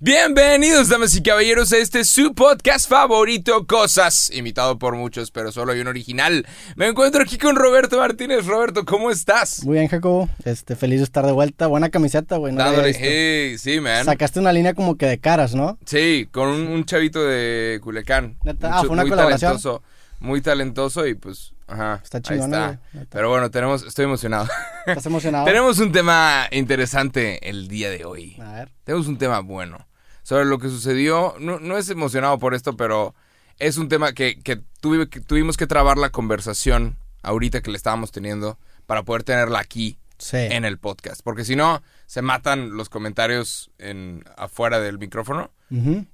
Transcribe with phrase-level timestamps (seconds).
[0.00, 5.72] Bienvenidos, damas y caballeros, a este su podcast favorito, Cosas, imitado por muchos, pero solo
[5.72, 6.46] hay un original.
[6.76, 8.46] Me encuentro aquí con Roberto Martínez.
[8.46, 9.64] Roberto, ¿cómo estás?
[9.64, 10.28] Muy bien, Jacobo.
[10.44, 11.66] Este, feliz de estar de vuelta.
[11.66, 12.52] Buena camiseta, güey.
[12.52, 14.04] No Dándole, hey, sí, man.
[14.04, 15.76] Sacaste una línea como que de caras, ¿no?
[15.84, 18.36] Sí, con un, un chavito de Culecán.
[18.44, 19.50] Neta, ah, fue una muy colaboración.
[19.50, 19.82] talentoso,
[20.20, 22.00] muy talentoso y pues, ajá.
[22.02, 22.80] Está güey, neta.
[23.10, 24.48] Pero bueno, tenemos, estoy emocionado.
[24.86, 25.44] ¿Estás emocionado?
[25.46, 28.36] tenemos un tema interesante el día de hoy.
[28.40, 28.72] A ver.
[28.84, 29.86] Tenemos un tema bueno.
[30.22, 31.34] Sobre lo que sucedió.
[31.38, 33.14] No, no es emocionado por esto, pero
[33.58, 38.58] es un tema que, que tuvimos que trabar la conversación ahorita que le estábamos teniendo
[38.86, 40.36] para poder tenerla aquí Sí.
[40.36, 41.20] en el podcast.
[41.22, 45.50] Porque si no, se matan los comentarios en, afuera del micrófono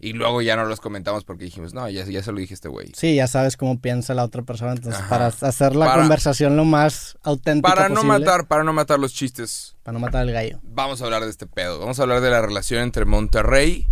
[0.00, 2.56] y luego ya no los comentamos porque dijimos, no, ya, ya se lo dije a
[2.56, 2.90] este güey.
[2.96, 4.72] Sí, ya sabes cómo piensa la otra persona.
[4.72, 5.09] Entonces, Ajá.
[5.09, 8.18] para hacer la Para- conversación lo más auténtica Para no posible.
[8.18, 10.59] matar, para no matar los chistes, Para no matar al gallo.
[10.64, 11.78] vamos a hablar de este pedo.
[11.78, 13.86] Vamos a hablar de la relación entre Monterrey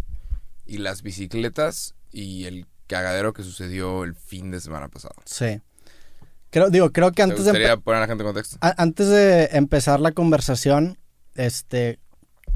[0.67, 5.15] y las bicicletas y el cagadero que sucedió el fin de semana pasado.
[5.25, 5.61] Sí.
[6.53, 8.59] Creo, digo, creo que ¿Te antes de, poner a la gente en contexto?
[8.61, 10.99] antes de empezar la conversación,
[11.35, 11.99] este,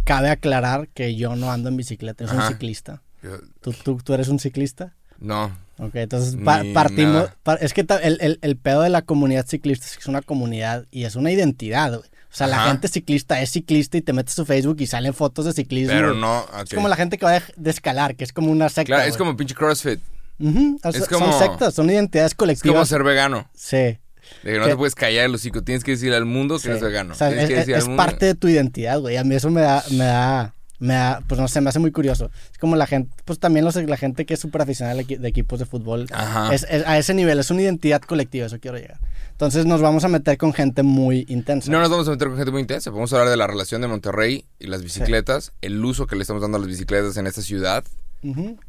[0.04, 2.22] cabe aclarar que yo no ando en bicicleta.
[2.24, 2.46] Yo soy Ajá.
[2.48, 3.02] un ciclista.
[3.22, 4.94] Yo- ¿Tú, tú, tú eres un ciclista?
[5.18, 7.28] no, Ok, entonces pa- partimos.
[7.42, 10.22] par- es que el, el- el pedo de la comunidad ciclista es que es una
[10.22, 12.08] comunidad y es una identidad, güey.
[12.32, 15.14] O sea, la gente ciclista es ciclista y te metes a su Facebook y salen
[15.14, 15.94] fotos de ciclismo.
[15.94, 16.44] pero no.
[16.62, 18.84] Es como la gente que va de, de escalar, que es como una secta.
[18.96, 19.18] Claro, es güey.
[19.18, 20.00] como pinche CrossFit.
[20.38, 22.88] Ujú, o sea, es como- Son sectas, son identidades Es como colectivas.
[22.88, 23.48] ser vegano.
[23.54, 23.76] Sí.
[23.76, 23.98] De
[24.42, 25.62] que no te puedes callar el hocico.
[25.62, 26.68] Tienes que decirle al mundo que sí.
[26.68, 27.12] eres vegano.
[27.14, 29.16] O sea, Tienes es, que decir parte de tu identidad, güey.
[29.16, 31.92] A mí eso me da, me da, me da, pues no sé, me hace muy
[31.92, 32.28] curioso.
[32.52, 35.18] Es como la gente, pues también los, la gente que es súper aficionada de, equi-
[35.18, 36.06] de equipos de fútbol.
[36.12, 36.52] Ajá.
[36.52, 38.98] Es, es- a ese nivel, es una identidad colectiva, eso quiero llegar.
[39.30, 41.70] Entonces nos vamos a meter con gente muy intensa.
[41.70, 42.90] No nos vamos a meter con gente muy intensa.
[42.90, 46.22] Vamos a hablar de la relación de Monterrey y las bicicletas, el uso que le
[46.22, 47.84] estamos dando a las bicicletas en esta ciudad.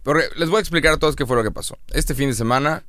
[0.04, 1.78] Porque les voy a explicar a todos qué fue lo que pasó.
[1.94, 2.84] Este fin de semana,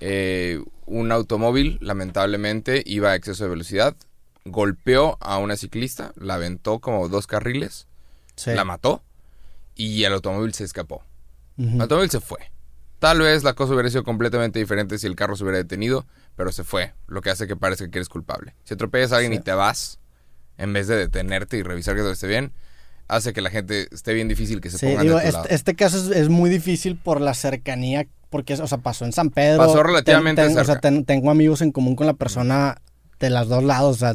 [0.00, 3.96] eh, un automóvil, lamentablemente, iba a exceso de velocidad,
[4.44, 7.86] golpeó a una ciclista, la aventó como dos carriles,
[8.36, 8.50] Sí.
[8.52, 9.02] la mató
[9.74, 11.02] y el automóvil se escapó.
[11.56, 12.38] El automóvil se fue.
[12.98, 16.50] Tal vez la cosa hubiera sido completamente diferente si el carro se hubiera detenido, pero
[16.52, 18.54] se fue, lo que hace que parezca que eres culpable.
[18.64, 19.38] Si atropellas a alguien Sí.
[19.38, 19.98] y te vas,
[20.58, 22.52] en vez de detenerte y revisar que todo esté bien,
[23.08, 25.38] hace que la gente esté bien difícil que se Sí, pongan digo, de tu este,
[25.38, 25.48] lado.
[25.50, 29.30] este caso es, es muy difícil por la cercanía, porque, o sea, pasó en San
[29.30, 29.58] Pedro.
[29.58, 30.80] Pasó relativamente Ten- ten- O sea, cerca.
[30.88, 32.78] ten- tengo amigos en común con la persona
[33.24, 34.12] de las dos lados, o sea,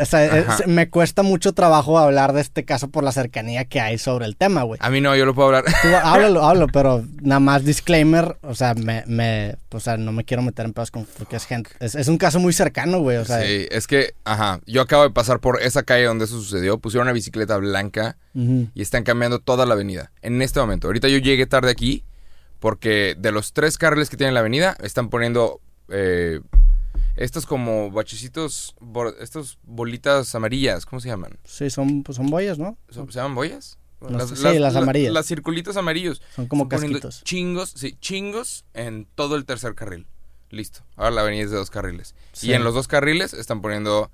[0.00, 3.80] o sea, es- me cuesta mucho trabajo hablar de este caso por la cercanía que
[3.80, 4.78] hay sobre el tema, güey.
[4.82, 5.64] A mí no, yo lo puedo hablar.
[5.82, 10.24] Tú háblalo, háblalo, pero nada más disclaimer, o sea, me, me, o sea, no me
[10.24, 13.16] quiero meter en pedos con, porque es gente, es, es un caso muy cercano, güey,
[13.16, 16.34] o sea, sí, es que, ajá, yo acabo de pasar por esa calle donde eso
[16.38, 20.12] sucedió, pusieron una bicicleta blanca y están cambiando toda la avenida.
[20.22, 22.04] En este momento, ahorita yo llegué tarde aquí
[22.60, 25.60] porque de los tres carriles que tiene la avenida, están poniendo
[25.90, 26.40] eh,
[27.18, 28.74] estos como bachecitos,
[29.20, 31.38] estos bolitas amarillas, ¿cómo se llaman?
[31.44, 32.78] sí, son, pues son boyas, ¿no?
[32.88, 33.78] ¿Se, se llaman boyas?
[34.34, 35.12] Sí, las amarillas.
[35.12, 36.22] Las circulitos amarillos.
[36.34, 37.24] Son como casquitos.
[37.24, 40.06] Chingos, sí, chingos en todo el tercer carril.
[40.50, 40.80] Listo.
[40.96, 42.14] Ahora la avenida es de dos carriles.
[42.32, 42.48] Sí.
[42.48, 44.10] Y en los dos carriles están poniendo,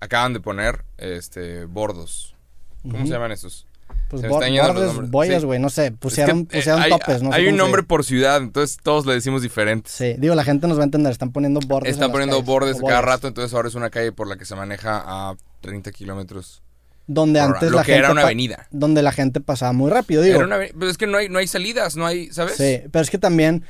[0.00, 2.34] acaban de poner, este, bordos.
[2.82, 3.65] ¿Cómo se llaman esos?
[4.08, 5.46] Pues Se me están yendo bordes, boyas, Sí.
[5.46, 7.82] güey, no sé, pusieron, Es que, eh, pusieron hay, topes, no sé Hay un nombre
[7.82, 9.92] por ciudad, entonces todos le decimos diferentes.
[9.92, 11.90] Sí, digo, la gente nos va a entender, están poniendo bordes.
[11.92, 14.54] Están poniendo calles, bordes cada rato, entonces ahora es una calle por la que se
[14.54, 16.62] maneja a 30 kilómetros.
[17.08, 18.66] Donde por antes lo la que gente era una avenida.
[18.70, 20.36] Donde la gente pasaba muy rápido, digo.
[20.36, 22.56] Era una aveni- pero es que no hay, no hay salidas, no hay, ¿sabes?
[22.56, 23.64] Sí, pero es que también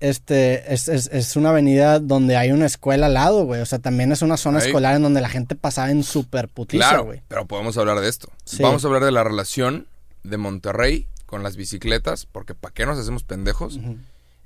[0.00, 3.60] este es, es- es una avenida donde hay una escuela al lado, güey.
[3.60, 4.66] O sea, también es una zona Ahí.
[4.66, 7.22] escolar en donde la gente pasaba en super putiza, Claro, güey.
[7.28, 8.28] pero podemos hablar de esto.
[8.44, 8.62] Sí.
[8.62, 9.86] Vamos a hablar de la relación
[10.24, 13.78] de Monterrey con las bicicletas, porque ¿para qué nos hacemos pendejos?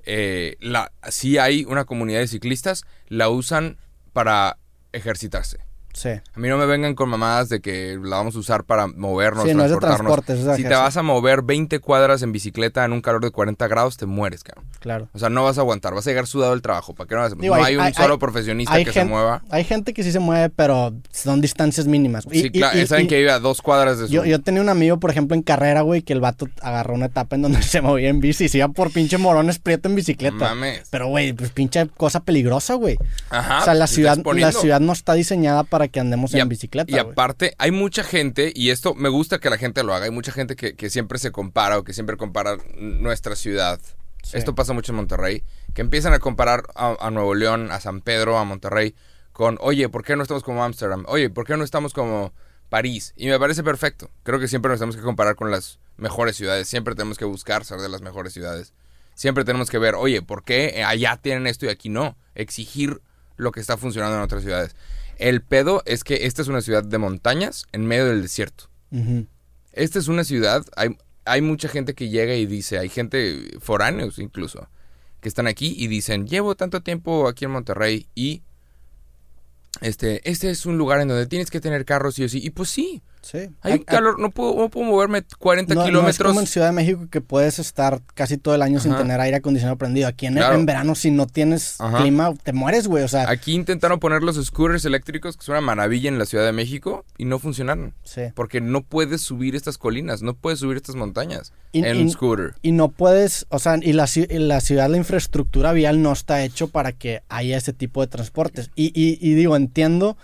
[0.05, 3.77] Eh, la, sí hay una comunidad de ciclistas, la usan
[4.13, 4.59] para
[4.93, 5.59] ejercitarse.
[5.93, 6.09] Sí.
[6.09, 9.45] A mí no me vengan con mamadas de que la vamos a usar para movernos,
[9.49, 10.15] Sí, no es de transportarnos.
[10.25, 13.23] transporte, es de si te vas a mover 20 cuadras en bicicleta en un calor
[13.23, 14.65] de 40 grados, te mueres, cabrón.
[14.81, 15.09] Claro.
[15.13, 16.95] O sea, no vas a aguantar, vas a llegar sudado del trabajo.
[16.95, 17.29] ¿Para qué no?
[17.41, 19.43] Digo, no hay- hay, un hay- solo profesionista que se mueva.
[19.51, 22.27] hay gente que sí se mueve, pero son distancias mínimas.
[22.31, 24.13] Y- Sí, y- claro, y- saben que vive a dos cuadras de su...
[24.13, 27.07] yo, yo tenía un amigo, por ejemplo, en carrera, güey, que el vato agarró una
[27.07, 29.95] etapa en donde se movía en bici y se iba por pinche morones prieto en
[29.95, 30.37] bicicleta.
[30.37, 30.89] Mames.
[30.91, 32.97] Pero, güey, pues pinche cosa peligrosa, güey.
[33.31, 33.61] Ajá.
[33.61, 36.43] o sea, la te ciudad, la ciudad no está diseñada para que andemos Y a-
[36.43, 39.95] en bicicleta, Y aparte, hay mucha gente, y esto me gusta que la gente lo
[39.95, 43.81] haga, hay mucha gente que, que siempre se compara o que siempre compara nuestra ciudad.
[44.23, 44.37] Sí.
[44.39, 45.43] Esto pasa mucho en Monterrey,
[45.75, 48.95] que empiezan a comparar a, a Nuevo León, a San Pedro, a Monterrey,
[49.33, 51.05] con, oye, ¿por qué no estamos como Ámsterdam?
[51.09, 52.33] Oye, ¿por qué no estamos como
[52.69, 53.15] París?
[53.17, 54.11] Y me parece perfecto.
[54.23, 57.65] Creo que siempre nos tenemos que comparar con las mejores ciudades, siempre tenemos que buscar
[57.65, 58.73] ser de las mejores ciudades.
[59.15, 62.17] Siempre tenemos que ver, oye, ¿por qué allá tienen esto y aquí no?
[62.35, 63.01] Exigir
[63.37, 64.75] lo que está funcionando en otras ciudades.
[65.19, 68.69] El pedo es que esta es una ciudad de montañas en medio del desierto.
[69.73, 74.19] Esta es una ciudad, hay, hay mucha gente que llega y dice, hay gente foráneos
[74.19, 74.69] incluso,
[75.21, 78.43] que están aquí y dicen, llevo tanto tiempo aquí en Monterrey y
[79.81, 82.41] este, este es un lugar en donde tienes que tener carros sí o sí.
[82.43, 83.39] Y pues sí, Sí.
[83.63, 86.29] hay calor, no puedo, no puedo moverme 40 no, no es kilómetros.
[86.29, 89.37] como en Ciudad de México que puedes estar casi todo el año sin tener aire
[89.37, 90.09] acondicionado prendido.
[90.09, 90.57] Aquí en, Claro.
[90.57, 91.99] en verano, si no tienes Ajá.
[91.99, 93.05] clima, te mueres, güey.
[93.05, 96.45] O sea, Aquí intentaron poner los scooters eléctricos, que es una maravilla en la Ciudad
[96.45, 97.95] de México, y no funcionaron.
[98.03, 98.23] sí.
[98.35, 102.11] Porque no puedes subir estas colinas, no puedes subir estas montañas Y- en y- un
[102.11, 102.55] scooter.
[102.63, 106.43] Y no puedes, o sea, y la, y la ciudad, la infraestructura vial no está
[106.43, 108.71] hecho para que haya ese tipo de transportes.
[108.75, 110.17] Y digo, entiendo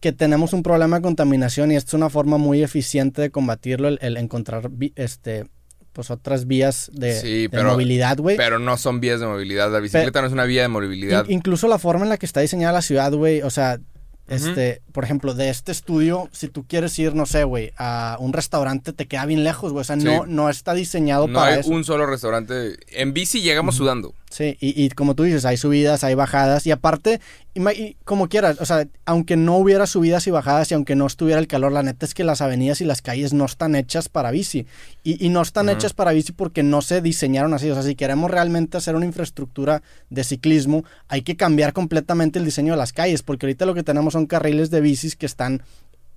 [0.00, 3.88] que tenemos un problema de contaminación y esto es una forma muy eficiente de combatirlo,
[3.88, 5.46] el, el encontrar este
[5.92, 8.36] pues otras vías de, Sí, de pero- movilidad, güey.
[8.36, 9.72] Pero no son vías de movilidad.
[9.72, 11.26] La bicicleta no es una vía de movilidad.
[11.26, 13.80] In- incluso la forma en la que está diseñada la ciudad, güey, o sea,
[14.28, 18.32] este, por ejemplo, de este estudio, si tú quieres ir, no sé, güey, a un
[18.32, 20.04] restaurante, te queda bien lejos, güey, o sea, Sí.
[20.04, 21.70] no, no está diseñado no para hay eso.
[21.70, 22.76] un solo restaurante.
[22.92, 24.14] En bici llegamos sudando.
[24.30, 27.20] Sí, y, y como tú dices, hay subidas, hay bajadas, y aparte,
[27.52, 31.40] y como quieras, o sea, aunque no hubiera subidas y bajadas y aunque no estuviera
[31.40, 34.30] el calor, la neta es que las avenidas y las calles no están hechas para
[34.30, 34.66] bici.
[35.02, 37.68] Y, y no están hechas para bici porque no se diseñaron así.
[37.70, 42.44] O sea, si queremos realmente hacer una infraestructura de ciclismo, hay que cambiar completamente el
[42.44, 45.62] diseño de las calles, porque ahorita lo que tenemos son carriles de bicis que están...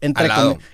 [0.06, 0.28] Entre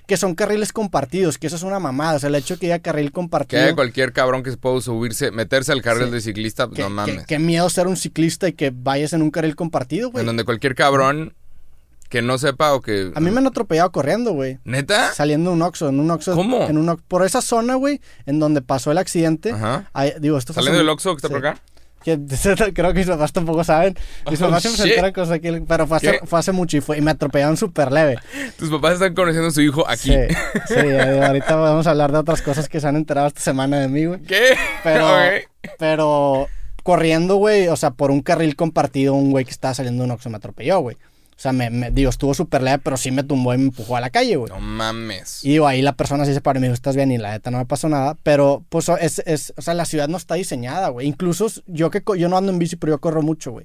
[0.06, 2.16] que son carriles compartidos, que eso es una mamada.
[2.16, 3.62] O sea, el hecho de que haya carril Que compartido.
[3.62, 6.12] haya cualquier cabrón que se pueda subirse, meterse al carril Sí.
[6.12, 7.26] de ciclista, pues que- no que- mames.
[7.26, 10.20] Qué miedo ser un ciclista y que vayas en un carril compartido, güey.
[10.22, 11.34] En donde cualquier cabrón
[12.08, 13.12] que no sepa o que.
[13.14, 14.58] A mí me han atropellado corriendo, güey.
[14.64, 15.12] ¿Neta?
[15.14, 16.34] Saliendo de un Oxxo, en un Oxxo.
[16.34, 16.66] ¿Cómo?
[16.68, 19.52] En un por esa zona, güey, en donde pasó el accidente.
[19.52, 19.88] Ajá.
[19.92, 21.34] ahí- digo, esto fue Saliendo del Oxxo que está sí.
[21.34, 21.60] por acá.
[22.02, 22.18] Que-
[22.74, 23.94] creo que mis papás tampoco saben.
[24.30, 26.26] Mis Oh, papás siempre se enteran cosas aquí, pero fue hace, ¿Qué?
[26.26, 28.18] fue hace mucho y, fue, y me atropellaron súper leve.
[28.58, 30.10] Tus papás están conociendo a su hijo aquí.
[30.10, 30.34] Sí,
[30.68, 33.78] sí, eh, ahorita vamos a hablar de otras cosas que se han enterado esta semana
[33.80, 34.20] de mí, güey.
[34.22, 34.56] ¿Qué?
[34.82, 35.06] Pero,
[35.78, 36.48] pero
[36.82, 40.12] corriendo, güey, o sea, por un carril compartido, un güey que estaba saliendo de un
[40.12, 40.96] Oxxo me atropelló, güey.
[41.40, 43.96] O sea, me, me- digo, estuvo súper leve, pero sí me tumbó y me empujó
[43.96, 44.52] a la calle, güey.
[44.52, 45.42] No mames.
[45.42, 47.30] Y digo, ahí la persona sí se paró y me dijo, estás bien, y la
[47.30, 48.14] neta no me pasó nada.
[48.22, 51.06] Pero, pues, es, es, o sea, la ciudad no está diseñada, güey.
[51.06, 53.64] Incluso yo que yo no ando en bici, pero yo corro mucho, güey.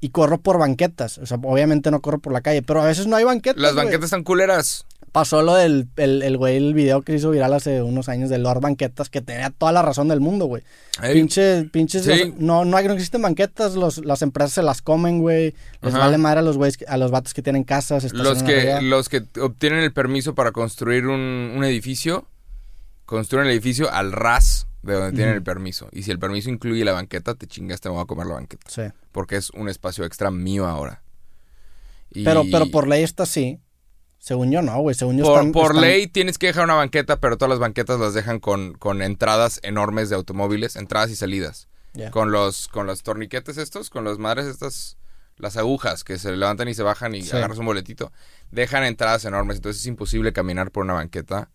[0.00, 1.18] Y corro por banquetas.
[1.18, 3.60] O sea, obviamente no corro por la calle, pero a veces no hay banquetas.
[3.60, 4.86] Las banquetas están culeras.
[5.16, 8.28] Pasó lo del el, el güey, el video que se hizo viral hace unos años
[8.28, 10.62] de Lord Banquetas, que tenía toda la razón del mundo, güey.
[11.02, 12.34] Ey, Pinche, pinches, Sí.
[12.36, 15.54] no, no, hay, no existen banquetas, los, las empresas se las comen, güey.
[15.80, 16.00] Les Ajá.
[16.04, 18.12] vale madre a los güeyes, que- a los vatos que tienen casas.
[18.12, 18.80] los que, arriba.
[18.82, 22.26] los que obtienen el permiso para construir un, un edificio,
[23.06, 25.88] construyen el edificio al ras de donde tienen el permiso.
[25.92, 28.66] Y si el permiso incluye la banqueta, te chingaste, me voy a comer la banqueta.
[28.68, 28.82] Sí.
[29.12, 31.00] Porque es un espacio extra mío ahora.
[32.10, 33.60] Y Pero, pero por ley está así.
[34.26, 34.96] Según yo no, güey.
[34.96, 37.60] Según yo por, están- por están- ley tienes que dejar una banqueta, pero todas las
[37.60, 41.68] banquetas las dejan con, con entradas enormes de automóviles, entradas y salidas.
[42.10, 44.98] Con los, con los torniquetes estos, con las madres estas,
[45.36, 47.36] las agujas que se levantan y se bajan y Sí.
[47.36, 48.10] agarras un boletito.
[48.50, 51.48] Dejan entradas enormes, entonces es imposible caminar por una banqueta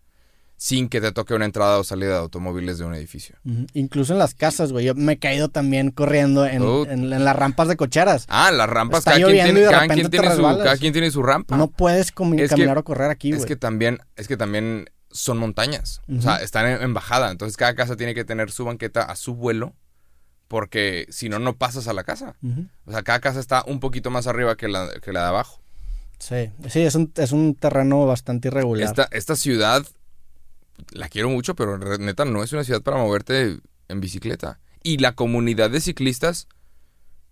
[0.56, 3.36] sin que te toque una entrada o salida de automóviles de un edificio.
[3.74, 4.84] Incluso en las casas, güey.
[4.86, 8.26] Yo me he caído también corriendo en, en- en las rampas de cocheras.
[8.28, 10.62] Ah, las rampas, Está cada quien, tiene, cada, quien tiene su, resbalas.
[10.62, 11.56] cada quien tiene su rampa.
[11.56, 13.48] No puedes Es que- caminar o correr aquí, es güey.
[13.48, 16.00] que también, es que también son montañas.
[16.16, 17.30] O sea, están en, en bajada.
[17.32, 19.74] Entonces cada casa tiene que tener su banqueta a su vuelo.
[20.48, 22.36] Porque si no, no pasas a la casa.
[22.84, 25.60] O sea, cada casa está un poquito más arriba que la, que la de abajo.
[26.18, 28.86] Sí, sí, es un, es un terreno bastante irregular.
[28.86, 29.84] Esta, esta ciudad
[30.90, 33.58] la quiero mucho, pero neta no es una ciudad para moverte
[33.88, 34.58] en bicicleta.
[34.82, 36.48] Y la comunidad de ciclistas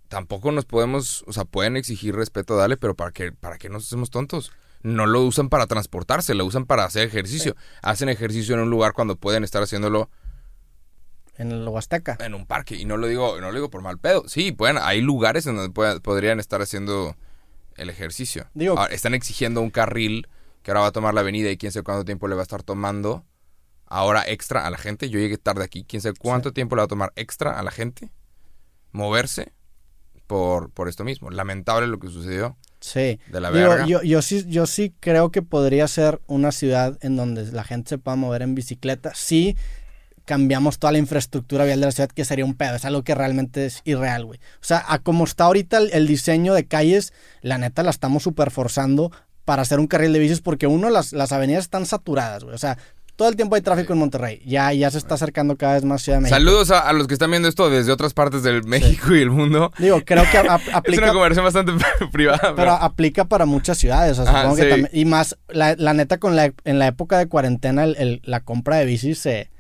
[0.09, 3.87] tampoco nos podemos, o sea, pueden exigir respeto, dale, pero ¿para qué, para qué nos
[3.87, 4.53] hacemos tontos?
[4.83, 7.55] No lo usan para transportarse, lo usan para hacer ejercicio.
[7.83, 10.09] Hacen ejercicio en un lugar cuando pueden estar haciéndolo
[11.37, 12.17] En el Huasteca.
[12.21, 12.77] en un parque.
[12.77, 14.25] Y no lo digo, no lo digo por mal pedo.
[14.27, 17.15] Sí, pueden, hay lugares en donde podrían estar haciendo
[17.77, 18.47] el ejercicio.
[18.55, 20.29] Digo- Ahora, están exigiendo un carril
[20.63, 22.45] que ahora va a tomar la avenida y quién sabe cuánto tiempo le va a
[22.45, 23.25] estar tomando
[23.91, 25.11] ahora extra a la gente.
[25.11, 27.71] Yo llegué tarde aquí, quién sabe cuánto tiempo le va a tomar extra a la
[27.71, 28.11] gente
[28.93, 29.53] moverse
[30.27, 31.31] por, por esto mismo.
[31.31, 33.21] Lamentable lo que sucedió Sí.
[33.31, 33.87] de la Digo, verga.
[33.87, 37.91] yo, yo, sí, yo sí creo que podría ser una ciudad en donde la gente
[37.91, 39.13] se pueda mover en bicicleta.
[39.15, 39.57] Sí
[40.25, 42.77] cambiamos toda la infraestructura vial de la ciudad, que sería un pedo.
[42.77, 44.39] Es algo que realmente es irreal, güey.
[44.39, 48.23] O sea, a como está ahorita el, el diseño de calles, la neta la estamos
[48.23, 49.11] super forzando
[49.45, 52.55] para hacer un carril de bicis porque uno, las, las avenidas están saturadas, güey.
[52.55, 52.79] O sea,
[53.21, 54.41] todo el tiempo hay tráfico en Monterrey.
[54.47, 56.39] Ya, ya se está acercando cada vez más Ciudad de México.
[56.39, 59.29] Saludos a, a los que están viendo esto desde otras partes del México y el
[59.31, 59.71] mundo.
[59.77, 61.73] Digo, creo que a- Es aplica, una conversación bastante
[62.13, 62.39] privada.
[62.41, 64.19] pero pero- aplica para muchas ciudades.
[64.19, 64.69] o sea, Ajá, supongo que sí.
[64.71, 68.23] también- y más, la, la neta, con la, en la época de cuarentena, el- el-
[68.25, 69.51] la compra de bicis se...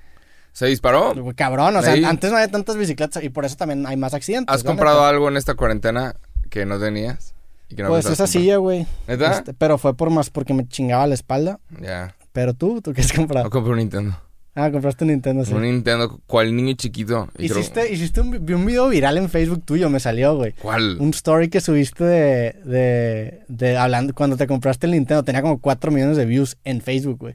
[0.54, 1.14] ¿Se disparó?
[1.36, 4.54] Cabrón, o sea, antes no había tantas bicicletas y por eso también hay más accidentes.
[4.54, 5.08] ¿Has comprado neta.
[5.10, 6.16] algo en esta cuarentena
[6.48, 7.34] que no tenías?
[7.68, 8.86] Y que no Pues esa silla, güey.
[9.06, 11.60] Este, pero fue por más porque me chingaba la espalda.
[11.78, 12.16] Ya.
[12.32, 13.44] Pero tú, ¿tú qué has comprado?
[13.44, 14.16] No compré un Nintendo.
[14.54, 15.54] Ah, compraste un Nintendo, sí.
[15.54, 17.28] Un Nintendo, cual niño chiquito.
[17.38, 20.52] Y creo- Hiciste, hiciste un, vi un video viral en Facebook tuyo, me salió, güey.
[20.52, 20.96] ¿Cuál?
[20.98, 25.22] Un story que subiste de, de, de hablando cuando te compraste el Nintendo.
[25.22, 27.34] Tenía como 4 millones de views en Facebook, güey.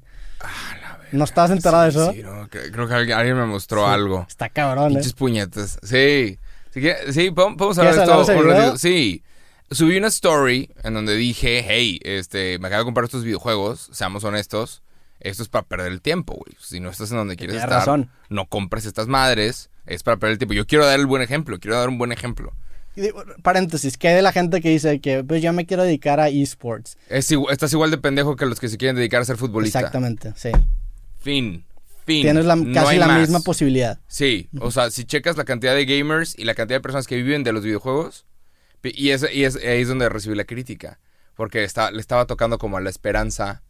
[1.12, 2.12] ¿No estabas enterado de eso?
[2.12, 3.92] Sí, no, creo que alguien, alguien me mostró Sí.
[3.94, 4.26] algo.
[4.28, 4.96] Está cabrón, ¿eh?
[4.96, 5.80] Pinches puñetas.
[5.84, 6.38] Sí.
[6.74, 8.38] Sí, sí, podemos podemos ¿Quieres hablar de esto.
[8.38, 8.78] un ratito.
[8.78, 9.24] Sí.
[9.72, 14.24] Subí una story en donde dije, hey, este, me acabo de comprar estos videojuegos, seamos
[14.26, 14.84] honestos,
[15.20, 16.56] esto es para perder el tiempo, güey.
[16.60, 18.10] Si no estás en donde quieres estar, razón.
[18.30, 20.54] no compres estas madres, es para perder el tiempo.
[20.54, 22.54] Yo quiero dar el buen ejemplo, quiero dar un buen ejemplo.
[23.44, 26.30] Paréntesis, ¿qué hay de la gente que dice que pues yo me quiero dedicar a
[26.30, 26.98] esports?
[27.10, 29.80] Es igu- estás igual de pendejo que los que se quieren dedicar a ser futbolista.
[29.80, 30.52] Exactamente, sí.
[31.20, 31.66] Fin.
[32.06, 32.22] Fin.
[32.22, 33.20] Tienes la- casi la más.
[33.22, 34.00] misma posibilidad.
[34.08, 37.16] Sí, o sea, si checas la cantidad de gamers y la cantidad de personas que
[37.18, 38.26] viven de los videojuegos,
[38.84, 41.00] y, es, y es- ahí es donde recibí la crítica,
[41.36, 43.64] porque está, le estaba tocando como a la esperanza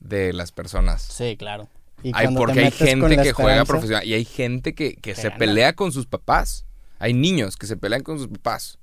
[0.00, 1.02] de las personas.
[1.02, 1.68] Sí, claro.
[2.02, 5.38] Y Hay, porque hay gente que juega profesional y hay gente que, que se gana.
[5.38, 6.64] pelea con sus papás.
[7.00, 8.78] Hay niños que se pelean con sus papás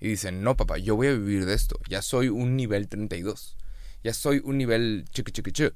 [0.00, 3.56] y dicen, no papá, yo voy a vivir de esto, ya soy un nivel 32,
[4.04, 5.72] ya soy un nivel chiqui chiqui chu",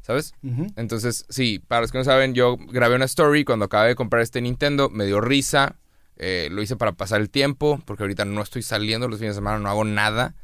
[0.00, 0.34] ¿sabes?
[0.76, 4.22] Entonces, sí, para los que no saben, yo grabé una story cuando acabé de comprar
[4.22, 5.76] este Nintendo, me dio risa,
[6.16, 9.38] eh, lo hice para pasar el tiempo, porque ahorita no estoy saliendo los fines de
[9.38, 10.34] semana, no hago nada.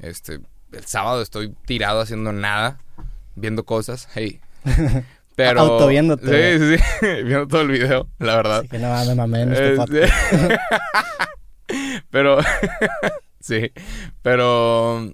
[0.00, 0.40] Este,
[0.72, 2.80] el sábado estoy tirado haciendo nada,
[3.34, 4.40] viendo cosas, hey.
[5.34, 5.60] Pero...
[5.60, 6.58] Autoviéndote.
[6.58, 8.58] Sí, sí, sí, viendo todo el video, la verdad.
[8.58, 10.12] Así que no, me mamé en este podcast.
[10.30, 12.02] sí.
[12.10, 12.38] pero,
[13.40, 13.72] sí,
[14.20, 15.10] pero,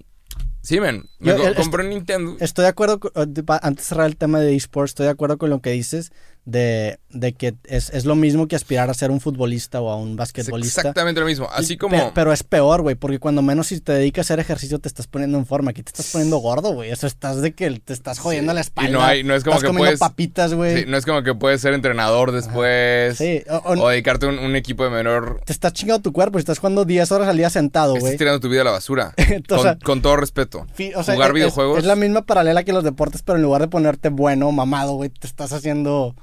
[0.61, 2.35] sí, men, me Yo, compré un Nintendo.
[2.41, 5.49] Estoy de acuerdo, con- antes de cerrar el tema de esports, estoy de acuerdo con
[5.49, 6.11] lo que dices
[6.45, 9.95] de, de que es, es lo mismo que aspirar a ser un futbolista o a
[9.97, 10.81] un Es basquetbolista.
[10.81, 11.95] exactamente lo mismo, así Y- como...
[11.95, 14.87] pe- pero es peor, güey, porque cuando menos si te dedicas a hacer ejercicio te
[14.87, 15.71] estás poniendo en forma.
[15.71, 16.89] Aquí te estás poniendo gordo, güey.
[16.89, 18.55] Eso estás de que te estás jodiendo Sí.
[18.55, 18.91] la Y espalda.
[18.91, 20.77] no hay- no es como estás que comiendo puedes- papitas, güey.
[20.79, 23.17] Sí, no es como que puedes ser entrenador después.
[23.17, 25.41] Sí, o- o- O dedicarte a un, un equipo de menor.
[25.45, 26.39] te estás chingando tu cuerpo.
[26.39, 28.17] Estás jugando 10 horas al día sentado, Estás güey.
[28.17, 29.13] tirando tu vida a la basura.
[29.47, 30.65] Con, sea, con todo respeto.
[30.73, 31.79] Fi- o sea, Jugar es- videojuegos.
[31.79, 35.09] Es, la misma paralela que los deportes, pero en lugar de ponerte bueno, mamado, güey,
[35.09, 36.15] te estás haciendo.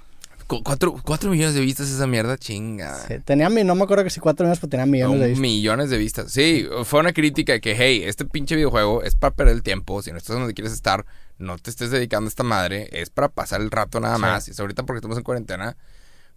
[0.46, 2.94] Cu- Cuatro, cuatro millones de vistas esa mierda, chinga.
[3.08, 5.40] Sí, tenía no me acuerdo que si cuatro millones, pero tenía millones No, de vistas.
[5.42, 6.30] millones de vistas.
[6.32, 10.00] Sí, fue una crítica de que, hey, este pinche videojuego es para perder el tiempo.
[10.02, 11.04] Si no estás donde quieres estar,
[11.38, 12.88] no te estés dedicando a esta madre.
[12.92, 14.22] Es para pasar el rato nada Sí.
[14.22, 14.48] más.
[14.48, 15.76] Y es ahorita porque estamos en cuarentena.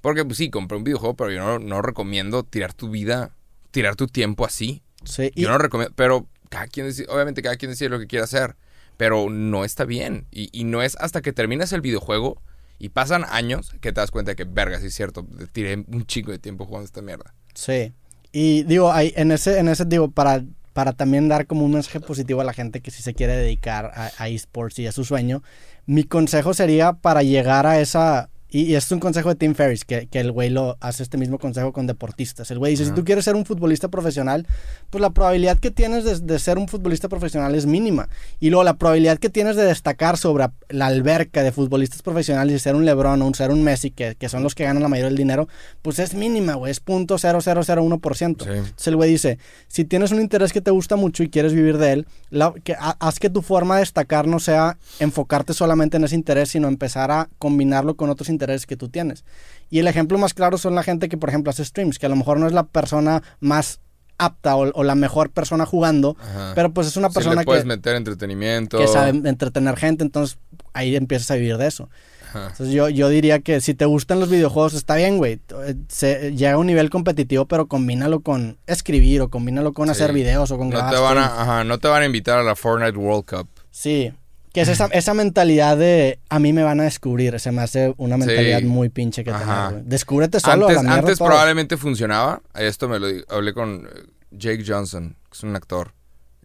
[0.02, 3.32] Porque, pues sí, compré un videojuego, pero yo no, no recomiendo tirar tu vida,
[3.72, 4.82] tirar tu tiempo así.
[5.04, 8.08] Sí, y, Yo no recomiendo, pero cada quien decide, obviamente cada quien decide lo que
[8.08, 8.56] quiere hacer,
[8.98, 10.26] pero no está bien.
[10.32, 12.42] Y, y no es hasta que terminas el videojuego
[12.80, 16.32] y pasan años que te das cuenta que, verga, sí es cierto, tiré un chico
[16.32, 17.34] de tiempo jugando esta mierda.
[17.54, 17.94] sí.
[18.32, 20.44] Y digo, ahí, en ese, en ese, digo, para,
[20.74, 23.92] para también dar como un mensaje positivo a la gente que sí se quiere dedicar
[23.96, 25.42] a, a esports y a su sueño,
[25.88, 28.30] mi consejo sería para llegar a esa.
[28.52, 31.18] Y, y es un consejo de Tim Ferriss, que, que el güey lo hace este
[31.18, 32.50] mismo consejo con deportistas.
[32.50, 34.48] El güey dice, si tú quieres ser un futbolista profesional,
[34.90, 38.10] pues la probabilidad que tienes de, de ser un futbolista profesional es mínima.
[38.40, 42.60] Y luego la probabilidad que tienes de destacar sobre la alberca de futbolistas profesionales y
[42.60, 44.90] ser un Lebron o un, ser un Messi, que, que son los que ganan la
[44.90, 45.48] mayoría del dinero,
[45.84, 48.46] pues es mínima, güey, es punto cero cero cero uno por ciento.
[48.46, 48.52] Sí.
[48.52, 49.38] Entonces el güey dice,
[49.68, 52.74] si tienes un interés que te gusta mucho y quieres vivir de él, la- que,
[52.74, 56.68] ha- haz que tu forma de destacar no sea enfocarte solamente en ese interés, sino
[56.68, 59.24] empezar a combinarlo con otros intereses que tú tienes.
[59.70, 62.10] Y el ejemplo más claro son la gente que, por ejemplo, hace streams, que a
[62.10, 63.80] lo mejor no es la persona más
[64.18, 66.52] apta o, o la mejor persona jugando, Ajá.
[66.54, 68.78] pero pues es una persona le puedes que, meter entretenimiento.
[68.78, 70.38] que sabe entretener gente, entonces
[70.74, 71.90] ahí empiezas a vivir de eso.
[72.28, 72.48] Ajá.
[72.52, 75.40] Entonces yo, yo diría que si te gustan los videojuegos, está bien, güey.
[75.66, 79.92] Eh, se- Llega a un nivel competitivo, pero combínalo con escribir o combínalo con Sí.
[79.92, 82.38] hacer videos o con No grabar te, van a, ajá, no te van a invitar
[82.40, 83.48] a la Fortnite World Cup.
[83.72, 84.12] Sí.
[84.54, 87.40] Que es esa, esa mentalidad de a mí me van a descubrir.
[87.40, 88.66] Se me hace una mentalidad Sí.
[88.66, 89.44] muy pinche que güey.
[89.86, 90.68] Descúbrete solo.
[90.68, 92.42] a Antes, la antes probablemente funcionaba.
[92.56, 95.94] Esto me lo hablé con eh, Jake Johnson, que es un actor.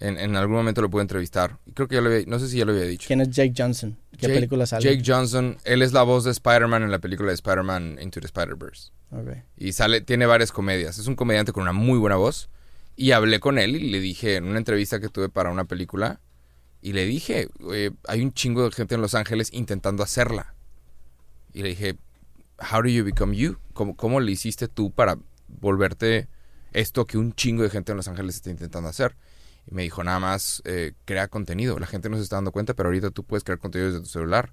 [0.00, 1.56] En, en algún momento lo pude entrevistar.
[1.72, 3.06] Creo que ya lo había, no sé si ya lo había dicho.
[3.06, 3.96] ¿Quién es Jake Johnson?
[4.12, 4.82] ¿Qué Jake- película sale?
[4.84, 8.26] Jake Johnson, él es la voz de Spider-Man en la película de Spider-Man Into the
[8.26, 8.90] Spider-Verse.
[9.56, 10.98] Y sale, tiene varias comedias.
[10.98, 12.50] Es un comediante con una muy buena voz.
[12.96, 16.20] Y hablé con él y le dije en una entrevista que tuve para una película.
[16.84, 20.54] Y le dije, "Oye, hay un chingo de gente en Los Ángeles intentando hacerla.
[21.54, 21.96] Y le dije,
[22.58, 23.56] how do you become you?
[23.72, 25.16] ¿Cómo, cómo le hiciste tú para
[25.48, 26.28] volverte
[26.74, 29.16] esto que un chingo de gente en Los Ángeles está intentando hacer?
[29.66, 31.78] Y me dijo, nada más, eh, crea contenido.
[31.78, 34.10] La gente no se está dando cuenta, pero ahorita tú puedes crear contenido desde tu
[34.10, 34.52] celular.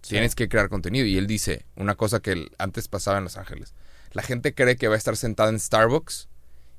[0.00, 1.04] Tienes que crear contenido.
[1.04, 3.74] Y él dice una cosa que antes pasaba en Los Ángeles.
[4.12, 6.30] La gente cree que va a estar sentada en Starbucks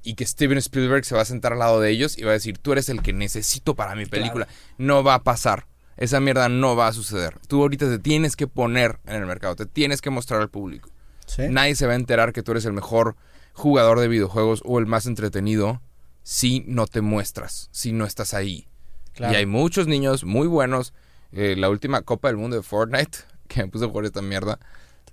[0.04, 2.34] y que Steven Spielberg se va a sentar al lado de ellos y va a
[2.34, 4.48] decir, tú eres el que necesito para mi película.
[4.78, 5.68] No va a pasar.
[5.98, 7.36] Esa mierda no va a suceder.
[7.48, 10.90] Tú ahorita te tienes que poner en el mercado, te tienes que mostrar al público.
[11.26, 11.44] Sí.
[11.50, 13.18] Nadie se va a enterar que tú eres el mejor
[13.54, 15.82] jugador de videojuegos o el más entretenido
[16.24, 18.68] si no te muestras, si no estás ahí.
[19.14, 19.34] Claro.
[19.34, 20.94] Y hay muchos niños muy buenos.
[21.32, 24.60] Eh, la última Copa del Mundo de Fortnite, que me puse a jugar esta mierda,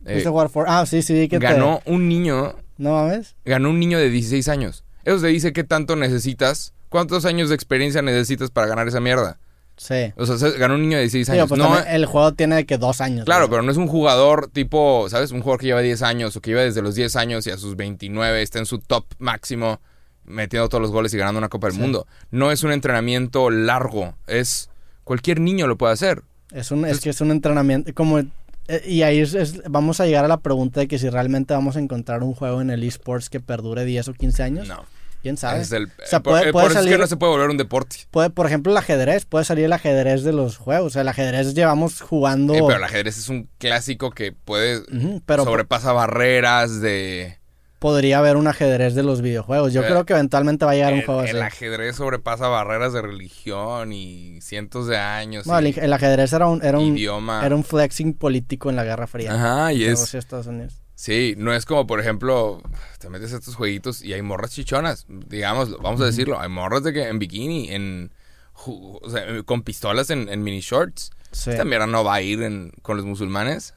[0.05, 3.35] eh, ¿Fuiste a jugar for- Ah, sí, sí, que te- ganó un niño, ¿No mames?
[3.45, 4.85] ganó un niño de 16 años.
[5.05, 9.39] Eso te dice qué tanto necesitas, cuántos años de experiencia necesitas para ganar esa mierda.
[9.79, 10.13] Sí.
[10.17, 11.49] O sea, se- ganó un niño de 16 Digo, años.
[11.51, 13.25] pues no, el juego tiene de que dos años.
[13.27, 15.33] Claro, pero no es un jugador tipo, ¿sabes?
[15.33, 17.59] Un jugador que lleva 10 años o que lleva desde los 10 años y a
[17.59, 19.81] sus 29 está en su top máximo
[20.25, 21.81] metiendo todos los goles y ganando una Copa del Sí.
[21.83, 22.07] Mundo.
[22.31, 24.71] No es un entrenamiento largo, es
[25.05, 26.23] cualquier niño lo puede hacer.
[26.53, 28.21] Es, un, es que es un entrenamiento, como...
[28.69, 31.55] eh, Y ahí es- es- vamos a llegar a la pregunta de que si realmente
[31.55, 34.67] vamos a encontrar un juego en el esports que perdure 10 o 15 años.
[34.69, 34.85] No.
[35.23, 35.61] ¿Quién sabe?
[35.63, 37.17] Es el- O sea, por, puede- eh, puede por eso es salir- que no se
[37.17, 37.97] puede volver un deporte.
[38.13, 39.25] Puede, por ejemplo, el ajedrez.
[39.25, 40.87] Puede salir el ajedrez de los juegos.
[40.87, 42.55] O sea, el ajedrez llevamos jugando...
[42.55, 44.83] Eh, pero el ajedrez es un clásico que puede
[45.27, 47.39] pero sobrepasa barreras de...
[47.79, 49.73] podría haber un ajedrez de los videojuegos.
[49.73, 51.31] Yo Eh, creo que eventualmente va a llegar un juego así.
[51.31, 55.47] el ajedrez sobrepasa barreras de religión y cientos de años.
[55.47, 57.45] No, el, ajedrez era un, era un, idioma.
[57.45, 59.35] era un flexing político en la Guerra Fría.
[59.35, 60.15] Ajá, y es...
[60.15, 60.81] Estados Unidos.
[60.95, 62.63] Sí, no es como, por ejemplo,
[62.99, 66.83] te metes a estos jueguitos y hay morras chichonas, digamos, vamos a decirlo, hay morras
[66.85, 68.13] de que en bikini, en
[68.55, 71.11] ju- o sea, con pistolas en, en mini shorts.
[71.33, 71.51] Sí.
[71.51, 73.75] Esta mierda no va a ir en- con los musulmanes,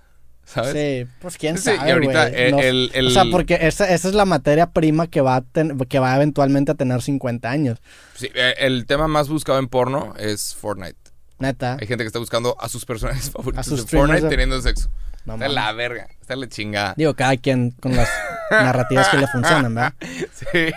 [0.52, 0.74] ¿sabes?
[0.74, 4.08] Sí, pues quién Sí, y sabe, ahorita el- el- el- O sea, porque esa, esa
[4.08, 7.80] es la materia prima que va, a ten- que va eventualmente a tener 50 años.
[8.16, 10.98] Sí, eh, el tema más buscado en porno es Fortnite.
[11.38, 11.78] Neta.
[11.80, 14.62] Hay gente que está buscando a sus personajes favoritos sus de streamers Fortnite de- teniendo
[14.62, 14.90] sexo.
[15.26, 16.94] No está la verga, está la chingada.
[16.98, 18.10] Digo, cada quien con las
[18.52, 19.94] narrativas que le funcionan, ¿verdad?
[20.34, 20.72] Sí,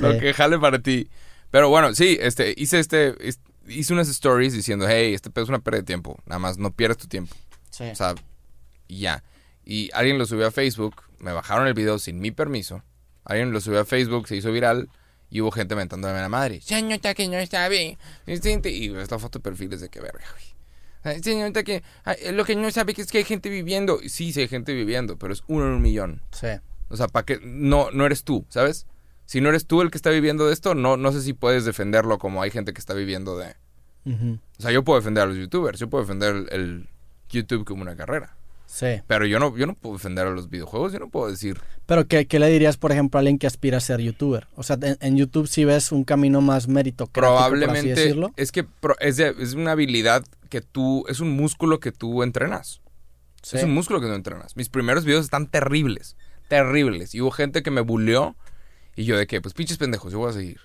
[0.00, 1.08] lo que jale para ti.
[1.50, 5.48] Pero bueno, sí, este, hice este, es- hice unas stories diciendo, hey, este pedo es
[5.48, 7.34] una pérdida de tiempo, nada más no pierdas tu tiempo.
[7.70, 7.84] Sí.
[7.84, 8.14] O sea,
[8.88, 9.24] y ya.
[9.64, 12.82] Y alguien lo subió a Facebook, me bajaron el video sin mi permiso,
[13.24, 14.88] alguien lo subió a Facebook, se hizo viral
[15.30, 16.60] y hubo gente mentándome a la madre.
[16.60, 17.98] Señorita que no está bien.
[18.26, 21.22] Y esta foto de perfil es de que verga, güey.
[21.22, 21.82] Señorita que
[22.32, 24.00] lo que no sabe que es que hay gente viviendo.
[24.08, 26.22] Sí, sí hay gente viviendo, pero es uno en un millón.
[26.32, 26.48] Sí.
[26.88, 28.86] O sea, para que no, no eres tú, ¿sabes?
[29.24, 31.64] Si no eres tú el que está viviendo de esto, no, no sé si puedes
[31.64, 33.54] defenderlo como hay gente que está viviendo de...
[34.06, 36.88] O sea, yo puedo defender a los youtubers, yo puedo defender el, el
[37.28, 38.36] YouTube como una carrera.
[38.66, 39.00] Sí.
[39.06, 41.58] Pero yo no, yo no puedo defender a los videojuegos, yo no puedo decir...
[41.86, 44.48] Pero ¿qué, qué le dirías, por ejemplo, a alguien que aspira a ser youtuber?
[44.56, 48.32] O sea, en, en YouTube sí ves un camino más meritocrático, por así Probablemente decirlo.
[48.36, 48.66] es que
[49.00, 52.80] es, de- es una habilidad que tú, es un músculo que tú entrenas.
[53.42, 53.56] Sí.
[53.56, 54.56] Es un músculo que tú entrenas.
[54.56, 56.16] Mis primeros videos están terribles,
[56.48, 57.14] terribles.
[57.14, 58.34] Y hubo gente que me bulleó
[58.96, 60.60] y yo de que, pues pinches pendejos, yo voy a seguir.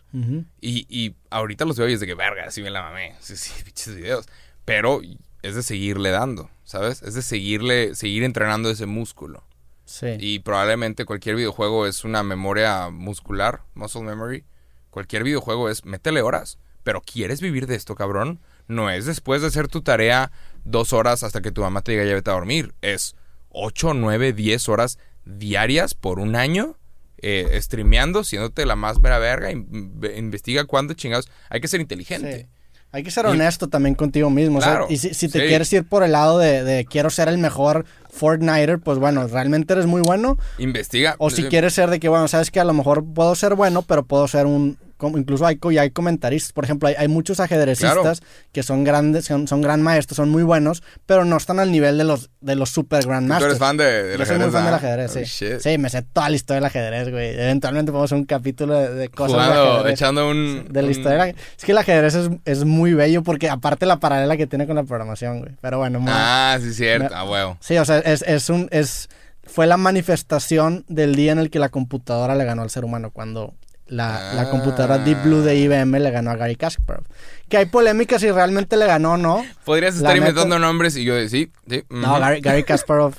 [0.59, 3.13] Y, y ahorita los veo y es de que, verga, así me la mamé.
[3.19, 4.25] Sí, sí, pinches videos.
[4.65, 5.01] Pero
[5.41, 7.01] es de seguirle dando, ¿sabes?
[7.01, 9.43] Es de seguirle, seguir entrenando ese músculo.
[9.85, 10.07] Sí.
[10.19, 14.45] Y probablemente cualquier videojuego es una memoria muscular, muscle memory.
[14.89, 16.57] Cualquier videojuego es, métele horas.
[16.83, 18.39] Pero ¿quieres vivir de esto, cabrón?
[18.67, 20.31] No es después de hacer tu tarea
[20.63, 22.73] dos horas hasta que tu mamá te diga ya vete a dormir.
[22.81, 23.15] Es
[23.49, 26.77] ocho, nueve, diez horas diarias por un año
[27.17, 29.51] eh, streameando, siéndote la más mera verga.
[29.51, 31.29] in- investiga cuándo chingados.
[31.49, 32.41] Hay que ser inteligente.
[32.41, 32.47] Sí.
[32.93, 34.59] Hay que ser Y- honesto también contigo mismo.
[34.59, 35.45] o sea, Claro, y si, si te sí.
[35.47, 39.73] quieres ir por el lado de, de quiero ser el mejor Fortniter, pues bueno, realmente
[39.73, 40.37] eres muy bueno.
[40.57, 41.15] Investiga.
[41.17, 43.81] O si quieres ser de que, bueno, sabes que a lo mejor puedo ser bueno,
[43.83, 44.77] pero puedo ser un...
[45.09, 49.47] Incluso hay, y hay comentaristas, por ejemplo, hay, hay muchos ajedrecistas que son grandes, son,
[49.47, 52.69] son gran maestros, son muy buenos, pero no están al nivel de los, de los
[52.69, 53.49] super grand Tú masters.
[53.51, 55.23] eres fan de, del Yo soy muy ajedrez, fan del ajedrez, Oh, sí.
[55.25, 55.59] shit.
[55.59, 57.29] Sí, me sé toda la historia del ajedrez, güey.
[57.39, 59.93] Eventualmente podemos hacer un capítulo de, de cosas de Jugando, ajedrez.
[59.93, 60.67] echando un...
[60.69, 61.27] De la un- historia.
[61.27, 64.75] Es que el ajedrez es, es muy bello porque aparte la paralela que tiene con
[64.75, 65.51] la programación, güey.
[65.61, 67.13] Pero bueno, mo- Ah, sí, cierto.
[67.15, 67.57] Ah, huevo.
[67.59, 69.09] sí, o sea, es, es un, es,
[69.43, 73.11] fue la manifestación del día en el que la computadora le ganó al ser humano,
[73.11, 73.53] cuando
[73.91, 74.49] la, la Ah.
[74.49, 77.03] computadora Deep Blue de IBM le ganó a Gary Kasparov.
[77.49, 79.45] Que hay polémica si realmente le ganó o no.
[79.65, 81.83] Podrías La estar neta- inventando nombres y yo de sí, sí.
[81.89, 82.19] No.
[82.19, 83.13] Gary, Gary Kasparov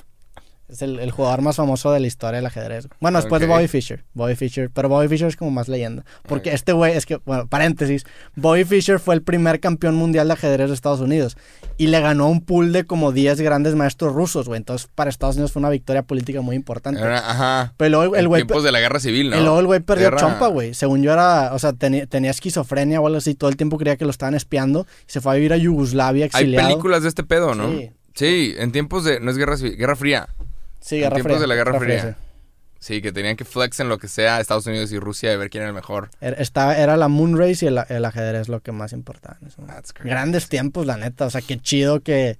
[0.72, 2.88] Es el, el jugador más famoso de la historia del ajedrez.
[2.98, 3.46] Bueno, después de.
[3.46, 4.04] Bobby Fischer.
[4.14, 4.70] Bobby Fischer.
[4.70, 6.04] Pero Bobby Fischer es como más leyenda.
[6.26, 8.04] Porque este güey, es que, bueno, paréntesis.
[8.36, 11.36] Bobby Fischer fue el primer campeón mundial de ajedrez de Estados Unidos.
[11.76, 14.56] Y le ganó un pool de como 10 grandes maestros rusos, güey.
[14.58, 17.00] Entonces, para Estados Unidos fue una victoria política muy importante.
[17.00, 17.74] Era- ajá.
[17.76, 18.40] Pero luego el güey.
[18.42, 19.36] tiempos de la guerra civil, ¿no?
[19.38, 20.72] Y luego el güey perdió Guerra- chompa, güey.
[20.74, 23.34] Según yo era, o sea, tenía esquizofrenia o algo así.
[23.34, 24.86] Todo el tiempo creía que lo estaban espiando.
[25.06, 26.68] Y se fue a vivir a Yugoslavia Hay exiliado.
[26.68, 27.68] películas de este pedo, ¿no?
[27.70, 27.90] Sí.
[28.14, 29.20] Sí, en tiempos de...
[29.20, 30.28] No es guerra civil, guerra fría.
[30.82, 32.02] Sí, en tiempos de la Guerra Fría.
[32.02, 32.14] sí.
[32.82, 35.50] Sí, que tenían que flex en lo que sea Estados Unidos y Rusia de ver
[35.50, 36.10] quién era el mejor.
[36.20, 39.38] Era, era la Moon Race y el, el ajedrez lo que más importaba.
[40.02, 41.26] Grandes tiempos, la neta.
[41.26, 42.38] O sea, qué chido que,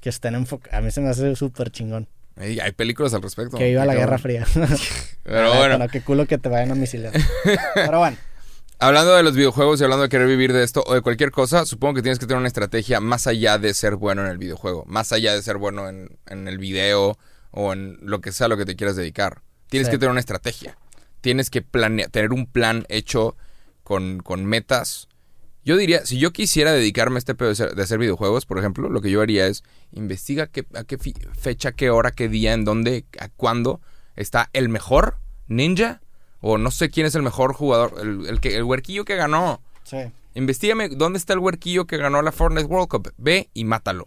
[0.00, 0.76] que estén enfocados.
[0.76, 2.08] A mí se me hace súper chingón.
[2.34, 3.56] Hay películas al respecto.
[3.56, 4.18] Que iba la Guerra.
[4.18, 4.44] Fría.
[5.22, 7.12] Pero bueno, no, qué culo que te vayan a misilar.
[7.74, 8.16] Pero bueno.
[8.80, 11.64] hablando de los videojuegos y hablando de querer vivir de esto o de cualquier cosa,
[11.64, 14.84] supongo que tienes que tener una estrategia más allá de ser bueno en el videojuego,
[14.88, 17.16] más allá de ser bueno en, en el video
[17.56, 19.42] o en lo que sea lo que te quieras dedicar.
[19.68, 19.92] Tienes Sí.
[19.92, 20.76] que tener una estrategia.
[21.20, 23.36] Tienes que planear, tener un plan hecho
[23.82, 25.08] con, con metas.
[25.64, 28.58] Yo diría, si yo quisiera dedicarme a este pedo de, ser- de hacer videojuegos, por
[28.60, 30.96] ejemplo, lo que yo haría es investiga qué, a qué
[31.36, 33.80] fecha, qué hora, qué día, en dónde, a cuándo
[34.14, 35.16] está el mejor
[35.48, 36.00] ninja
[36.40, 39.60] o no sé quién es el mejor jugador, el, el que el huerquillo que ganó.
[39.82, 39.96] Sí.
[40.34, 43.12] Investígame dónde está el huerquillo que ganó la Fortnite World Cup.
[43.16, 44.06] Ve y mátalo.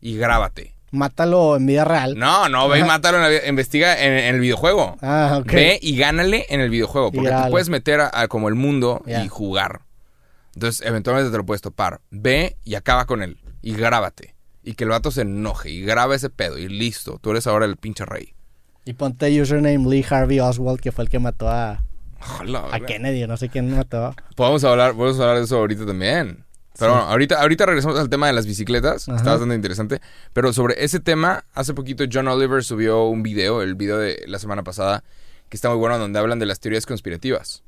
[0.00, 0.73] Y grábate.
[0.94, 2.16] Mátalo en vida real.
[2.16, 3.18] No, no, ve y mátalo.
[3.18, 4.96] En la- investiga en, en el videojuego.
[5.02, 5.52] Ah, ok.
[5.52, 7.10] Ve y gánale en el videojuego.
[7.12, 7.50] Porque grábalo.
[7.50, 9.80] puedes meter a, a como el mundo y jugar.
[10.54, 12.00] Entonces, eventualmente te lo puedes topar.
[12.10, 13.38] Ve y acaba con él.
[13.60, 14.34] Y grábate.
[14.62, 15.70] Y que el vato se enoje.
[15.70, 16.58] Y graba ese pedo.
[16.58, 17.18] Y listo.
[17.20, 18.34] Tú eres ahora el pinche rey.
[18.84, 21.82] Y ponte username Lee Harvey Oswald, que fue el que mató a,
[22.20, 22.80] Ojalá, a.
[22.80, 23.26] Kennedy.
[23.26, 24.14] No sé quién mató.
[24.36, 26.43] Podemos hablar, podemos hablar de eso ahorita también.
[26.78, 26.96] Pero Sí.
[26.98, 29.08] bueno, ahorita, ahorita regresamos al tema de las bicicletas.
[29.08, 29.16] Ajá.
[29.18, 30.00] Está bastante interesante.
[30.32, 34.38] Pero sobre ese tema, hace poquito John Oliver subió un video, el video de la
[34.38, 35.04] semana pasada,
[35.48, 37.62] que está muy bueno, donde hablan de las teorías conspirativas.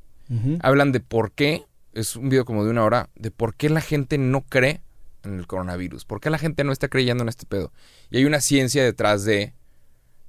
[0.59, 3.79] Hablan de por qué, es un video como de una hora, de por qué la
[3.79, 4.81] gente no cree
[5.23, 6.03] en el coronavirus.
[6.03, 7.71] ¿Por qué la gente no está creyendo en este pedo?
[8.09, 9.53] Y hay una ciencia detrás de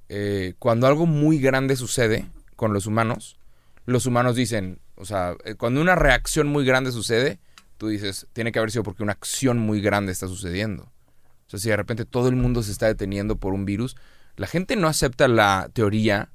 [0.07, 3.37] eh, cuando algo muy grande sucede con los humanos,
[3.85, 7.39] los humanos dicen, o sea, eh, cuando una reacción muy grande sucede,
[7.79, 10.83] tú dices, tiene que haber sido porque una acción muy grande está sucediendo.
[10.83, 13.95] O sea, si de repente todo el mundo se está deteniendo por un virus,
[14.35, 16.29] la gente no acepta la teoría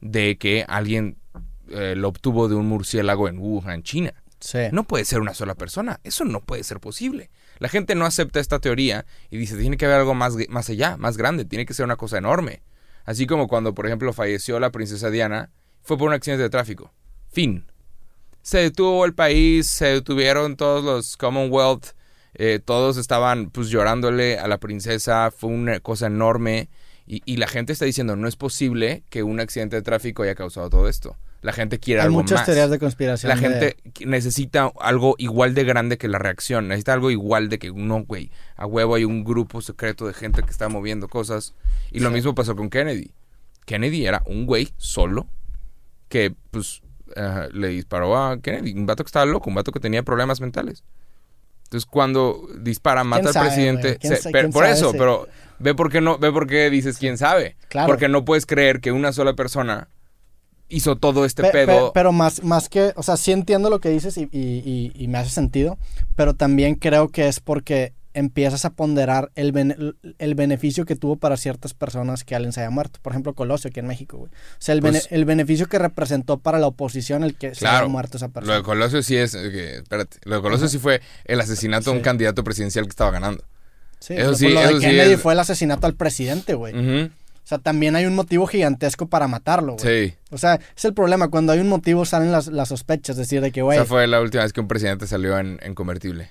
[0.00, 1.18] de que alguien
[1.68, 4.14] eh, lo obtuvo de un murciélago en Wuhan, China.
[4.40, 4.58] Sí.
[4.72, 6.00] No puede ser una sola persona.
[6.02, 7.30] Eso no puede ser posible.
[7.58, 10.96] La gente no acepta esta teoría y dice, tiene que haber algo más, más allá,
[10.96, 12.62] más grande, tiene que ser una cosa enorme.
[13.04, 15.50] Así como cuando, por ejemplo, falleció la princesa Diana,
[15.82, 16.94] fue por un accidente de tráfico.
[17.28, 17.69] Fin.
[18.42, 21.88] Se detuvo el país, se detuvieron todos los Commonwealth,
[22.34, 26.68] eh, todos estaban pues llorándole a la princesa, fue una cosa enorme.
[27.06, 30.34] Y, y la gente está diciendo, no es posible que un accidente de tráfico haya
[30.36, 31.16] causado todo esto.
[31.42, 32.46] La gente quiere Hay algo muchas más.
[32.46, 33.30] teorías de conspiración.
[33.30, 33.76] La de- gente
[34.06, 36.68] necesita algo igual de grande que la reacción.
[36.68, 38.30] Necesita algo igual de que no, güey.
[38.56, 41.54] A huevo hay un grupo secreto de gente que está moviendo cosas.
[41.90, 43.12] Y lo mismo pasó con Kennedy.
[43.64, 45.26] Kennedy era un güey solo
[46.08, 46.82] que, pues,
[47.52, 48.72] le disparó a Kennedy.
[48.72, 50.84] Un vato que estaba loco, un vato que tenía problemas mentales.
[51.64, 53.98] Entonces, cuando dispara, mata al sabe, presidente.
[54.52, 55.28] por eso, pero
[55.60, 57.56] ve por qué no, ve por qué dices quién sabe.
[57.68, 57.86] Claro.
[57.86, 59.88] Porque no puedes creer que una sola persona
[60.68, 61.92] hizo todo este Pe- pe- pedo.
[61.92, 65.08] pero más, más que, o sea, sí entiendo lo que dices y, y- y- y
[65.08, 65.78] me hace sentido,
[66.16, 71.36] pero también creo que es porque empiezas a ponderar el, el beneficio que tuvo para
[71.36, 72.98] ciertas personas que alguien se haya muerto.
[73.02, 74.30] Por ejemplo, Colosio aquí en México, güey.
[74.32, 77.66] O sea, el, bene- Pues- el beneficio que representó para la oposición el que se
[77.66, 77.88] haya Claro.
[77.88, 78.56] muerto esa Lo persona.
[78.56, 79.34] de Colosio sí es.
[79.34, 80.18] eh, que- espérate.
[80.24, 82.04] Lo de Colosio sí fue el asesinato de un Sí.
[82.04, 83.44] candidato presidencial que estaba ganando.
[84.00, 86.74] Sí, eso sí, lo de sí Kennedy es- fue el asesinato al presidente, güey.
[86.74, 90.10] O sea, también hay un motivo gigantesco para matarlo, güey.
[90.10, 90.14] Sí.
[90.30, 91.28] O sea, es el problema.
[91.28, 93.14] Cuando hay un motivo salen las, las sospechas.
[93.14, 95.58] Es decir, de que, güey, Esa fue la última vez que un presidente salió en,
[95.62, 96.30] en convertible.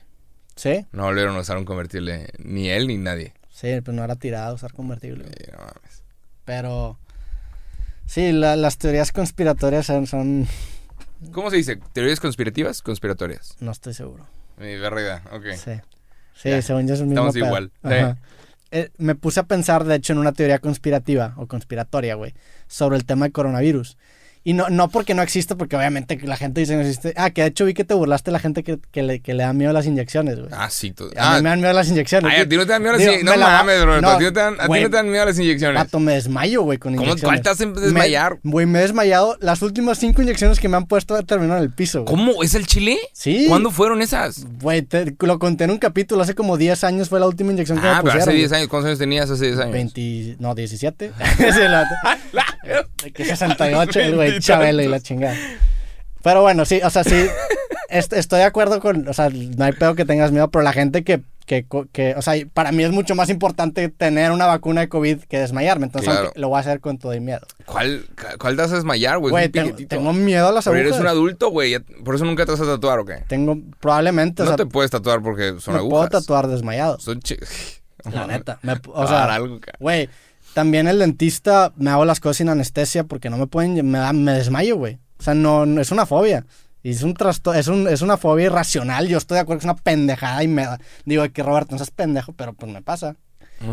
[0.59, 2.27] Sí, No volvieron a usar un convertible.
[2.39, 3.33] Ni él ni nadie.
[3.49, 5.23] sí, pues no era tirado usar convertible.
[5.23, 5.35] güey.
[5.37, 6.03] Sí, no mames.
[6.45, 6.99] Pero
[8.05, 10.47] sí, la- las teorías conspiratorias son, son-
[11.31, 11.77] ¿Cómo se dice?
[11.93, 12.81] ¿Teorías conspirativas?
[12.81, 13.55] Conspiratorias.
[13.59, 14.25] no estoy seguro.
[14.57, 15.45] Mi verdad, ok.
[15.55, 15.71] Sí.
[16.35, 17.45] Sí, Ya, según yo es el mismo estamos pedo.
[17.45, 17.71] igual.
[17.83, 18.17] Ajá.
[18.71, 22.33] Eh, me puse a pensar, de hecho, en una teoría conspirativa o conspiratoria, güey,
[22.67, 23.97] sobre el tema del coronavirus.
[24.49, 27.13] Y no, no porque no existe, porque obviamente la gente dice que no existe.
[27.17, 29.35] Ah, que de hecho vi que te burlaste de la gente que, que le, que
[29.35, 30.49] le da miedo las inyecciones, güey.
[30.51, 30.91] Ah, sí.
[30.91, 32.31] tú- A Ah, mí me dan miedo las inyecciones.
[32.33, 33.39] ay, a ti no te dan miedo las Digo, inyecciones.
[33.39, 34.01] No mames, bro.
[34.01, 35.75] no, a ti no te dan, a ti güey, no te dan miedo las inyecciones.
[35.83, 37.41] Vato, me desmayo, güey, con ¿Cómo- inyecciones.
[37.43, 38.39] cuál te Me- desmayar?
[38.43, 39.37] Güey, me he desmayado.
[39.39, 42.09] Las últimas cinco inyecciones que me han puesto terminaron en el piso, güey.
[42.15, 42.41] ¿Cómo?
[42.41, 42.97] ¿Es el chile?
[43.13, 43.45] Sí.
[43.49, 44.45] ¿Cuándo fueron esas?
[44.61, 46.23] Güey, te- lo conté en un capítulo.
[46.23, 48.21] Hace como 10 años fue la última inyección que Ah, me pusieron.
[48.29, 48.61] hace 10 güey.
[48.61, 48.69] años.
[48.69, 49.73] ¿Cuántos años tenías hace 10 años?
[49.73, 51.11] 20, no, 17.
[53.13, 55.35] Que 68, el güey, Chabelo y la chingada.
[56.21, 57.27] Pero bueno, sí, o sea, sí,
[57.89, 60.73] est- estoy de acuerdo con, o sea, no hay pedo que tengas miedo, pero la
[60.73, 64.81] gente que, que, que, o sea, para mí es mucho más importante tener una vacuna
[64.81, 66.31] de COVID que desmayarme, entonces Claro.
[66.35, 67.39] lo voy a hacer con todo y miedo.
[67.65, 68.05] ¿Cuál,
[68.37, 69.31] cuál te vas a desmayar, güey?
[69.31, 70.89] Güey, tengo, tengo miedo a las Pero agujas.
[70.91, 71.79] eres un adulto, güey.
[71.79, 73.23] Por eso nunca te vas a tatuar, ¿o qué?
[73.27, 76.09] Tengo, probablemente, o no sea, te puedes tatuar porque son me puedo agujas.
[76.11, 76.99] tatuar desmayado.
[76.99, 77.19] Son
[78.13, 78.59] La neta.
[78.61, 80.09] Me- o sea, algo, güey,
[80.53, 84.33] también el dentista me hago las cosas sin anestesia porque no me pueden, me, me
[84.33, 84.97] desmayo, güey.
[85.19, 86.45] O sea, no, no- es una fobia.
[86.81, 89.07] Y es un trasto, es, un, es una fobia irracional.
[89.07, 90.79] Yo estoy de acuerdo que es una pendejada y me da.
[91.05, 93.15] Digo que Roberto, no seas pendejo, pero pues me pasa.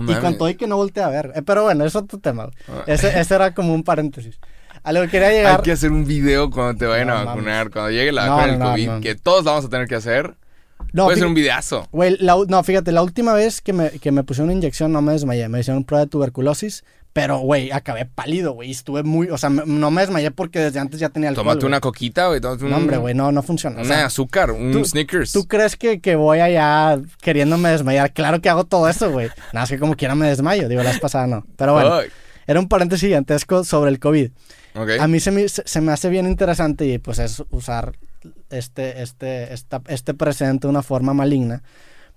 [0.09, 1.33] Y con todo y que no volteé a ver.
[1.37, 2.49] Eh, pero bueno, es otro tema.
[2.69, 2.83] Ah.
[2.89, 4.41] Ese, ese era como un paréntesis.
[4.83, 5.62] A lo que quería Hay llegar.
[5.62, 7.29] que hacer un video cuando te vayan No a mames.
[7.37, 7.71] vacunar.
[7.71, 10.35] Cuando llegue la vacuna del no, COVID, que todos la vamos a tener que hacer.
[10.92, 11.88] No, Puede ser un videazo.
[11.92, 15.03] Güey, la no, fíjate, la última vez que me, que me pusieron una inyección no
[15.03, 15.49] me desmayé.
[15.49, 16.85] Me hicieron prueba de tuberculosis.
[17.12, 18.70] Pero, güey, acabé pálido, güey.
[18.70, 19.31] Estuve muy.
[19.31, 21.46] O sea, me- no me desmayé porque desde antes ya tenía alcohol.
[21.46, 22.40] Tómate una coquita, güey.
[22.44, 23.77] Un, No, hombre, güey, no, no funciona.
[23.79, 25.33] O Una sea, azúcar, un tú- Snickers.
[25.33, 28.12] ¿Tú crees que, que voy allá queriéndome desmayar?
[28.12, 29.29] Claro que hago todo eso, güey.
[29.55, 30.68] Nada más que como quiera me desmayo.
[30.68, 31.46] Digo, la vez pasada no.
[31.57, 32.01] Pero bueno,
[32.46, 34.31] era un paréntesis gigantesco sobre el COVID.
[34.75, 34.90] Ok.
[35.01, 37.92] A mí se me, se me hace bien interesante y pues es usar
[38.51, 41.62] este, este, esta- este precedente de una forma maligna.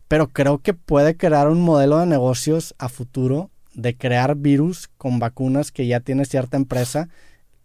[0.08, 5.20] Pero creo que puede crear un modelo de negocios a futuro de crear virus con
[5.20, 7.08] vacunas que ya tiene cierta empresa.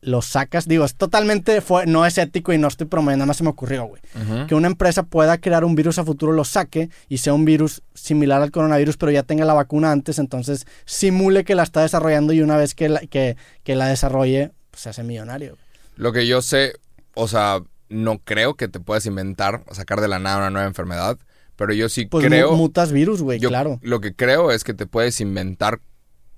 [0.02, 3.38] Los sacas, digo, es totalmente, fue, no es ético y no estoy promoviendo, nada más
[3.38, 4.02] se me ocurrió, güey
[4.46, 7.82] que una empresa pueda crear un virus a futuro, lo saque y sea un virus
[7.94, 12.34] similar al coronavirus, pero ya tenga la vacuna antes, entonces simule que la está desarrollando
[12.34, 15.56] y una vez que la, que, que la desarrolle, pues se hace millonario.
[15.96, 16.74] Lo que yo sé,
[17.14, 21.18] o sea, no creo que te puedas inventar, sacar de la nada una nueva enfermedad.
[21.56, 22.50] Pero yo sí Pues creo.
[22.52, 23.78] mu- mutas virus, güey, claro.
[23.82, 25.80] Lo que creo es que te puedes inventar.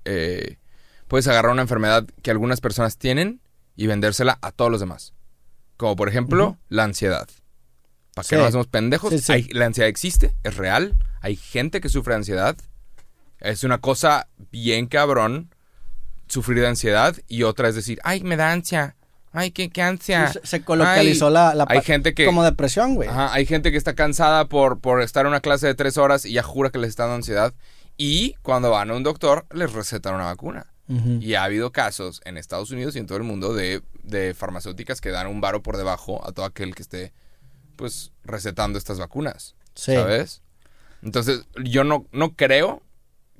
[0.05, 0.57] eh,
[1.09, 3.41] puedes agarrar una enfermedad que algunas personas tienen
[3.75, 5.13] y vendérsela a todos los demás.
[5.75, 7.27] Como por ejemplo, la ansiedad.
[8.13, 8.29] ¿Para Sí.
[8.29, 9.09] qué nos hacemos pendejos?
[9.11, 9.31] Sí, sí.
[9.33, 10.95] Hay- la ansiedad existe, es real.
[11.21, 12.55] Hay gente que sufre de ansiedad.
[13.39, 15.53] Es una cosa bien cabrón
[16.27, 17.15] sufrir de ansiedad.
[17.27, 18.95] Y otra es decir, ay, me da ansia.
[19.33, 20.31] Ay, qué, qué ansia.
[20.31, 23.09] Se, se colocalizó Ay, la, la hay gente que- como depresión, güey.
[23.09, 26.25] Ajá, hay gente que está cansada por, por estar en una clase de tres horas
[26.25, 27.53] y ya jura que les está dando ansiedad.
[27.97, 30.67] Y cuando van a un doctor, les recetan una vacuna.
[31.19, 35.01] Y ha habido casos en Estados Unidos y en todo el mundo de, de farmacéuticas
[35.01, 37.11] que dan un varo por debajo a todo aquel que esté,
[37.75, 39.55] pues, recetando estas vacunas.
[39.75, 39.93] Sí.
[39.93, 40.41] ¿Sabes?
[41.03, 42.81] Entonces, yo no, no creo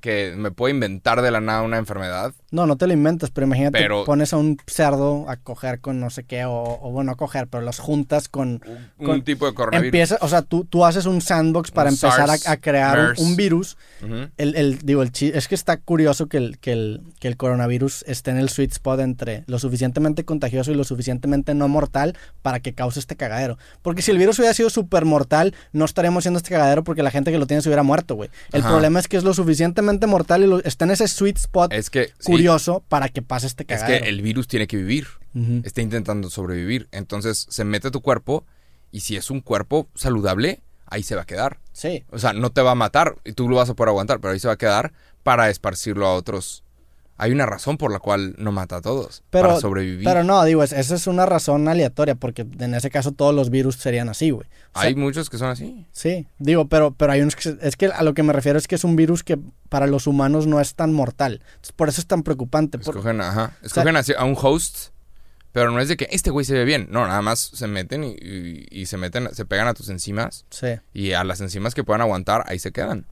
[0.01, 2.33] que me pueda inventar de la nada una enfermedad.
[2.49, 5.99] No, no te lo inventas, pero imagínate, Pero- pones a un cerdo a coger con
[5.99, 8.61] no sé qué, o, o bueno, a coger, pero los juntas con...
[8.97, 9.85] Un, Con- tipo de coronavirus.
[9.87, 13.13] Empieza, o sea, tú, tú haces un sandbox para Un empezar SARS, a, a crear
[13.17, 13.75] un- virus.
[14.37, 18.03] El, el- digo, el es que está curioso que el, que, el, que el coronavirus
[18.07, 22.59] esté en el sweet spot entre lo suficientemente contagioso y lo suficientemente no mortal para
[22.61, 23.57] que cause este cagadero.
[23.81, 27.11] Porque si el virus hubiera sido súper mortal, no estaríamos haciendo este cagadero porque la
[27.11, 28.29] gente que lo tiene se hubiera muerto, güey.
[28.53, 28.69] El Ajá.
[28.69, 31.89] problema es que es lo suficientemente mortal y lo- está en ese sweet spot Es
[31.89, 32.11] que...
[32.19, 34.03] sí, curioso para que pase este es cagadero.
[34.03, 35.07] que el virus tiene que vivir.
[35.63, 36.87] Está intentando sobrevivir.
[36.91, 38.45] Entonces se mete a tu cuerpo
[38.91, 41.59] y si es un cuerpo saludable, ahí se va a quedar.
[41.73, 42.05] Sí.
[42.09, 44.33] O sea, no te va a matar y tú lo vas a poder aguantar, pero
[44.33, 46.63] ahí se va a quedar para esparcirlo a otros.
[47.19, 49.23] Hay una razón por la cual no mata a todos.
[49.31, 50.03] Pero, para sobrevivir.
[50.05, 53.49] pero no, digo, es- esa es una razón aleatoria porque en ese caso todos los
[53.49, 54.47] virus serían así, güey.
[54.73, 55.87] O sea, Hay muchos que son así.
[55.91, 57.57] Sí, digo, pero, pero hay unos que...
[57.61, 60.05] Es que a lo que me refiero es que es un virus que para los
[60.05, 61.41] humanos no es tan mortal.
[61.47, 62.77] Entonces, por eso es tan preocupante.
[62.77, 63.57] por- Escogen, ajá.
[63.63, 64.89] Escogen así a un host,
[65.53, 66.87] pero no es de que este güey se ve bien.
[66.91, 70.45] No, nada más se meten y, y- y se meten, se pegan a tus enzimas
[70.51, 73.07] Sí, y a las enzimas que puedan aguantar, ahí se quedan.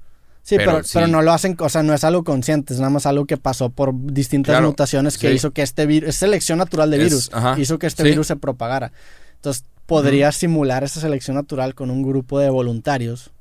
[0.45, 0.91] Sí Pero pero, sí.
[0.93, 3.35] pero no lo hacen, o sea, no es algo consciente, es nada más algo que
[3.35, 5.33] pasó por distintas Claro, mutaciones que sí.
[5.33, 6.09] hizo que este virus...
[6.09, 7.31] Es selección natural de virus.
[7.57, 8.09] hizo que este sí.
[8.09, 8.91] virus se propagara.
[9.35, 13.31] Entonces, podría simular esa selección natural con un grupo de voluntarios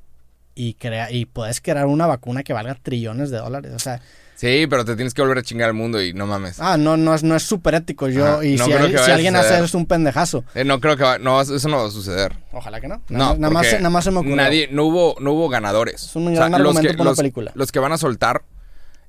[0.55, 3.71] y, crea y puedes crear una vacuna que valga trillones de dólares.
[3.75, 4.01] O sea,
[4.35, 6.59] Sí, pero te tienes que volver a chingar al mundo y no mames.
[6.59, 8.09] ah, no, no es, no es súper ético.
[8.09, 8.77] Yo, Ajá, y no si, que
[9.11, 10.43] alguien hace eso es un pendejazo.
[10.55, 12.35] Eh, no creo que va- no, eso no va a suceder.
[12.51, 13.01] Ojalá que no.
[13.09, 14.35] No, Nada, nada más, nada más se me ocurrió.
[14.35, 16.03] Nadie, no hubo, no hubo ganadores.
[16.03, 17.51] Es un gran argumento para una los, película.
[17.55, 18.43] los que van a soltar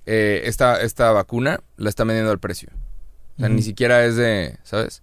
[0.06, 2.68] eh, esta, esta vacuna la están vendiendo al precio.
[3.36, 5.02] O sea, ni siquiera es de, ¿sabes?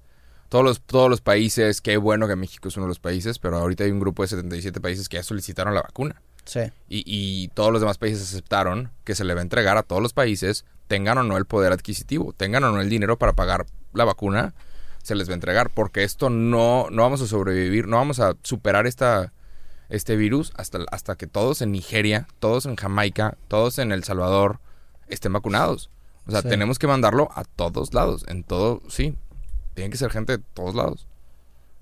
[0.49, 3.57] todos los, todos los países, qué bueno que México es uno de los países, pero
[3.57, 6.21] ahorita hay un grupo de 77 países que ya solicitaron la vacuna.
[6.45, 6.61] Sí.
[6.89, 10.01] Y, y todos los demás países aceptaron que se le va a entregar a todos
[10.01, 13.65] los países, tengan o no el poder adquisitivo, tengan o no el dinero para pagar
[13.93, 14.53] la vacuna,
[15.01, 18.35] se les va a entregar, porque esto no, no vamos a sobrevivir, no vamos a
[18.43, 19.31] superar esta,
[19.89, 24.59] este virus hasta, hasta que todos en Nigeria, todos en Jamaica, todos en El Salvador
[25.07, 25.89] estén vacunados.
[26.25, 26.47] O sea, Sí.
[26.49, 29.15] tenemos que mandarlo a todos lados, en todo, sí,
[29.73, 31.05] tiene que ser gente de todos lados.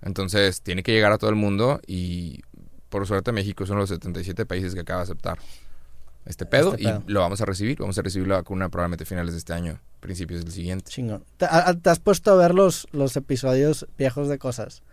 [0.01, 2.41] Entonces, tiene que llegar a todo el mundo y
[2.91, 5.39] por suerte México es uno de los 77 países que acaba de aceptar
[6.25, 7.03] este pedo Este pedo.
[7.07, 7.79] y lo vamos a recibir.
[7.79, 10.91] Vamos a recibir la vacuna probablemente a finales de este año, principios del siguiente.
[10.91, 11.23] Chingón.
[11.37, 14.83] ¿Te, a- te has puesto a ver los, los episodios viejos de cosas?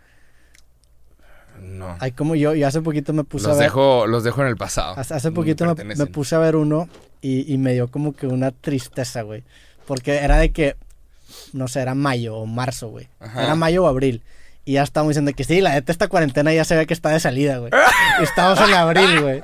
[1.61, 1.97] No.
[1.99, 3.67] Hay como yo, yo hace poquito me puse Los a ver.
[3.67, 4.93] dejo, los dejo en el pasado.
[4.97, 6.87] Hace, hace poquito me, me puse a ver uno
[7.21, 9.43] y, y me dio como que una tristeza, güey.
[9.85, 10.77] Porque era de que,
[11.51, 13.09] no sé, era mayo o marzo, güey.
[13.19, 13.43] Ajá.
[13.43, 14.23] Era mayo o abril.
[14.65, 17.09] Y ya estábamos diciendo que sí, la neta esta cuarentena ya se ve que está
[17.09, 17.71] de salida, güey.
[18.21, 19.41] Estamos en abril, güey.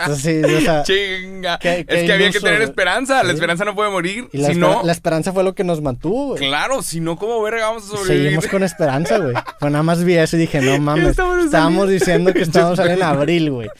[0.00, 1.58] Entonces, sí, o sea, Chinga.
[1.58, 3.22] qué- es que había que tener esperanza.
[3.22, 3.34] La Sí.
[3.34, 4.28] esperanza no puede morir.
[4.32, 6.48] y la, si esper- no, la esperanza fue lo que nos mantuvo, güey.
[6.48, 8.24] claro, si no, ¿cómo verga vamos a sobrevivir?
[8.24, 9.34] Seguimos con esperanza, güey.
[9.60, 11.16] Pues nada más vi eso y dije, no mames.
[11.44, 13.70] Estábamos diciendo que estábamos en abril, güey.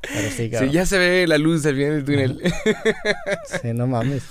[0.00, 0.70] Pero sí, Sí, cabrón.
[0.70, 2.52] ya se ve la luz al final del túnel.
[3.62, 4.22] Sí, no mames.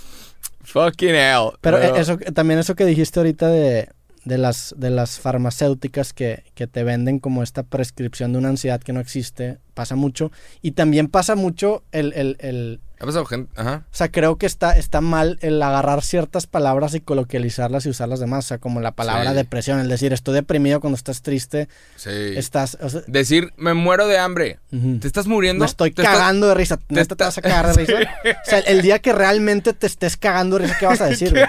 [0.64, 1.50] Fucking hell.
[1.62, 3.90] Pero eh, eso, también eso que dijiste ahorita de,
[4.26, 8.82] de las, de las farmacéuticas que, que te venden como esta prescripción de una ansiedad
[8.82, 10.32] que no existe, pasa mucho.
[10.62, 12.14] Y también pasa mucho el...
[12.14, 13.52] el, el Ha pasado gente.
[13.60, 13.84] Ajá.
[13.92, 18.22] o sea, creo que está, está mal el agarrar ciertas palabras y coloquializarlas y usarlas
[18.22, 18.46] de más.
[18.46, 19.36] O sea, como la palabra Sí.
[19.36, 22.10] depresión, el decir estoy deprimido cuando estás triste, Sí.
[22.38, 22.78] estás...
[22.82, 24.60] o sea, Decir, me muero de hambre.
[25.02, 25.64] ¿Te estás muriendo?
[25.64, 26.80] Me estoy ¿Te estás- cagando de risa.
[26.88, 27.94] ¿Neta te, está- vas a cagar de risa?
[28.48, 31.32] O sea, el día que realmente te estés cagando de risa, ¿qué vas a decir?
[31.32, 31.46] güey?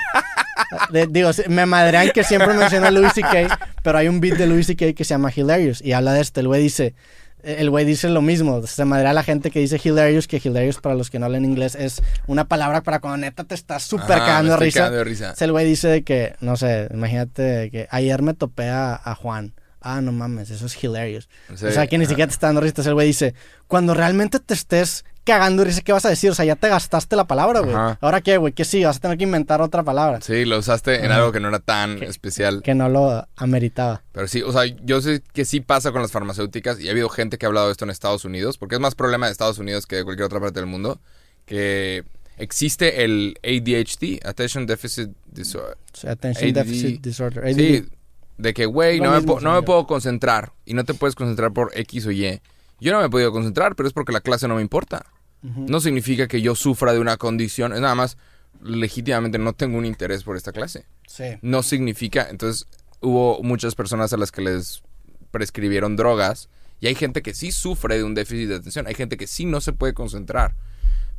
[0.91, 4.47] De- digo, me madrean que siempre menciona a Louis C.K., pero hay un beat de
[4.47, 4.93] Louis C.K.
[4.95, 6.41] que se llama Hilarious y habla de esto.
[6.41, 6.95] El güey dice,
[7.45, 8.67] el güey dice lo mismo.
[8.67, 11.45] Se madrea a la gente que dice Hilarious, que Hilarious para los que no hablan
[11.45, 14.91] inglés es una palabra para cuando neta te estás súper Ajá, cagando de risa.
[14.91, 19.55] de el güey dice que, no sé, imagínate que ayer me topé a, a Juan.
[19.81, 21.29] Ah, no mames, eso es hilarious.
[21.55, 22.11] Sí, o sea, que ni ajá.
[22.11, 22.83] siquiera te está dando risa.
[22.83, 23.35] El güey dice,
[23.67, 26.31] cuando realmente te estés cagando risa, ¿qué vas a decir?
[26.31, 27.75] O sea, ya te gastaste la palabra, güey.
[28.01, 28.53] ¿Ahora qué, güey?
[28.53, 28.85] ¿Qué sí?
[28.85, 30.21] Vas a tener que inventar otra palabra.
[30.21, 32.63] Sí, lo usaste en algo que no era tan Que- especial.
[32.63, 34.03] Que no lo ameritaba.
[34.13, 37.09] Pero sí, o sea, yo sé que sí pasa con las farmacéuticas y ha habido
[37.09, 39.59] gente que ha hablado de esto en Estados Unidos, porque es más problema de Estados
[39.59, 41.01] Unidos que de cualquier otra parte del mundo,
[41.47, 42.05] que
[42.37, 45.77] existe el ADHD, Attention Deficit Disorder.
[45.93, 46.53] Sea, attention.
[46.53, 47.45] Deficit Disorder.
[47.45, 47.55] ADD.
[47.57, 47.89] Sí,
[48.37, 51.15] de que, güey, no, me, mismo, po- no me puedo concentrar y no te puedes
[51.15, 52.41] concentrar por X o Y.
[52.81, 55.07] Yo no me he podido concentrar, pero es porque la clase no me importa.
[55.45, 58.17] No significa que yo sufra de una condición, es nada más,
[58.63, 61.25] legítimamente no tengo un interés por esta clase Sí.
[61.43, 62.27] no significa.
[62.31, 62.67] Entonces,
[63.01, 64.83] hubo muchas personas a las que les
[65.31, 66.49] prescribieron drogas.
[66.81, 68.87] Y hay gente que sí sufre de un déficit de atención.
[68.87, 70.55] Hay gente que sí no se puede concentrar.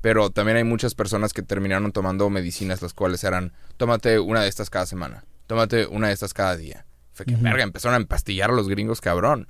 [0.01, 4.47] Pero también hay muchas personas que terminaron tomando medicinas, las cuales eran: tómate una de
[4.49, 6.85] estas cada semana, tómate una de estas cada día.
[7.13, 7.43] Fue que, Ujú.
[7.43, 9.47] verga, empezaron a empastillar a los gringos, cabrón.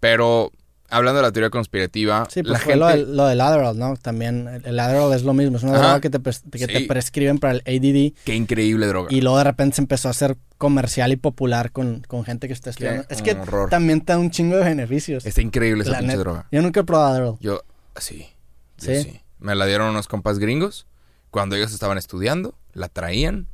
[0.00, 0.52] Pero,
[0.88, 2.78] hablando de la teoría conspirativa, Sí, pues la fue gente.
[2.78, 3.96] lo, del, lo del Adderall, ¿no?
[3.96, 5.56] También el, el Adderall es lo mismo.
[5.56, 5.80] Es una Ajá.
[5.82, 8.14] droga que, te, pres- que te prescriben para el ADD.
[8.24, 9.08] Qué increíble droga.
[9.10, 12.52] Y luego de repente se empezó a hacer comercial y popular con, con gente que
[12.54, 13.04] está estudiando.
[13.08, 13.70] Es que horror.
[13.70, 15.26] también te da un chingo de beneficios.
[15.26, 16.46] Está increíble esa pinche droga.
[16.52, 17.36] Yo nunca he probado Adderall.
[17.40, 17.62] Yo,
[17.96, 18.28] sí.
[18.78, 19.02] yo ¿Sí?
[19.02, 19.20] ¿Sí?
[19.40, 20.86] Me la dieron unos compas gringos
[21.30, 23.48] cuando ellos estaban estudiando, la traían.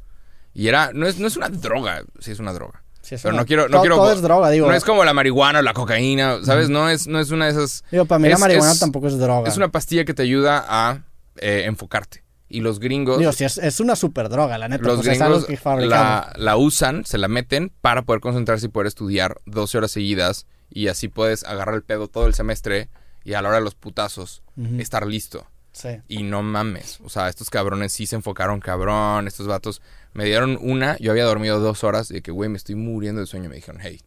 [0.53, 2.83] Y era, no es, no es una droga, sí es una droga.
[3.17, 3.97] Sí, Pero una- no quiero, no todo, quiero.
[3.97, 4.67] todo es droga, digo.
[4.69, 6.69] No es como la marihuana o la cocaína, ¿sabes?
[6.69, 7.85] No es, no es una de esas.
[7.91, 9.49] Digo, para mí la es- marihuana es- tampoco es droga.
[9.49, 11.03] Es una pastilla que te ayuda a
[11.37, 12.23] eh, enfocarte.
[12.49, 13.19] Y los gringos.
[13.19, 14.83] Digo, sí, es, es una super droga, la neta.
[14.85, 18.89] los pues gringos que la, la usan, se la meten para poder concentrarse y poder
[18.89, 20.47] estudiar 12 horas seguidas.
[20.69, 22.89] Y así puedes agarrar el pedo todo el semestre
[23.25, 24.43] y a la hora de los putazos
[24.79, 25.47] estar listo.
[25.81, 26.01] Sí.
[26.09, 27.01] Y no mames.
[27.03, 29.27] O sea, estos cabrones sí se enfocaron cabrón.
[29.27, 29.81] Estos vatos
[30.13, 30.99] me dieron una.
[30.99, 32.11] Yo había dormido dos horas.
[32.11, 33.49] Y de que, güey, me estoy muriendo de sueño.
[33.49, 34.01] Me dijeron, hey,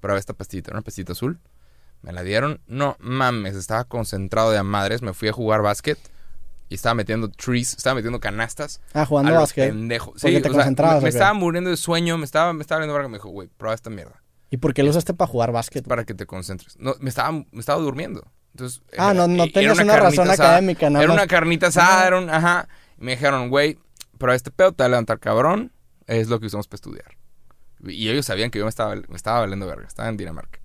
[0.00, 0.70] prueba esta pastillita.
[0.72, 1.40] Una pastillita azul.
[2.02, 2.60] Me la dieron.
[2.66, 3.56] No mames.
[3.56, 5.02] Estaba concentrado de a madres.
[5.02, 5.98] Me fui a jugar básquet.
[6.68, 7.74] Y estaba metiendo trees.
[7.74, 8.80] Estaba metiendo canastas.
[8.92, 9.70] Ah, jugando a básquet.
[9.70, 10.12] pendejo.
[10.16, 12.16] Sí, te o sea, concentrabas, me, estaba muriendo de sueño.
[12.16, 13.08] Me estaba, me estaba verga.
[13.08, 14.22] Me dijo, güey, prueba esta mierda.
[14.50, 15.86] ¿Y por qué lo usaste para jugar básquet?
[15.86, 16.78] Para que te concentres.
[16.78, 18.30] No, me estaba, me estaba durmiendo.
[18.58, 20.48] Entonces, Ah, no- no tenías una carnita razón asada.
[20.50, 22.66] académica, nada Era una carnita asada, era un, ajá.
[23.00, 23.78] Y me dijeron, güey,
[24.18, 25.70] pero este pedo te va a levantar cabrón.
[26.08, 27.16] Es lo que usamos para estudiar.
[27.86, 29.86] Y ellos sabían que yo me estaba, me estaba valiendo verga.
[29.86, 30.58] Estaba en Dinamarca.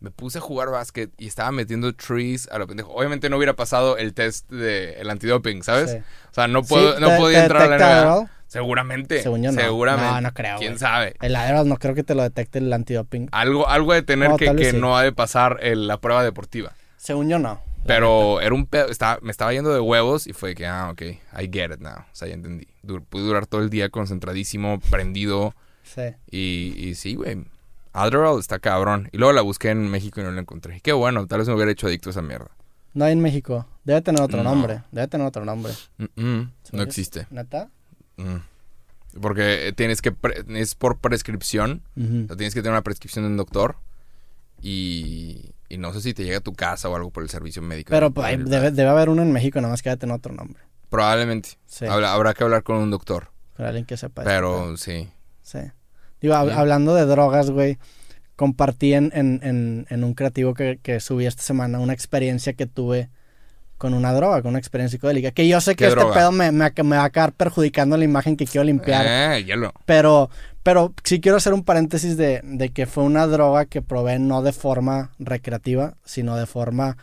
[0.00, 2.90] Me puse a jugar básquet y estaba metiendo trees a lo pendejo.
[2.92, 5.92] Obviamente no hubiera pasado el test de el antidoping, ¿sabes?
[5.92, 5.96] Sí.
[5.98, 8.30] O sea, no puedo, Sí, no te- podía te entrar a la NBA.
[8.48, 9.22] Seguramente.
[9.22, 9.58] Según yo no.
[9.60, 10.10] Seguramente.
[10.12, 11.14] No, no creo, ¿Quién sabe?
[11.22, 13.28] El Adderall no creo que te lo detecte el antidoping.
[13.32, 14.76] Algo, algo de tener No, que, sí.
[14.76, 16.72] no ha de pasar el- la prueba deportiva.
[17.02, 17.60] Según yo no.
[17.84, 21.02] Pero era un pedo, estaba, me estaba yendo de huevos y fue que, ah, ok,
[21.02, 21.96] I get it now.
[21.98, 22.68] O sea, ya entendí.
[22.84, 25.52] Dur- pude durar todo el día concentradísimo, prendido.
[25.82, 26.02] Sí.
[26.30, 27.44] Y, y sí, güey.
[27.92, 29.08] Adderall está cabrón.
[29.10, 30.80] Y luego la busqué en México y no la encontré.
[30.80, 32.52] Qué bueno, tal vez me hubiera hecho adicto a esa mierda.
[32.94, 33.66] No hay en México.
[33.82, 34.50] Debe tener otro No.
[34.50, 34.82] nombre.
[34.92, 35.72] Debe tener otro nombre.
[35.98, 37.26] Mm, mm, no existe.
[37.30, 37.68] ¿Neta?
[38.16, 38.36] Mm.
[39.20, 40.12] Porque tienes que...
[40.12, 41.82] pre- es por prescripción.
[41.98, 43.74] O sea, tienes que tener una prescripción de un doctor.
[44.62, 47.62] Y, y no sé si te llega a tu casa o algo por el servicio
[47.62, 47.90] médico.
[47.90, 50.34] Pero No hay- debe, debe haber uno en México, nada más que debe tener otro
[50.34, 50.62] nombre.
[50.88, 51.50] Probablemente.
[51.66, 51.86] Sí.
[51.86, 53.30] Habla- habrá que hablar con un doctor.
[53.56, 54.22] Con alguien que sepa.
[54.24, 55.08] Pero sí.
[55.42, 55.58] Sí.
[56.20, 57.78] Digo, hab- hablando de drogas, güey,
[58.36, 62.66] compartí en, en, en, en un creativo que, que subí esta semana una experiencia que
[62.66, 63.10] tuve
[63.82, 65.32] con una droga, con una experiencia psicodélica.
[65.32, 66.14] Que yo sé que ¿Qué este droga?
[66.14, 69.04] pedo me, me, me va a acabar perjudicando la imagen que quiero limpiar.
[69.08, 69.72] Eh, hielo.
[69.86, 70.30] Pero,
[70.62, 74.40] pero sí quiero hacer un paréntesis de, de que fue una droga que probé no
[74.42, 76.96] de forma recreativa, sino de forma...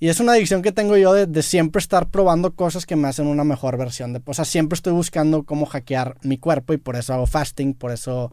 [0.00, 3.06] Y es una adicción que tengo yo de, de siempre estar probando cosas que me
[3.06, 4.20] hacen una mejor versión de...
[4.24, 7.92] O sea, siempre estoy buscando cómo hackear mi cuerpo y por eso hago fasting, por
[7.92, 8.32] eso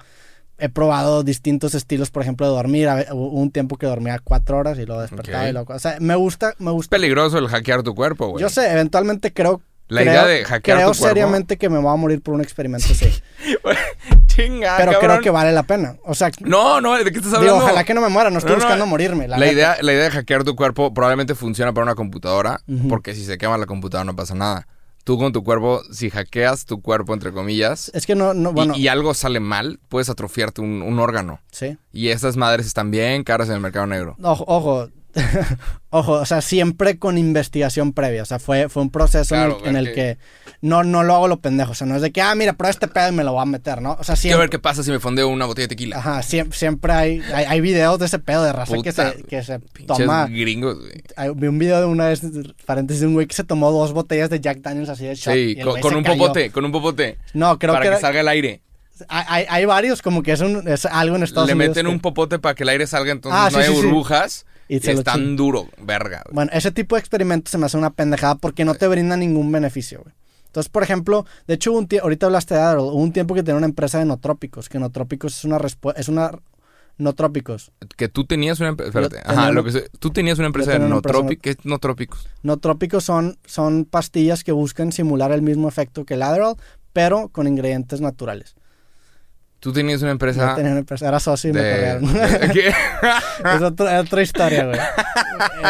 [0.60, 2.89] he probado distintos estilos, por ejemplo, de dormir.
[3.12, 5.49] Hubo un tiempo que dormía cuatro horas y luego despertaba Ok.
[5.49, 5.74] y luego...
[5.74, 6.95] O sea, me gusta, me Es gusta...
[6.95, 8.41] peligroso el hackear tu cuerpo, güey.
[8.41, 9.62] Yo sé, eventualmente creo...
[9.89, 11.08] La creo- idea de hackear Creo tu cuerpo.
[11.16, 13.05] seriamente que me voy a morir por un experimento así.
[14.28, 15.12] Chinga, pero cabrón.
[15.12, 15.95] creo que vale la pena.
[16.03, 17.64] O sea, No, no, ¿de qué estás digo, hablando?
[17.66, 19.28] ojalá que no me muera, no estoy No, no, buscando morirme.
[19.28, 23.24] La, idea, la idea de hackear tu cuerpo probablemente funciona para una computadora, porque si
[23.26, 24.68] se quema la computadora no pasa nada.
[25.08, 28.76] Tú con tu cuerpo, si hackeas tu cuerpo, entre comillas, Es que no, no bueno,
[28.76, 31.39] y, algo sale mal, puedes atrofiarte un, un órgano.
[31.49, 31.78] sí.
[31.93, 34.18] Y esas madres están bien caras en el mercado negro.
[34.22, 34.89] Ojo, ojo,
[35.91, 38.22] ojo, o sea, siempre con investigación previa.
[38.22, 40.18] O sea, fue, fue un proceso en el- Claro, en, ver el, que- que
[40.62, 41.72] no, no lo hago lo pendejo.
[41.72, 43.41] O sea, no es de que, ah, mira, prueba este pedo y me lo voy
[43.41, 43.97] a meter, ¿no?
[43.99, 45.97] O sea, Quiero ver siempre, qué pasa si me fondeo una botella de tequila.
[45.97, 49.43] ajá, siempre, siempre hay, hay, hay videos de ese pedo de raza que se, que
[49.43, 50.28] se toma.
[50.28, 50.93] gringos, güey.
[51.16, 52.22] hay- Vi un video de una vez,
[52.66, 55.36] paréntesis, de un güey que se tomó dos botellas de Jack Daniels así de shot.
[55.36, 56.18] y Sí, el con, un cayó.
[56.18, 57.18] popote, con un popote.
[57.34, 58.62] No, creo para que, que, era- salga el aire.
[59.10, 61.70] hay, hay, varios, como que es, un, es algo en Estados Le Unidos.
[61.76, 63.82] meten que- un popote para que el aire salga, entonces Ah, no sí, hay sí,
[63.84, 64.45] burbujas.
[64.70, 66.24] Y Y, es tan duro, verga.
[66.26, 66.34] güey.
[66.36, 69.49] Bueno, ese tipo de experimentos se me hace una pendejada porque no te brinda ningún
[69.49, 70.14] beneficio, güey.
[70.48, 73.58] Entonces, por ejemplo, de hecho, un ahorita hablaste de Adderall, hubo un tiempo que tenía
[73.58, 76.32] una empresa de notrópicos, que notrópicos es una respuesta, es una
[76.98, 77.72] notrópicos.
[77.95, 78.89] Que tú tenías una empresa.
[78.89, 79.20] Espérate.
[79.24, 81.41] Ajá, lo que sé- Tú tenías una empresa de notrópicos.
[81.43, 82.28] ¿Qué es notrópicos?
[82.43, 86.56] Notrópicos son, son pastillas que buscan simular el mismo efecto que el Adderall,
[86.93, 88.56] pero con ingredientes naturales.
[89.60, 90.49] Tú tenías una empresa.
[90.51, 92.14] Yo tenía una empresa, era socio y me de, corrieron.
[92.41, 92.68] de- ¿qué?
[92.70, 93.62] es es
[94.05, 94.80] otra historia, güey.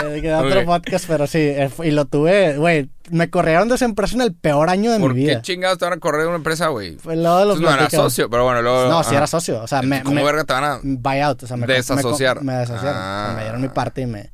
[0.06, 3.76] Eh, que de otro podcast, pero sí, eh, y lo tuve, güey, me corrieron de
[3.76, 5.42] esa empresa en el peor año de ¿Por mi qué vida.
[5.42, 6.96] chingados te van a correr de una empresa, güey?
[6.98, 8.14] Fue luego de los Tú no platicamos.
[8.14, 8.88] socio, pero bueno, luego.
[8.90, 9.18] No, sí ajá.
[9.18, 9.62] era socio.
[9.62, 10.80] O sea, me, ¿Cómo me- verga te van a.?
[10.84, 11.44] buyout.
[11.44, 12.38] O sea, me, Desasociar.
[12.44, 12.98] Me, me desasociaron.
[13.02, 13.24] Ah.
[13.24, 14.32] O sea, me dieron mi parte y me,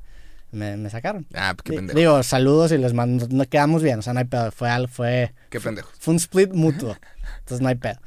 [0.52, 1.26] me, me sacaron.
[1.34, 1.98] Ah, qué Di- pendejo.
[2.00, 3.28] Digo, saludos y les mando.
[3.30, 4.00] Nos quedamos bien.
[4.00, 4.52] O sea, no hay pedo.
[4.52, 5.90] Fue, al- fue, Qué pendejo.
[6.00, 6.96] fue un split mutuo.
[7.40, 8.00] Entonces no hay pedo.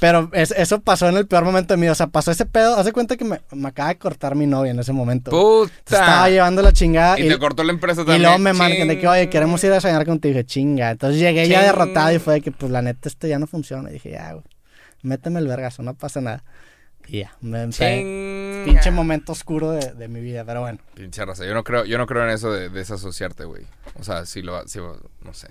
[0.00, 1.92] Pero es- eso pasó en el peor momento de mi vida.
[1.92, 2.76] O sea, pasó ese pedo.
[2.76, 5.30] Haz de cuenta que me, me acaba de cortar mi novia en ese momento.
[5.30, 5.72] Puta.
[5.84, 7.18] Estaba llevando la chingada.
[7.18, 8.22] y te cortó la empresa y también.
[8.22, 10.30] luego me marcan de que, oye, queremos ir a desayunar contigo.
[10.32, 10.90] Y dije, chinga.
[10.90, 13.90] Entonces llegué ya derrotado y fue de que, pues, la neta, esto ya no funciona.
[13.90, 14.44] Y dije, ya, güey,
[15.02, 16.42] méteme el vergazo, no pasa nada.
[17.06, 18.64] Y ya, me Ching.
[18.64, 20.78] pinche momento oscuro de, de mi vida, pero bueno.
[20.94, 21.44] Pinche raza.
[21.44, 23.64] Yo no creo, yo no creo en eso de desasociarte, güey.
[24.00, 25.48] O sea, si lo si, no sé.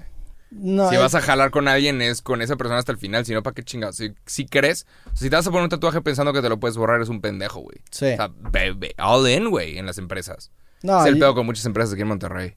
[0.56, 3.34] No, si vas a jalar con alguien es con esa persona hasta el final, si
[3.34, 3.96] no, ¿para qué chingados?
[3.98, 6.78] Si, si crees, si te vas a poner un tatuaje pensando que te lo puedes
[6.78, 7.78] borrar, es un pendejo, güey.
[7.92, 8.06] sí.
[8.14, 10.52] O sea, ve- all in, güey, en las empresas.
[10.84, 12.56] no, es el y- pedo con muchas empresas aquí en Monterrey.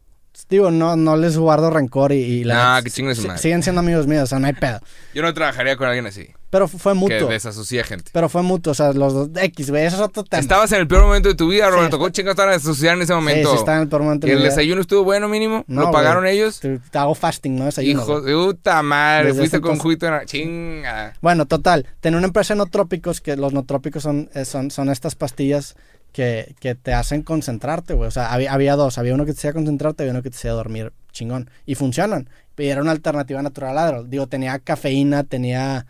[0.48, 3.02] Digo, no, no les guardo rencor y, y la Nah, que si-
[3.38, 4.80] siguen siendo amigos míos, o sea, no hay pedo.
[5.14, 7.28] Yo no trabajaría con alguien así, Pero fu- fue que mutuo.
[7.28, 8.10] desasocia gente.
[8.12, 10.40] Pero fue mutuo, o sea, los dos X, güey, eso es otro tema.
[10.40, 11.84] Estabas en el peor momento de tu vida, Roberto.
[11.86, 13.50] está- ¿Cómo chingados estaban a desasociar en ese sí, momento?
[13.52, 14.54] sí, estaba en el peor momento ¿Y de el mi vida.
[14.54, 15.64] desayuno estuvo bueno mínimo?
[15.66, 16.60] No, ¿Lo pagaron ellos?
[16.60, 17.64] Te- te hago fasting, ¿no?
[17.64, 18.02] Desayuno.
[18.02, 21.14] Hijo de puta madre, Desde fuiste con juguito na- chinga.
[21.20, 25.14] Bueno, total, tenía una empresa de notrópicos, que los notrópicos son, eh, son, son estas
[25.14, 25.76] pastillas
[26.16, 28.08] que, te hacen concentrarte, güey.
[28.08, 30.36] O sea, había, había dos, había uno que te hacía concentrarte había uno que te
[30.36, 31.50] hacía dormir chingón.
[31.66, 32.30] Y funcionan.
[32.56, 34.10] Y era una alternativa natural al Adderall.
[34.10, 35.86] Digo, tenía cafeína, tenía...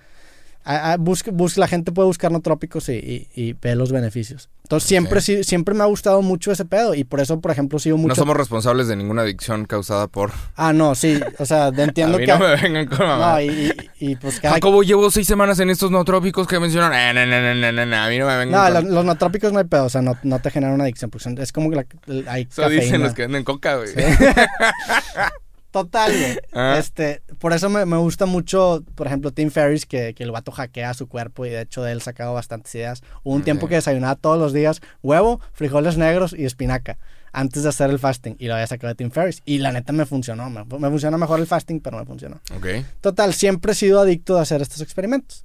[0.66, 4.48] a- a- busca- bus- la gente puede buscar notrópicos y, y, y ve los beneficios.
[4.64, 6.94] Entonces siempre, sí, siempre me ha gustado mucho ese pedo.
[6.94, 8.08] Y por eso, por ejemplo, sigo mucho...
[8.08, 10.32] No somos responsables de ninguna adicción causada por...
[10.56, 11.20] Ah, no, sí.
[11.38, 12.32] O sea, de- A entiendo mí que...
[12.32, 13.34] no me vengan con mamá.
[13.34, 16.92] No, y, y- pues cada Jacobo, llevo seis semanas en estos nootrópicos que mencionan.
[16.94, 18.74] Eh, no, no, no, no, no, no, a mí no me vengan No, con...
[18.74, 21.22] los, los nootrópicos no hay pedo, o sea, no, no te generan una adicción, porque
[21.24, 23.90] son- es como que la, hay Eso dicen los que venden coca, güey.
[25.70, 26.38] Total, güey.
[26.52, 26.76] Ah.
[26.78, 30.50] Este, por eso me, me gusta mucho, por ejemplo, Tim Ferriss, que, que el vato
[30.52, 33.02] hackea su cuerpo y de hecho de él sacado bastantes ideas.
[33.24, 36.98] Hubo un tiempo que desayunaba todos los días huevo, frijoles negros y espinaca
[37.36, 39.42] antes de hacer el fasting y lo había sacado de Tim Ferriss.
[39.44, 40.48] Y la neta me funcionó.
[40.48, 42.40] Me, me funciona mejor el fasting, pero me funcionó.
[42.56, 42.66] Ok.
[43.02, 45.44] Total, siempre he sido adicto a hacer estos experimentos.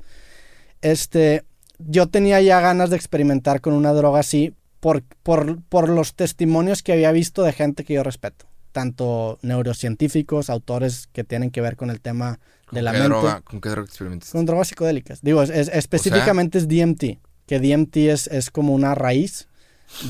[0.82, 1.43] Este,
[1.80, 6.82] yo tenía ya ganas de experimentar con una droga así por, por, por los testimonios
[6.82, 8.45] que había visto de gente que yo respeto.
[8.72, 13.07] Tanto neurocientíficos, autores que tienen que ver con el tema ¿Con de la mente.
[13.09, 14.30] droga, ¿Con qué droga experimentas?
[14.32, 15.22] Con drogas psicodélicas.
[15.22, 17.19] Digo, es- es- específicamente es DMT.
[17.47, 19.47] Que DMT es, es como una raíz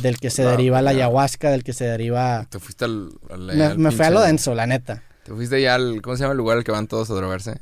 [0.03, 1.05] del que se Ah, deriva la ya.
[1.05, 2.45] ayahuasca, del que se deriva...
[2.51, 3.09] Te fuiste al...
[3.31, 5.01] al- Me, al me fui a lo denso, la neta.
[5.23, 6.01] Te fuiste ya al...
[6.03, 7.59] ¿Cómo se llama el lugar al que van todos a drogarse?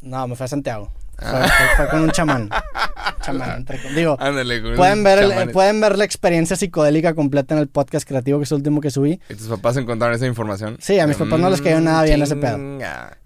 [0.00, 0.92] No, me fui a Santiago.
[1.20, 1.40] Fue,
[1.76, 2.48] fue- con un chamán.
[3.22, 4.60] chamán, entre- digo, Ándale.
[4.76, 8.50] pueden ver, el- pueden ver la experiencia psicodélica completa en el podcast creativo, que es
[8.52, 9.20] el último que subí.
[9.28, 10.76] ¿Y tus papás encontraron esa información?
[10.80, 12.58] Sí, a mis papás no les cayó nada bien ese pedo.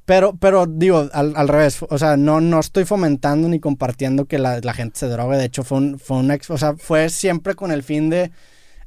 [0.06, 4.38] Pero, pero digo, al, al revés, o sea, no, no estoy fomentando ni compartiendo que
[4.38, 5.38] la, la gente se drogue.
[5.38, 8.30] De hecho, fue un, fue un ex- o sea, fue siempre con el fin de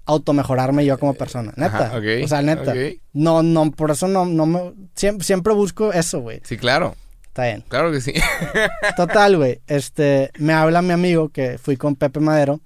[0.05, 1.53] automejorarme yo como persona.
[1.55, 1.87] Neta.
[1.87, 2.73] Ajá, ok, O sea, neta.
[3.13, 4.73] No, no, por eso no, no me.
[4.95, 6.39] Siempre, siempre busco eso, güey.
[6.43, 6.95] Sí, claro.
[7.37, 7.63] Está bien.
[7.67, 8.13] Claro que sí.
[8.97, 9.61] Total, güey.
[9.67, 12.61] Este, me habla mi amigo que fui con Pepe Madero.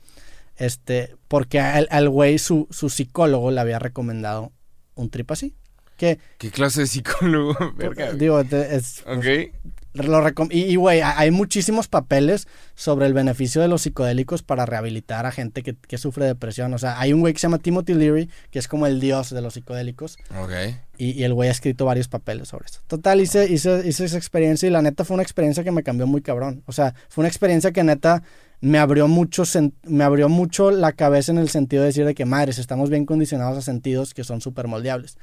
[0.55, 4.53] Este, porque al güey, su, su psicólogo le había recomendado
[4.95, 5.53] un trip así.
[5.97, 7.57] Que, ¿Qué clase de psicólogo?
[7.75, 9.51] Verga, digo, es, Ok.
[9.93, 10.21] Lo
[10.51, 15.31] y, güey, ha- hay muchísimos papeles sobre el beneficio de los psicodélicos para rehabilitar a
[15.31, 16.73] gente que, que sufre depresión.
[16.73, 19.29] O sea, hay un güey que se llama Timothy Leary, que es como el dios
[19.31, 20.51] de los psicodélicos, Ok.
[20.97, 22.79] y, y el güey ha escrito varios papeles sobre eso.
[22.87, 26.07] Total, hice, hice, hice esa experiencia y la neta fue una experiencia que me cambió
[26.07, 26.63] muy cabrón.
[26.67, 28.23] O sea, fue una experiencia que neta
[28.61, 29.43] me abrió mucho,
[29.83, 33.05] me abrió mucho la cabeza en el sentido de decir de que, madres, estamos bien
[33.05, 35.17] condicionados a sentidos que son súper moldeables.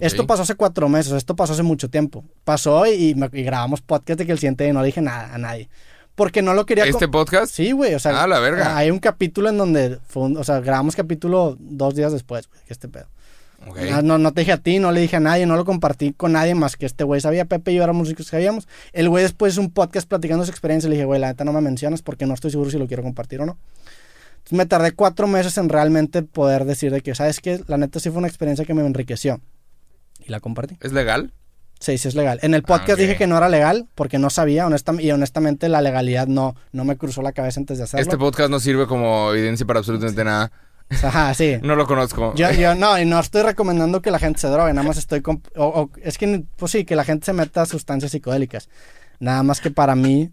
[0.00, 2.24] Esto pasó hace cuatro meses, esto pasó hace mucho tiempo.
[2.44, 5.38] Pasó y, me- y grabamos podcast de que el siguiente día no dije nada a
[5.38, 5.68] nadie.
[6.16, 6.84] Porque no lo quería...
[6.84, 7.54] ¿Este podcast?
[7.54, 8.22] Sí, güey, o sea...
[8.22, 8.76] Ah, la verga.
[8.76, 9.98] Hay un capítulo en donde...
[10.06, 13.06] Fue un- o sea, grabamos capítulo dos días después, güey, que este pedo.
[14.02, 16.32] No, no te dije a ti, no le dije a nadie, no lo compartí con
[16.32, 17.20] nadie más que este güey.
[17.20, 18.66] Sabía Pepe y yo éramos músicos que sabíamos.
[18.92, 20.88] El güey después un podcast platicando su experiencia.
[20.88, 23.02] Le dije, güey, la neta no me mencionas porque no estoy seguro si lo quiero
[23.02, 23.58] compartir o no.
[24.38, 27.60] Entonces me tardé cuatro meses en realmente poder decir de que, ¿sabes qué?
[27.66, 29.40] La neta sí fue una experiencia que me enriqueció.
[30.26, 30.76] Y la compartí.
[30.80, 31.32] ¿Es legal?
[31.78, 32.38] Sí, sí es legal.
[32.42, 32.98] En el podcast Ah, ok.
[33.00, 36.84] dije que no era legal porque no sabía, honestam- y honestamente la legalidad no, no
[36.84, 38.02] me cruzó la cabeza antes de hacerlo.
[38.02, 40.50] Este podcast no sirve como evidencia para absolutamente nada.
[41.02, 41.56] Ajá, sí.
[41.62, 42.34] No lo conozco.
[42.34, 45.22] Yo, yo no, y no estoy recomendando que la gente se drogue, nada más estoy...
[45.26, 48.68] o- o- es que, pues sí, que la gente se meta a sustancias psicodélicas.
[49.20, 50.30] Nada más que para mí,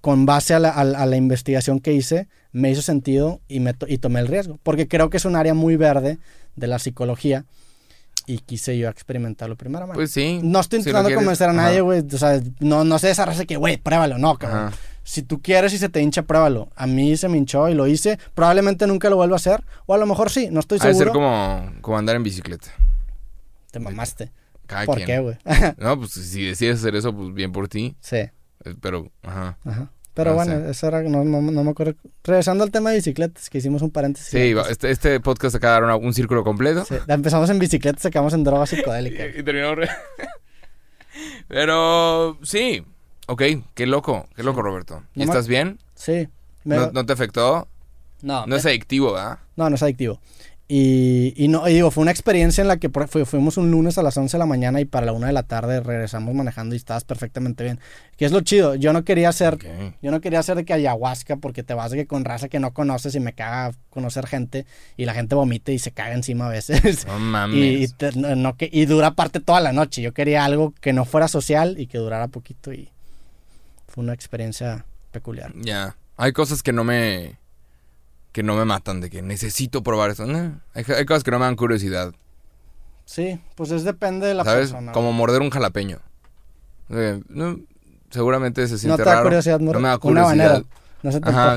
[0.00, 3.74] con base a la, a a la investigación que hice, me hizo sentido y, me
[3.74, 4.58] to- y tomé el riesgo.
[4.62, 6.18] Porque creo que es un área muy verde
[6.56, 7.44] de la psicología
[8.26, 9.86] y quise yo experimentarlo primero.
[9.92, 10.40] Pues sí.
[10.42, 12.02] no estoy si intentando quieres- convencer a nadie, güey.
[12.12, 14.18] O sea, no, no sé esa raza que, güey, pruébalo.
[14.18, 14.68] No, cabrón.
[14.68, 14.76] Ajá.
[15.08, 16.68] Si tú quieres y se te hincha, pruébalo.
[16.74, 18.18] A mí se me hinchó y lo hice.
[18.34, 19.62] Probablemente nunca lo vuelva a hacer.
[19.86, 21.06] O a lo mejor sí, no estoy Ha de seguro.
[21.10, 22.66] ser como, como andar en bicicleta.
[23.70, 24.32] Te mamaste.
[24.66, 25.06] Cada ¿Por quien.
[25.06, 25.36] qué, güey?
[25.78, 27.94] No, pues si decides hacer eso, pues bien por ti.
[28.00, 28.32] sí, Eh,
[28.80, 29.56] Pero, ajá.
[29.64, 29.92] ajá.
[30.12, 31.94] Pero No bueno, eso era, no, no, no me acuerdo.
[32.24, 34.28] Regresando al tema de bicicletas, que hicimos un paréntesis.
[34.30, 36.84] Sí, este, este podcast acaba de dar una- un círculo completo.
[36.86, 39.26] Sí, Empezamos en bicicletas, acabamos en drogas psicodélicas.
[39.36, 39.76] Y, y terminamos.
[39.76, 39.90] re-
[41.48, 42.82] Pero, sí.
[43.26, 43.42] Ok,
[43.74, 45.02] qué loco, qué loco, Roberto.
[45.14, 45.78] ¿Y estás bien?
[45.94, 46.28] Sí.
[46.64, 47.68] me- ¿No, no te afectó?
[48.22, 49.38] no, No es adictivo, ¿verdad?
[49.56, 50.20] No, no es adictivo.
[50.68, 53.70] Y, y no, y digo, fue una experiencia en la que por- fu- fuimos un
[53.70, 56.34] lunes a las 11 de la mañana y para la 1 de la tarde regresamos
[56.34, 57.78] manejando y estabas perfectamente bien.
[58.16, 58.74] Que es lo chido.
[58.74, 59.64] Yo no quería hacer, Ok.
[60.02, 62.58] yo no quería hacer de que ayahuasca porque te vas de que con raza que
[62.58, 64.66] no conoces y me caga conocer gente
[64.96, 67.06] y la gente vomita y se caga encima a veces.
[67.06, 67.56] No mames.
[67.56, 70.02] y, y te- no, no que, y dura aparte toda la noche.
[70.02, 72.88] Yo quería algo que no fuera social y que durara poquito y
[73.96, 75.52] fue una experiencia peculiar.
[75.56, 75.96] Ya.
[76.18, 77.38] Hay cosas que no me.
[78.32, 80.26] que no me matan, de que necesito probar esto.
[80.26, 82.14] No, hay, hay cosas que no me dan curiosidad.
[83.06, 84.68] Sí, pues es depende de la ¿Sabes?
[84.72, 84.92] persona.
[84.92, 85.98] Como morder un jalapeño.
[87.28, 87.58] No,
[88.10, 89.24] seguramente se no siente te da raro.
[89.24, 90.46] curiosidad, no me da curiosidad.
[90.46, 90.66] habanero.
[91.02, 91.56] No se te Ajá,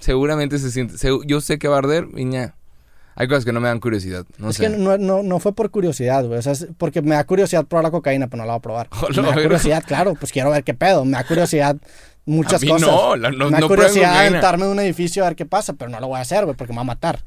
[0.00, 0.94] seguramente se siente.
[1.26, 2.56] yo sé que va a arder y ya.
[3.14, 4.24] Hay cosas que no me dan curiosidad.
[4.38, 4.62] No es sé.
[4.64, 6.38] que no, no, no fue por curiosidad, güey.
[6.38, 8.62] O sea, es porque me da curiosidad probar la cocaína, pero no la voy a
[8.62, 8.88] probar.
[9.16, 11.04] Me da curiosidad, claro, pues quiero ver qué pedo.
[11.04, 11.76] Me da curiosidad
[12.24, 12.88] muchas A mí cosas.
[12.88, 15.90] no, la- no- me da curiosidad aventarme de un edificio a ver qué pasa, pero
[15.90, 17.22] no lo voy a hacer, güey, porque me va a matar.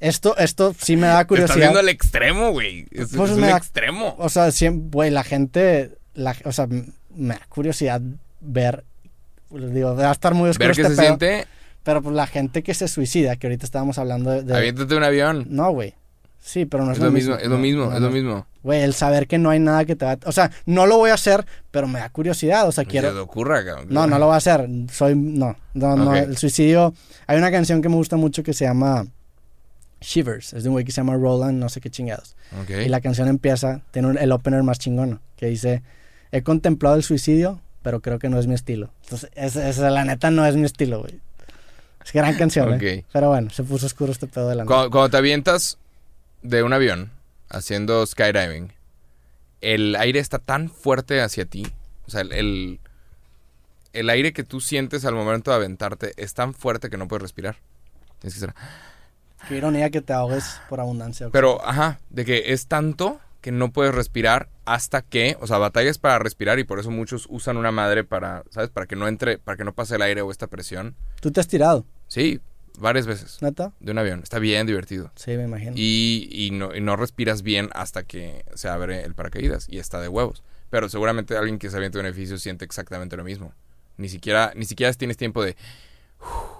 [0.00, 1.56] Esto, esto sí me da Te estás curiosidad.
[1.58, 2.86] viendo al extremo, güey.
[2.90, 4.16] Es, Pues es un da- extremo.
[4.18, 8.00] O sea, siempre, güey, la gente, la, o sea, me da curiosidad
[8.40, 8.84] ver,
[9.50, 11.46] digo, va a estar muy oscuro Ver qué este se pedo, siente.
[11.82, 14.42] Pero pues la gente que se suicida, que ahorita estábamos hablando de...
[14.42, 15.46] de- Aviéntate un avión.
[15.50, 15.94] no, güey.
[16.42, 18.46] Sí, pero no es, es lo mismo, es lo mismo, No, es lo mismo.
[18.62, 20.16] Güey, el saber que no hay nada que te va...
[20.24, 22.66] O sea, no lo voy a hacer, pero me da curiosidad.
[22.66, 23.08] O sea, quiero...
[23.08, 23.88] se te ocurra, cabrón.
[23.90, 24.66] No, no lo voy a hacer.
[24.90, 25.14] Soy.
[25.14, 26.14] No, no, no.
[26.16, 26.94] El suicidio.
[27.26, 29.06] Hay una canción que me gusta mucho que se llama
[30.00, 30.54] Shivers.
[30.54, 32.36] Es de un güey que se llama Roland, no sé qué chingados.
[32.62, 32.70] Ok.
[32.86, 35.82] Y la canción empieza, tiene un- el opener más chingón, que dice:
[36.32, 38.90] He contemplado el suicidio, pero creo que no es mi estilo.
[39.04, 41.20] Entonces, esa, esa, la neta no es mi estilo, güey.
[42.04, 43.00] Es gran canción, ¿eh?
[43.00, 43.06] Ok.
[43.12, 44.64] Pero bueno, se puso oscuro este pedo de la.
[44.64, 45.78] Cuando, cuando te avientas
[46.42, 47.12] de un avión
[47.48, 48.72] haciendo skydiving,
[49.60, 51.66] el aire está tan fuerte hacia ti.
[52.06, 52.80] O sea, el, el,
[53.92, 57.22] el aire que tú sientes al momento de aventarte es tan fuerte que no puedes
[57.22, 57.56] respirar.
[58.20, 58.54] Tienes que ser.
[59.48, 61.28] Qué ironía que te ahogues por abundancia.
[61.30, 65.98] Pero, ajá, de que es tanto que no puedes respirar hasta que, o sea, batallas
[65.98, 68.70] para respirar y por eso muchos usan una madre para, ¿sabes?
[68.70, 70.94] Para que no entre, para que no pase el aire o esta presión.
[71.20, 72.40] ¿Tú te has tirado, Sí,
[72.78, 73.72] varias veces neta?
[73.80, 74.20] de un avión.
[74.22, 75.10] Está bien divertido.
[75.16, 75.72] Sí, me imagino.
[75.74, 80.00] Y, y no, y no respiras bien hasta que se abre el paracaídas y está
[80.00, 80.44] de huevos.
[80.70, 83.52] Pero seguramente alguien que se avienta de un edificio siente exactamente lo mismo.
[83.96, 85.56] Ni siquiera, ni siquiera tienes tiempo de...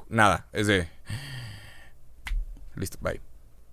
[0.08, 0.88] nada, es de...
[2.74, 3.20] Listo, bye.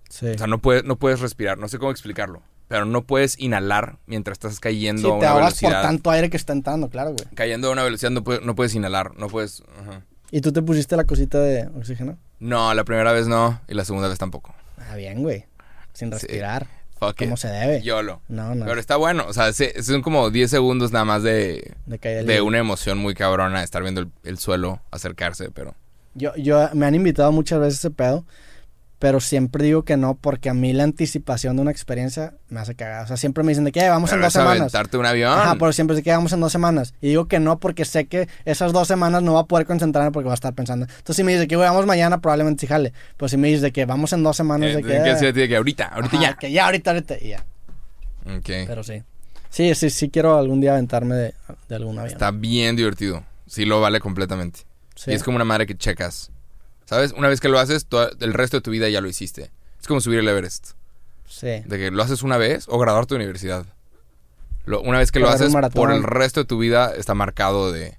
[0.08, 0.26] sí.
[0.28, 2.42] O sea, no puedes, no puedes respirar, no sé cómo explicarlo.
[2.68, 6.28] Pero no puedes inhalar mientras estás cayendo Sí, a te una ahogas por tanto aire
[6.30, 7.26] que está entrando, claro, güey.
[7.34, 9.62] Cayendo a una velocidad no puedes, no puedes inhalar, no puedes...
[9.80, 10.02] ajá.
[10.30, 12.18] ¿Y tú te pusiste la cosita de oxígeno?
[12.38, 14.54] No, la primera vez no y la segunda vez tampoco.
[14.76, 15.46] Ah, bien, güey.
[15.94, 16.12] Sin Sí.
[16.12, 16.66] respirar.
[17.00, 17.38] Fuck Como it.
[17.38, 17.80] se debe.
[17.80, 18.20] YOLO.
[18.28, 18.66] No, no.
[18.66, 22.22] Pero está bueno, o sea, se- son como 10 segundos nada más de, de caída
[22.24, 25.74] de una emoción muy cabrona, estar viendo el, el suelo acercarse, pero...
[26.14, 28.24] Yo, yo, me han invitado muchas veces ese pedo,
[28.98, 32.74] pero siempre digo que no, porque a mí la anticipación de una experiencia me hace
[32.74, 33.04] cagar.
[33.04, 34.56] O sea, siempre me dicen de que "Eh, vamos en Pero dos es semanas.
[34.60, 35.32] aventarte un avión.
[35.38, 36.94] Ajá, pero siempre de que vamos en dos semanas.
[37.00, 40.10] Y digo que no, porque sé que esas dos semanas no va a poder concentrarme
[40.10, 40.86] porque va a estar pensando.
[40.86, 42.92] Entonces, si me dices que güey, vamos mañana, probablemente sí jale.
[43.16, 44.88] Pero si me dices de que vamos en dos semanas, Eh, de que.
[44.88, 46.34] que eh, decir de que ahorita, ahorita ajá, ya.
[46.36, 47.44] Que ya, ahorita, ahorita, y ya.
[48.36, 48.50] Ok.
[48.66, 49.02] Pero sí.
[49.50, 51.34] Sí, sí, sí quiero algún día aventarme de,
[51.68, 52.12] de algún avión.
[52.12, 53.24] Está bien divertido.
[53.46, 54.60] Sí lo vale completamente.
[54.94, 55.12] Sí.
[55.12, 56.30] Y es como una madre que checas.
[56.88, 57.12] ¿Sabes?
[57.12, 57.86] Una vez que lo haces,
[58.20, 59.50] el resto de tu vida ya lo hiciste.
[59.78, 60.70] Es como subir el Everest.
[61.28, 61.60] Sí.
[61.66, 63.66] De que lo haces una vez o graduarte de universidad.
[64.64, 67.98] Lo- una vez que lo haces, por el resto de tu vida está marcado de...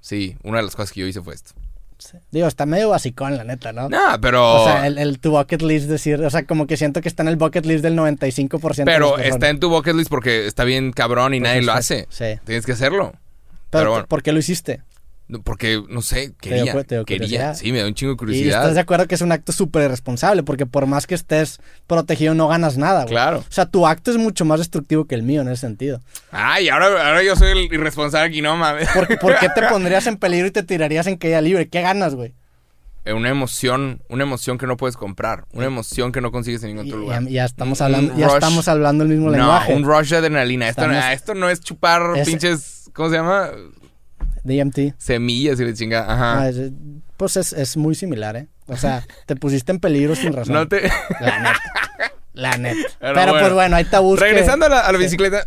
[0.00, 1.52] Sí, una de las cosas que yo hice fue esto.
[1.98, 2.18] sí.
[2.30, 3.88] Digo, está medio basicón, la neta, ¿no?
[3.88, 4.62] Nah, pero...
[4.62, 7.22] O sea, el, el- tu bucket list decir, o sea, como que siento que está
[7.24, 10.46] en el bucket list del 95% de las pero está en tu bucket list porque
[10.46, 12.06] está bien cabrón y Porque nadie lo hace.
[12.10, 12.38] Sí.
[12.44, 13.12] Tienes que hacerlo.
[13.12, 13.20] Pero,
[13.70, 14.06] Pero bueno.
[14.06, 14.82] ¿por qué lo hiciste?
[15.44, 16.72] Porque, no sé, quería.
[16.72, 17.54] cu- te dio quería.
[17.54, 18.60] Sí, me da un chingo de Y curiosidad.
[18.60, 22.34] estás de acuerdo que es un acto súper irresponsable, porque por más que estés protegido
[22.34, 23.12] no ganas nada, güey.
[23.14, 23.38] Claro.
[23.38, 26.00] O sea, tu acto es mucho más destructivo que el mío en ese sentido.
[26.30, 28.88] Ay, ahora, ahora yo soy el irresponsable aquí, no mames.
[28.90, 31.68] ¿Por, por qué te pondrías en peligro y te tirarías en caída libre?
[31.68, 32.34] ¿Qué ganas, güey?
[33.04, 35.44] Eh, Una emoción, una emoción que no puedes comprar.
[35.52, 37.24] Una emoción que no consigues en ningún otro lugar.
[37.26, 38.34] ya estamos hablando, ya rush.
[38.34, 39.74] estamos hablando el mismo No, lenguaje.
[39.74, 40.68] un rush de adrenalina.
[40.68, 43.50] Esto, Estamos- esto no es chupar Es- pinches, ¿cómo se llama?
[44.44, 44.94] DMT.
[44.98, 46.00] Semillas y le chinga.
[46.12, 46.40] Ajá.
[46.42, 46.70] Ah, es-
[47.16, 48.48] pues es, es muy similar, ¿eh?
[48.66, 50.54] O sea, te pusiste en peligro sin razón.
[50.54, 50.90] no te...
[51.20, 51.60] La neta.
[52.32, 52.88] La neta.
[53.00, 53.76] Pero Pero, pues bueno.
[53.76, 55.04] hay tabús que- Regresando a la, a la sí.
[55.04, 55.44] bicicleta.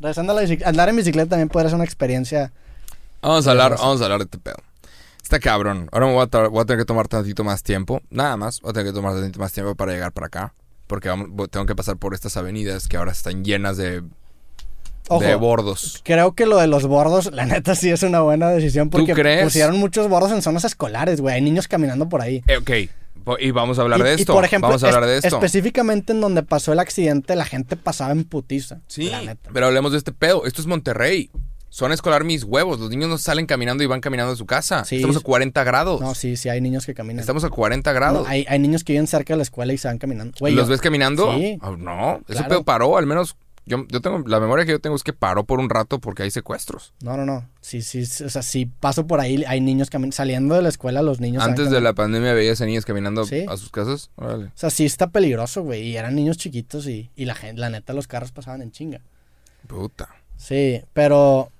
[0.00, 0.68] Regresando a la bicicleta.
[0.70, 2.52] Andar en bicicleta también podría ser una experiencia.
[3.22, 4.56] Vamos a hablar, vamos a hablar de este pedo.
[5.22, 5.88] Está cabrón.
[5.92, 8.00] Ahora me voy a, voy a tener que tomar tantito más tiempo.
[8.10, 8.60] Nada más.
[8.60, 10.54] Voy a tener que tomar tantito más tiempo para llegar para acá.
[10.86, 14.02] Porque vamos- tengo que pasar por estas avenidas que ahora están llenas de,
[15.10, 15.24] Ojo.
[15.24, 16.00] de bordos.
[16.04, 19.44] Creo que lo de los bordos, la neta sí es una buena decisión porque crees?
[19.44, 21.34] pusieron muchos bordos en zonas escolares, güey.
[21.36, 22.42] Hay niños caminando por ahí.
[22.46, 22.70] Eh, ok.
[23.38, 24.32] Y vamos a hablar Y- de y, esto.
[24.32, 25.36] por ejemplo, vamos a hablar de es- esto.
[25.36, 28.80] específicamente en donde pasó el accidente, la gente pasaba en putiza.
[28.88, 29.50] Sí, La neta.
[29.52, 30.46] pero hablemos de este pedo.
[30.46, 31.30] Esto es Monterrey.
[31.72, 32.80] Zona escolar mis huevos.
[32.80, 34.84] Los niños no salen caminando y van caminando a su casa.
[34.84, 34.96] Sí.
[34.96, 36.00] Estamos a 40 grados.
[36.00, 37.20] No, sí, sí, hay niños que caminan.
[37.20, 38.24] Estamos a 40 grados.
[38.24, 40.34] No, hay, hay niños que viven cerca de la escuela y se van caminando.
[40.40, 41.32] Güey, ¿Los yo- ves caminando?
[41.34, 41.58] Sí.
[41.62, 42.96] Ah, no, ese pedo paró.
[42.98, 43.36] Al menos
[43.66, 46.22] yo, yo tengo la memoria que yo tengo es que paró por un rato porque
[46.24, 46.92] hay secuestros.
[47.02, 47.48] No, no, no.
[47.60, 50.16] Sí, sí, sí, o sea, si paso por ahí, hay niños caminando.
[50.16, 51.42] Saliendo de la escuela, los niños.
[51.44, 53.44] Antes de la pandemia veías a niños caminando Sí.
[53.48, 54.10] a sus casas.
[54.16, 54.46] Órale.
[54.46, 55.82] O sea, sí está peligroso, güey.
[55.82, 59.00] Y eran niños chiquitos y, y la gente, la neta, los carros pasaban en chinga.
[59.66, 60.08] Puta.
[60.36, 61.52] Sí, pero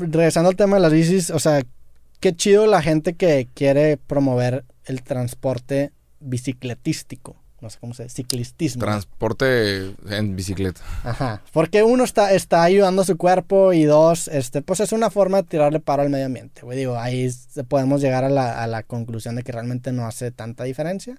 [0.00, 1.62] regresando al tema de las bicis, o sea,
[2.20, 7.36] qué chido la gente que quiere promover el transporte bicicletístico.
[7.60, 8.80] No sé cómo se dice, ciclistismo.
[8.80, 10.80] Transporte en bicicleta.
[11.04, 11.42] Ajá.
[11.52, 15.42] Porque uno está, está ayudando a su cuerpo y dos, este, pues es una forma
[15.42, 16.62] de tirarle paro al medio ambiente.
[16.62, 17.30] Güey, digo, ahí
[17.68, 21.18] podemos llegar a la, a la conclusión de que realmente no hace tanta diferencia.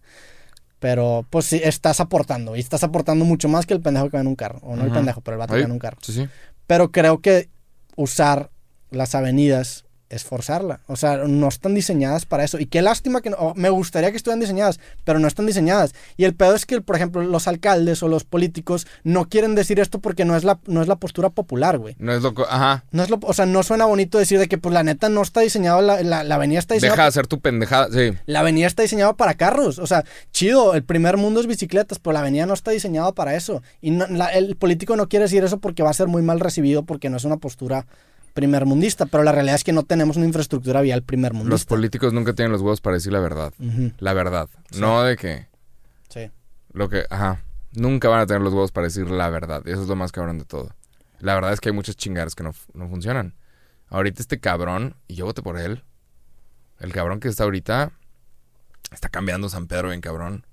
[0.80, 2.56] Pero pues sí, estás aportando.
[2.56, 4.60] Y estás aportando mucho más que el pendejo que va en un carro.
[4.64, 6.00] O no el pendejo, pero el vato que va en un carro.
[6.02, 6.28] Sí, sí.
[6.66, 7.50] Pero creo que
[7.96, 8.50] usar
[8.90, 10.82] las avenidas es forzarla.
[10.88, 12.60] O sea, no están diseñadas para eso.
[12.60, 15.94] Y qué lástima que no, me gustaría que estuvieran diseñadas, pero no están diseñadas.
[16.18, 19.80] Y el pedo es que, por ejemplo, los alcaldes o los políticos no quieren decir
[19.80, 21.96] esto porque no es la, no es la postura popular, güey.
[22.00, 22.46] No es loco.
[22.50, 22.84] Ajá.
[22.92, 25.22] No es lo, o sea, no suena bonito decir de que, pues, la neta no
[25.22, 27.88] está diseñado, la, la, la avenida está diseñada Deja de hacer tu pendejada.
[27.92, 28.14] Sí.
[28.26, 29.80] la avenida está diseñada para carros.
[29.80, 33.36] O sea, chido, el primer mundo es bicicletas, pero la avenida no está diseñada para
[33.36, 33.62] eso.
[33.82, 36.40] Y no- la- el político no quiere decir eso porque va a ser muy mal
[36.40, 37.86] recibido porque no es una postura
[38.34, 39.06] primermundista.
[39.06, 41.68] Pero la realidad es que no tenemos una infraestructura vial Los primermundista.
[41.70, 43.54] políticos nunca tienen los huevos para decir la verdad.
[44.00, 44.50] La verdad.
[44.78, 45.48] No de que.
[46.10, 46.30] sí.
[46.74, 47.06] Lo que.
[47.10, 47.44] Ajá.
[47.74, 49.66] Nunca van a tener los huevos para decir la verdad.
[49.68, 50.76] Eso es lo más cabrón de todo.
[51.20, 53.36] La verdad es que hay muchas chingadas que no, no funcionan.
[53.88, 55.84] Ahorita este cabrón, y yo voté por él.
[56.80, 57.92] El cabrón que está ahorita.
[58.92, 60.46] Está cambiando San Pedro bien cabrón.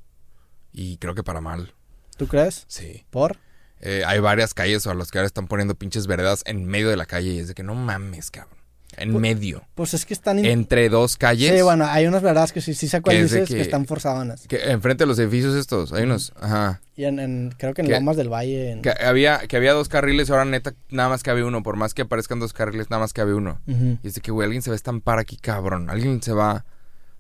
[0.73, 1.73] Y creo que para mal.
[2.17, 2.65] ¿Tú crees?
[2.69, 3.05] Sí.
[3.11, 3.39] ¿Por?
[3.81, 6.97] Eh, hay varias calles a las que ahora están poniendo pinches veredas en medio de
[6.97, 7.31] la calle.
[7.33, 8.57] Y es de que no mames, cabrón.
[8.97, 9.63] En Pues- medio.
[9.77, 10.41] Pues es que están...
[10.41, 11.55] in- Entre dos calles.
[11.55, 13.55] Sí, bueno, hay unas verdades que sí, sí sé cuál Que dices, que...
[13.55, 14.47] que- están forzadas.
[14.49, 15.93] Que enfrente de los edificios estos.
[15.93, 16.33] Hay unos.
[16.41, 16.81] Ajá.
[16.97, 17.93] Y en, en- creo que en ¿Qué?
[17.95, 18.73] Lomas del Valle...
[18.73, 21.63] en- Que había, que había dos carriles, ahora neta nada más cabe uno.
[21.63, 23.61] Por más que aparezcan dos carriles, nada más cabe uno.
[23.69, 23.99] Ujú.
[24.03, 25.91] Y es de que, güey, alguien se va a estampar aquí, cabrón.
[25.91, 26.65] Alguien se va...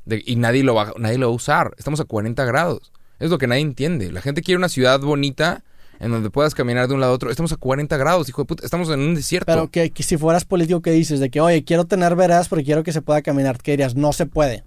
[0.04, 1.74] de- y nadie lo, va, nadie lo va a usar.
[1.78, 2.92] Estamos a 40 grados.
[3.20, 4.10] Es lo que nadie entiende.
[4.10, 5.62] La gente quiere una ciudad bonita
[6.00, 7.30] en donde puedas caminar de un lado a otro.
[7.30, 8.64] Estamos a 40 grados, hijo de puta.
[8.64, 9.46] Estamos en un desierto.
[9.46, 11.20] Pero que, que si fueras político, ¿qué dices?
[11.20, 13.58] De que, oye, quiero tener veredas porque quiero que se pueda caminar.
[13.58, 13.94] ¿Qué dirías?
[13.94, 14.64] No se puede.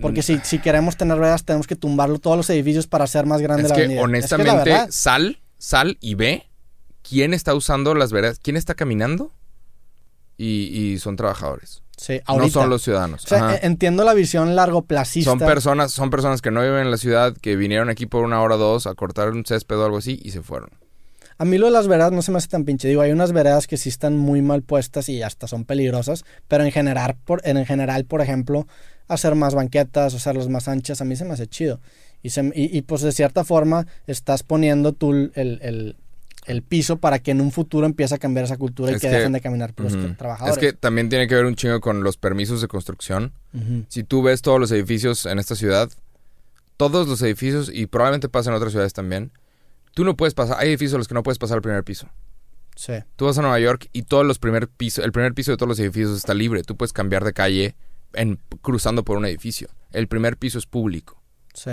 [0.00, 3.42] Porque si, si queremos tener veredas, tenemos que tumbarlo todos los edificios para hacer más
[3.42, 4.02] grande es la que, avenida.
[4.02, 6.46] honestamente, es que la sal, sal y ve
[7.02, 9.34] quién está usando las veredas, quién está caminando
[10.38, 11.82] y, y son trabajadores.
[12.00, 13.24] Sí, No son los ciudadanos.
[13.24, 15.30] O sea, e- entiendo la visión largo placista.
[15.30, 18.40] Son personas, son personas que no viven en la ciudad, que vinieron aquí por una
[18.40, 20.70] hora o dos a cortar un césped o algo así y se fueron.
[21.36, 22.86] A mí lo de las veredas no se me hace tan pinche.
[22.88, 26.64] Digo, hay unas veredas que sí están muy mal puestas y hasta son peligrosas, pero
[26.64, 28.66] en general, por, en general, por ejemplo,
[29.08, 31.80] hacer más banquetas, hacerlas más anchas, a mí se me hace chido.
[32.22, 35.96] Y, se- y, y, pues de cierta forma estás poniendo tú el, el-
[36.50, 39.08] el piso para que en un futuro empiece a cambiar esa cultura y que, que-
[39.10, 40.14] dejen de caminar por los Ujú.
[40.14, 40.56] trabajadores.
[40.56, 43.32] Es que también tiene que ver un chingo con los permisos de construcción.
[43.88, 45.90] Si tú ves todos los edificios en esta ciudad,
[46.76, 49.32] todos los edificios, y probablemente pasa en otras ciudades también,
[49.94, 52.08] tú no puedes pasar, hay edificios a los que no puedes pasar al primer piso.
[52.76, 55.58] Sí, Tú vas a Nueva York y todos los primer piso, el primer piso de
[55.58, 56.62] todos los edificios está libre.
[56.62, 57.74] Tú puedes cambiar de calle
[58.14, 59.68] en, cruzando por un edificio.
[59.92, 61.20] El primer piso es público.
[61.54, 61.72] sí.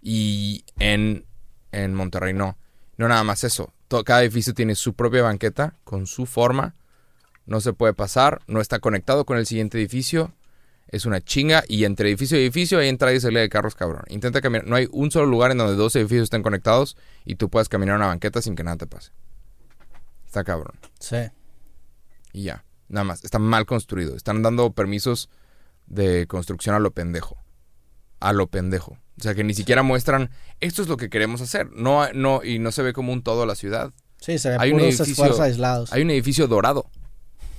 [0.00, 1.24] Y en,
[1.72, 2.56] en Monterrey no.
[2.96, 3.72] No nada más eso.
[4.04, 6.74] Cada edificio tiene su propia banqueta con su forma.
[7.46, 8.40] No se puede pasar.
[8.46, 10.34] No está conectado con el siguiente edificio.
[10.88, 11.64] Es una chinga.
[11.66, 14.02] Y entre edificio y edificio hay entrada y salida de carros, cabrón.
[14.08, 14.66] Intenta caminar.
[14.66, 17.96] No hay un solo lugar en donde dos edificios estén conectados y tú puedas caminar
[17.96, 19.12] una banqueta sin que nada te pase.
[20.26, 20.78] Está cabrón.
[21.00, 21.30] Sí.
[22.32, 22.64] Y ya.
[22.88, 23.24] Nada más.
[23.24, 24.14] Está mal construido.
[24.14, 25.30] Están dando permisos
[25.86, 27.38] de construcción a lo pendejo.
[28.20, 28.98] A lo pendejo.
[29.18, 31.70] O sea que ni siquiera muestran esto es lo que queremos hacer.
[31.72, 33.92] No, no, y no se ve como un todo la ciudad.
[34.20, 35.92] Sí, se ve Hay un puros edificio- esfuerzos aislados.
[35.92, 36.90] Hay un edificio dorado.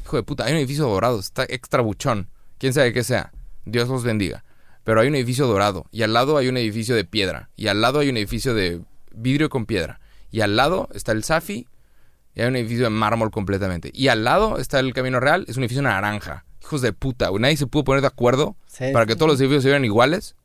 [0.05, 1.19] Hijo de puta, hay un edificio dorado.
[1.19, 2.29] Está extra buchón.
[2.57, 3.31] Quién sabe qué sea.
[3.65, 4.43] Dios los bendiga.
[4.83, 5.85] Pero hay un edificio dorado.
[5.91, 7.49] Y al lado hay un edificio de piedra.
[7.55, 8.81] Y al lado hay un edificio de
[9.13, 9.99] vidrio con piedra.
[10.31, 11.67] Y al lado está el Safi.
[12.35, 13.91] Y hay un edificio de mármol completamente.
[13.93, 15.45] Y al lado está el Camino Real.
[15.47, 16.45] Es un edificio naranja.
[16.61, 17.29] Hijos de puta.
[17.37, 18.85] Nadie se pudo poner de acuerdo Sí.
[18.93, 20.35] para que todos los edificios se vieran iguales.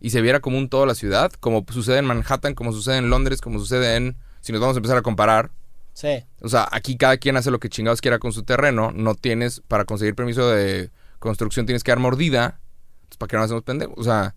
[0.00, 1.32] Y se viera como un todo la ciudad.
[1.40, 4.16] Como sucede en Manhattan, como sucede en Londres, como sucede en...
[4.40, 5.50] Si nos vamos a empezar a comparar.
[5.92, 6.24] Sí.
[6.40, 8.92] O sea, aquí cada quien hace lo que chingados quiera con su terreno.
[8.94, 12.60] No tienes, para conseguir permiso de construcción tienes que dar mordida.
[12.98, 13.94] Entonces, ¿para qué no hacemos pendejos?
[13.98, 14.36] O sea,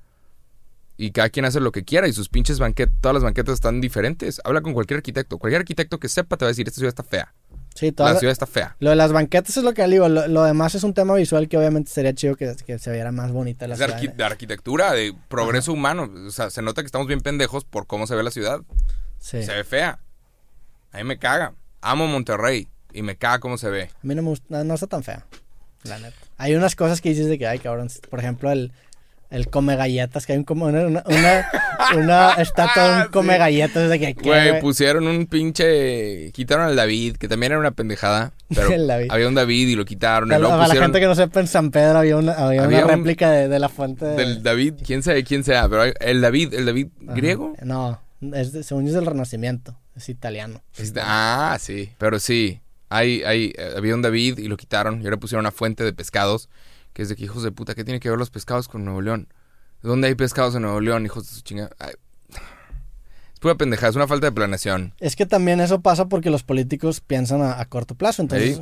[0.97, 3.82] y cada quien hace lo que quiera y sus pinches banquetas, todas las banquetas están
[3.82, 4.41] diferentes.
[4.43, 5.38] Habla con cualquier arquitecto.
[5.38, 7.34] Cualquier arquitecto que sepa te va a decir, esta ciudad está fea.
[7.74, 8.76] Sí, toda La la- ciudad está fea.
[8.80, 10.09] Lo de las banquetas es lo que digo.
[10.09, 13.11] Lo, lo demás es un tema visual que obviamente sería chido que, que se viera
[13.11, 13.97] más bonita la Es ciudad.
[13.99, 16.09] arqui- de arquitectura, de progreso humano.
[16.28, 18.59] O sea, se nota que estamos bien pendejos por cómo se ve la ciudad.
[19.19, 19.43] Sí.
[19.43, 19.99] Se ve fea.
[20.91, 21.53] A mí me caga.
[21.82, 23.84] Amo Monterrey y me caga cómo se ve.
[23.84, 25.26] A mí no me gusta, no, no está tan fea.
[25.84, 26.15] La neta.
[26.38, 27.88] Hay unas cosas que dices de que, ay, cabrón.
[28.09, 28.72] Por ejemplo, el,
[29.32, 31.47] el come galletas, que hay un como una, una, una,
[31.97, 36.32] una estatua de un come galletas de que, ¿qué, Güey, pusieron un pinche.
[36.34, 38.34] Quitaron al David, que también era una pendejada.
[38.53, 39.07] Pero El David.
[39.09, 40.27] había un David y lo quitaron.
[40.27, 42.34] Y Para, luego para la pusieron gente que no sepa, en San Pedro había una,
[42.34, 44.05] había Había una un- réplica de, de la fuente.
[44.05, 47.13] de- del David, quién sabe quién sea, pero hay- el David, el David Ajá.
[47.15, 47.53] griego.
[47.63, 47.99] No,
[48.34, 49.77] es de- según yo es del Renacimiento.
[49.95, 50.61] Es italiano.
[50.77, 51.91] Es de- ah, sí.
[51.97, 52.59] Pero sí,
[52.89, 55.93] hay, hay, eh, había un David y lo quitaron y ahora pusieron una fuente de
[55.93, 56.49] pescados.
[56.94, 59.02] Que es de que hijos de puta, ¿qué tiene que ver los pescados con Nuevo
[59.02, 59.28] León?
[59.82, 61.72] ¿Dónde hay pescados en Nuevo León, hijos de su chingada?
[61.80, 61.94] Ay.
[63.34, 64.94] Es pura pendejada, es una falta de planeación.
[65.00, 68.22] Es que también eso pasa porque los políticos piensan a, a corto plazo.
[68.22, 68.62] Entonces.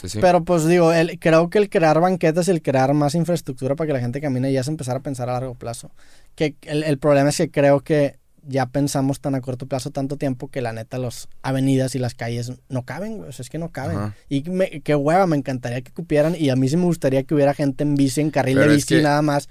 [0.00, 0.18] Sí, sí.
[0.20, 3.88] Pero pues digo, el, creo que el crear banquetas y el crear más infraestructura para
[3.88, 5.90] que la gente camine ya es empezar a pensar a largo plazo.
[6.36, 8.16] Que el, el problema es que creo que
[8.48, 12.14] ya pensamos tan a corto plazo tanto tiempo que la neta las avenidas y las
[12.14, 13.28] calles no caben, güey.
[13.28, 13.98] O sea, es que no caben.
[13.98, 14.16] Ajá.
[14.28, 16.34] Y me- qué hueva, me encantaría que cupieran.
[16.36, 18.76] Y a mí sí me gustaría que hubiera gente en bici, en carril Pero de
[18.76, 19.48] bici que- nada más.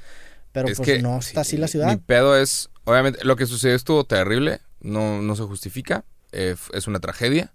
[0.51, 1.99] Pero Es pues que, no está sí, así la Mi ciudad.
[2.05, 6.99] pedo es, obviamente, lo que sucedió estuvo terrible, no, no se justifica, eh, es una
[6.99, 7.53] tragedia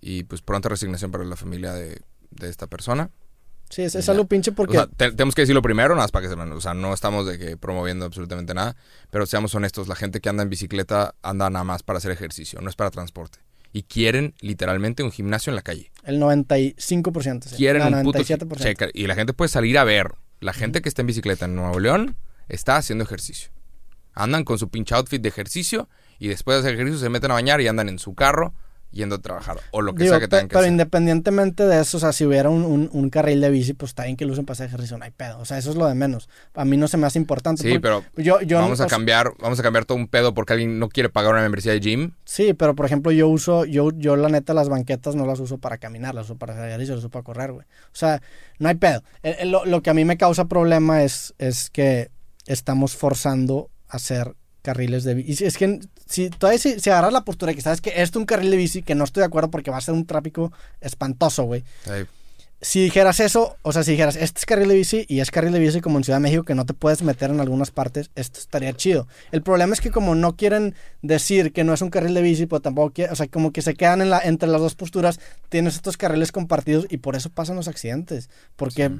[0.00, 2.00] y pues pronta resignación para la familia de,
[2.30, 3.10] de esta persona.
[3.70, 4.74] Sí, es, es algo pinche O porque...
[4.76, 7.26] sea, te- tenemos que decirlo primero, nada más para que sepan, o sea, no estamos
[7.26, 8.76] de que promoviendo absolutamente nada,
[9.10, 12.60] pero seamos honestos, la gente que anda en bicicleta anda nada más para hacer ejercicio,
[12.60, 13.38] no es para transporte.
[13.72, 15.92] Y quieren literalmente un gimnasio en la calle.
[16.02, 17.44] El 95%.
[17.44, 17.56] Sí.
[17.56, 18.56] quieren No, un puto 97%.
[18.56, 20.12] checa y la gente puede salir a ver.
[20.40, 22.16] La gente que está en bicicleta en Nuevo León
[22.48, 23.50] está haciendo ejercicio.
[24.14, 27.34] Andan con su pinche outfit de ejercicio y después de hacer ejercicio se meten a
[27.34, 28.54] bañar y andan en su carro
[28.92, 30.72] yendo a trabajar o lo que Digo, sea que tengan que pero hacer.
[30.72, 34.04] independientemente de eso, o sea, si hubiera un, un- un carril de bici, pues está
[34.04, 35.38] bien que lo usen para hacer ejercicio, no hay pedo.
[35.38, 36.28] O sea, eso es lo de menos.
[36.54, 37.62] A mí no se me hace importante.
[37.62, 40.54] Sí, pero yo, yo, vamos a sea, cambiar, vamos a cambiar todo un pedo porque
[40.54, 42.12] alguien no quiere pagar una membresía de gym.
[42.24, 45.58] Sí, pero por ejemplo, yo uso, yo, yo la neta las banquetas no las uso
[45.58, 47.66] para caminar, las uso para hacer ejercicio, las uso para correr, güey.
[47.86, 48.20] O sea,
[48.58, 49.02] no hay pedo.
[49.22, 52.10] El- el- lo, lo que a mí me causa problema es, es que
[52.46, 55.44] estamos forzando a hacer carriles de bici.
[55.44, 58.26] Es que si todavía si, si agarras la postura que sabes que esto es un
[58.26, 61.44] carril de bici, que no estoy de acuerdo porque va a ser un tráfico espantoso,
[61.44, 61.64] güey.
[62.62, 65.52] Si dijeras eso, o sea, si dijeras, este es carril de bici y es carril
[65.52, 68.10] de bici como en Ciudad de México que no te puedes meter en algunas partes,
[68.16, 69.08] esto estaría chido.
[69.32, 72.44] El problema es que como no quieren decir que no es un carril de bici,
[72.46, 75.74] pues tampoco o sea, como que se quedan en la, entre las dos posturas, tienes
[75.76, 78.28] estos carriles compartidos y por eso pasan los accidentes.
[78.56, 78.90] Porque,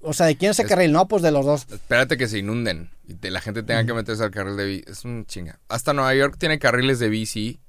[0.00, 0.92] o sea, ¿de quién es el carril?
[0.92, 1.66] No, pues de los dos.
[1.70, 4.84] espérate que se inunden y te- la gente tenga que meterse al carril de bici.
[4.90, 5.58] Es un chinga.
[5.68, 7.60] Hasta Nueva York tiene carriles de bici.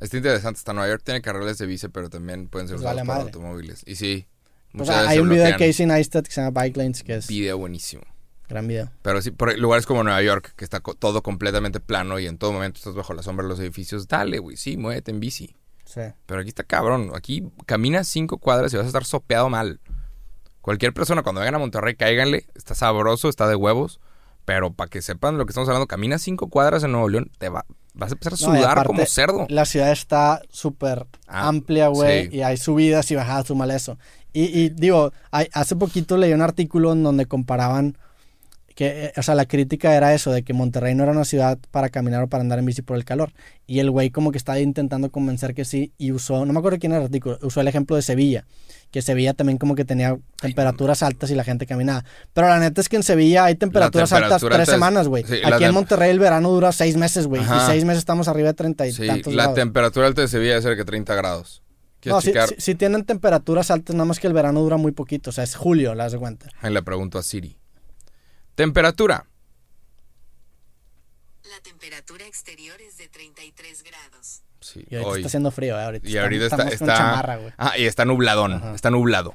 [0.00, 0.58] Está interesante.
[0.58, 3.18] Hasta Nueva York tiene carriles de bici, pero también pueden ser Pues usados vale para
[3.20, 3.30] madre.
[3.32, 3.82] automóviles.
[3.86, 4.26] Y sí.
[5.06, 5.52] Hay un video de.
[5.52, 8.02] Casey Neistat que se llama Bike Lanes que es Video buenísimo.
[8.48, 8.90] gran video.
[9.02, 12.52] Pero sí, por lugares como Nueva York, que está todo completamente plano y en todo
[12.52, 15.56] momento estás bajo la sombra de los edificios, dale, güey, sí, muévete en bici.
[15.84, 16.02] Sí.
[16.26, 17.10] Pero aquí está cabrón.
[17.14, 19.80] Aquí caminas cinco cuadras y vas a estar sopeado mal.
[20.60, 22.46] Cualquier persona cuando vengan a Monterrey, cáiganle.
[22.54, 23.98] Está sabroso, está de huevos.
[24.44, 27.48] Pero para que sepan lo que estamos hablando, caminas cinco cuadras en Nuevo León, te
[27.48, 29.46] va, vas a empezar a No, sudar aparte, como cerdo.
[29.48, 32.36] La ciudad está súper Ah, amplia, güey, sí.
[32.36, 33.98] y hay subidas y bajadas, tú mal eso.
[34.32, 37.96] Y, y digo, hay- hace poquito leí un artículo en donde comparaban
[38.80, 41.58] que, eh, o sea, la crítica era eso, de que Monterrey no era una ciudad
[41.70, 43.30] para caminar o para andar en bici por el calor.
[43.66, 46.78] Y el güey como que estaba intentando convencer que sí y usó, no me acuerdo
[46.78, 48.46] quién era el artículo, usó el ejemplo de Sevilla,
[48.90, 52.06] que Sevilla también como que tenía temperaturas altas y la gente caminaba.
[52.32, 55.24] Pero la neta es que en Sevilla hay temperaturas altas tres es- semanas, güey.
[55.24, 57.42] sí, Aquí en Monterrey el verano dura seis meses, güey.
[57.42, 59.56] Y seis meses estamos arriba de treinta y Sí, tantos la grados.
[59.56, 61.62] temperatura alta de Sevilla debe ser que 30 grados.
[62.00, 65.28] ¿Quieres No, sí tienen temperaturas altas, nada más que el verano dura muy poquito.
[65.28, 66.46] O sea, es julio, las de cuenta.
[66.62, 67.59] Ahí le pregunto a Siri.
[68.54, 69.26] Temperatura.
[71.44, 74.42] La temperatura exterior es de 33 grados.
[74.60, 75.18] Sí, Y ahorita hoy.
[75.20, 75.84] está haciendo frío, ¿eh?
[75.84, 77.52] Ahorita Y ahorita está, con está- chamarra, güey.
[77.56, 78.74] ah, y está nubladón, Ajá.
[78.74, 79.34] está nublado.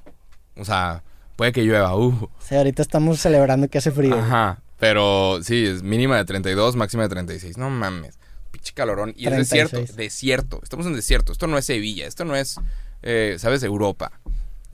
[0.56, 1.04] O sea,
[1.36, 2.30] puede que llueva, uh.
[2.40, 4.16] Sí, ahorita estamos celebrando que hace frío.
[4.16, 7.58] Ajá, pero sí, es mínima de 32, máxima de 36.
[7.58, 8.20] No mames,
[8.52, 9.10] pinche calorón.
[9.18, 9.64] Y 36.
[9.64, 10.60] es desierto, desierto.
[10.64, 11.32] Estamos en desierto.
[11.32, 12.58] Esto no es Sevilla, esto no es,
[13.02, 13.64] eh, ¿sabes?
[13.64, 14.12] Europa.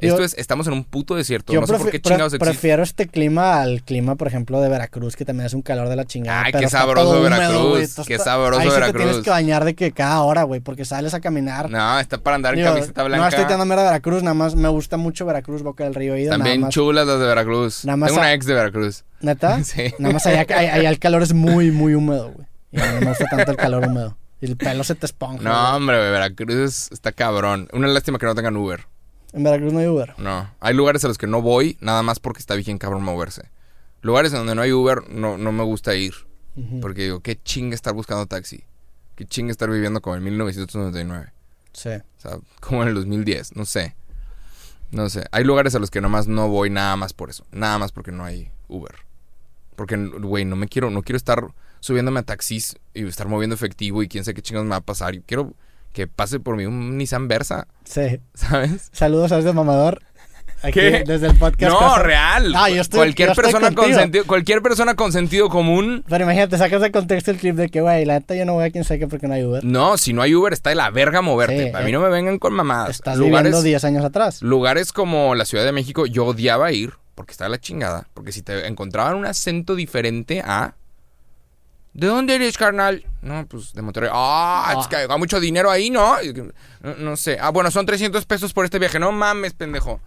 [0.02, 1.54] Yo- Esto es, estamos en un puto desierto.
[1.54, 2.46] Yo no sé por qué chingados existe.
[2.52, 5.96] prefiero este clima al clima, por ejemplo, de Veracruz, que también es un calor de
[5.96, 6.44] la chingada.
[6.46, 9.04] Ay, pero qué sabroso húmedo, Veracruz, qué está- sabroso Ahí sí te Veracruz.
[9.06, 11.70] tienes que bañar de que cada hora, güey, porque sales a caminar.
[11.70, 13.22] No, está para andar en camiseta blanca.
[13.24, 16.18] No estoy tirando mierda de Veracruz, nada más me gusta mucho Veracruz, Boca del Río.
[16.18, 16.74] ido, También más.
[16.74, 17.86] chulas las de Veracruz.
[17.86, 19.04] Nada más Tengo a- una ex de Veracruz.
[19.22, 19.60] ¿Neta?
[19.64, 19.94] Sí.
[20.00, 22.48] Nada más allá, allá- allá el calor es muy, muy húmedo, güey.
[22.72, 24.18] Y a mí no me gusta tanto el calor húmedo.
[24.42, 25.44] Y el pelo se te esponja.
[25.44, 25.76] No, güey.
[25.76, 27.68] hombre, Veracruz es- está cabrón.
[27.74, 28.88] Una lástima que no tengan Uber.
[29.34, 30.14] En Veracruz no hay Uber.
[30.18, 33.50] No, hay lugares a los que no voy, nada más porque está bien cabrón moverse.
[34.02, 36.14] Lugares en donde no hay Uber, no, no me gusta ir.
[36.82, 38.66] Porque digo, qué chinga estar buscando taxi.
[39.16, 41.32] Qué chinga estar viviendo como en 1999.
[41.72, 41.90] Sí.
[41.90, 43.96] O sea, como en el 2010, no sé.
[44.92, 45.24] No sé.
[45.32, 47.46] Hay lugares a los que nomás no voy nada más por eso.
[47.52, 48.96] Nada más porque no hay Uber.
[49.78, 54.04] Porque, güey, no me quiero, no quiero estar subiéndome a taxis y estar moviendo efectivo
[54.04, 55.14] y quién sabe qué chingados me va a pasar.
[55.14, 55.54] Yo quiero
[55.94, 58.20] que pase por mí un Nissan Versa, Sí.
[58.34, 58.90] ¿sabes?
[58.92, 60.02] Saludos a este mamador.
[60.64, 61.04] Aquí, ¿Qué?
[61.08, 61.72] Desde el podcast.
[61.74, 62.54] No, Casa- real.
[62.56, 66.06] Ah, yo estoy- cualquier yo estoy persona con sentido, cualquier persona con sentido común.
[66.08, 68.66] Pero imagínate, sacas de contexto el clip de que, güey, la neta yo no voy
[68.66, 69.64] a quien sabe qué porque no hay Uber.
[69.64, 71.72] No, si no hay Uber está de la verga moverte.
[71.72, 71.94] Sí, a mí eh.
[71.94, 72.92] no me vengan con mamadas.
[72.92, 74.44] Estás lugares, viviendo 10 años atrás.
[74.44, 78.44] lugares como la Ciudad de México yo odiaba ir porque estaba la chingada, porque si
[78.44, 80.76] te encontraban un acento diferente a
[81.94, 83.04] ¿De dónde eres, carnal?
[83.22, 84.10] No, pues de Monterrey.
[84.14, 86.16] Ah, es que hay mucho dinero ahí, ¿no?
[86.82, 87.38] No, no sé.
[87.40, 88.98] Ah, bueno, son 300 pesos por este viaje.
[89.00, 90.00] No mames, pendejo.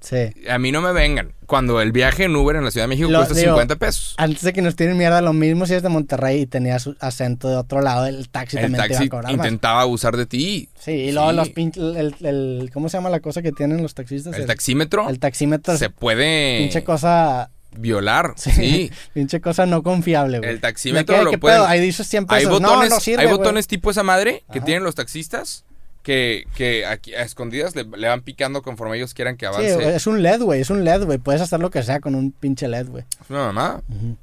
[0.00, 0.30] Sí.
[0.48, 1.32] A mí no me vengan.
[1.46, 4.14] Cuando el viaje en Uber en la Ciudad de México Lo- cuesta digo, 50 pesos.
[4.18, 7.48] Antes de que nos tiren mierda, lo mismo si es de Monterrey y tenías acento
[7.48, 9.46] de otro lado, el taxi el también te taxi iba a cobrar más.
[9.46, 10.68] intentaba abusar de ti.
[10.78, 13.94] Sí, y luego los pinches, el, el- ¿cómo se llama la cosa que tienen los
[13.94, 14.34] taxistas?
[14.36, 18.34] El taxímetro El taxímetro se puede pinche cosa, violar.
[18.36, 18.50] Sí.
[18.50, 18.92] Sí.
[19.14, 20.50] pinche cosa no confiable, güey.
[20.50, 21.62] El ¿De taxímetro lo pueden-?
[21.66, 24.64] Ahí dices 100 Hay botones, no, no sirve, hay botones tipo esa madre que Ajá.
[24.66, 25.64] tienen los taxistas
[26.02, 29.96] que, que aquí a escondidas le, le van picando conforme ellos quieran que avance.
[29.96, 31.18] es un LED, güey, es un LED, güey.
[31.18, 33.04] Puedes hacer lo que sea con un pinche LED, güey.
[33.22, 33.82] Es una.
[33.88, 34.16] Ujú.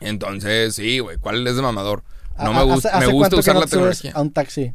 [0.00, 2.02] Entonces, sí, güey, ¿cuál es de mamador?
[2.38, 4.12] No ¿A- me gusta, me gusta que usar no la tecnología.
[4.14, 4.72] A un taxi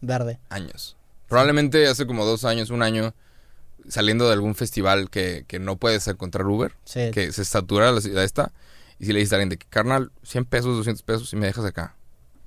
[0.00, 0.38] verde.
[0.48, 0.96] Años.
[1.28, 3.14] Probablemente hace como dos años, un año,
[3.88, 7.10] saliendo de algún festival que, que no puedes encontrar Uber, Sí.
[7.12, 8.52] que se satura la ciudad esta,
[8.98, 11.46] y si le dices a alguien de que, carnal, 100 pesos, 200 pesos, y me
[11.46, 11.96] dejas acá.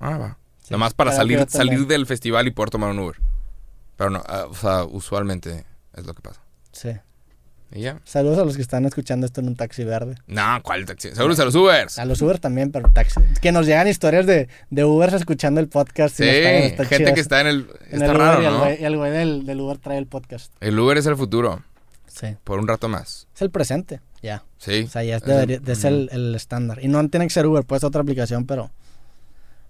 [0.00, 0.38] Ah, va.
[0.62, 0.68] Sí.
[0.70, 3.16] Nomás para Pero salir, salir del festival y poder tomar un Uber.
[3.96, 5.64] Pero no, ah, o sea, usualmente
[5.94, 6.40] es lo que pasa.
[6.72, 6.90] Sí.
[7.76, 8.00] Y ya.
[8.04, 10.14] Saludos a los que están escuchando esto en un taxi verde.
[10.28, 11.10] No, ¿cuál taxi?
[11.12, 11.98] Seguro a los Ubers.
[11.98, 13.20] A los Uber también, pero taxi.
[13.42, 16.20] Que nos llegan historias de, de Ubers escuchando el podcast.
[16.20, 17.66] y Sí, está gente chido que está en el...
[17.90, 18.64] En Está el raro, Uber y ¿no?
[18.64, 20.52] güey- y el güey del, del Uber trae el podcast.
[20.60, 21.64] El Uber es el futuro,
[22.06, 22.36] Sí.
[22.44, 23.26] por un rato más.
[23.34, 24.44] Es el presente, ya.
[24.58, 24.84] Sí.
[24.86, 26.78] O sea, ya es, debería- es el, el estándar.
[26.80, 28.70] Y no tiene que ser Uber, puede ser otra aplicación, pero,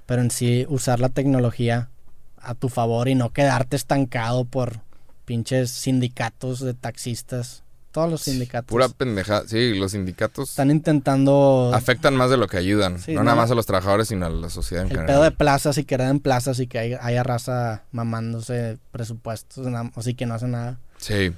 [0.04, 1.88] pero en sí usar la tecnología
[2.36, 4.80] a tu favor y no quedarte estancado por
[5.24, 7.63] pinches sindicatos de taxistas.
[7.94, 9.46] Todos los sindicatos Pura pendeja.
[9.46, 12.98] Sí, los sindicatos están intentando afectan más de lo que ayudan.
[12.98, 15.14] Sí, no, no, nada más a los trabajadores, sino a la sociedad en el general.
[15.14, 20.14] pedo de plazas y quedar en plazas y que haya, haya raza mamándose presupuestos, así
[20.14, 20.80] que no hace nada.
[20.96, 21.32] Sí,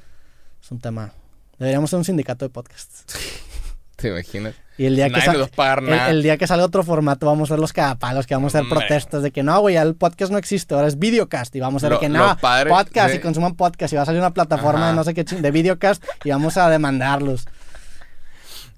[0.63, 1.13] Es un tema.
[1.59, 3.05] Deberíamos ser un sindicato de podcasts.
[4.07, 4.55] ¿Te imaginas?
[4.79, 6.11] Y el día que Nadie pagar El, nada.
[6.11, 8.69] el día que salga otro formato vamos a ser los cagapalos, que vamos a hacer
[8.71, 11.83] protestas de que no, güey, ya el podcast no existe, ahora es videocast y vamos
[11.83, 14.21] a hacer Lo- que no, padre podcast de- y consuman podcast y va a salir
[14.21, 14.89] una plataforma Ajá.
[14.91, 17.47] de no sé qué ching- de videocast y vamos a demandarlos.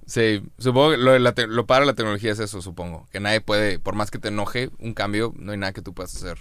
[0.06, 3.06] Sí, supongo que lo, la lo padre de la tecnología es eso, supongo.
[3.12, 5.92] Que nadie puede, por más que te enoje un cambio, no hay nada que tú
[5.92, 6.38] puedas hacer.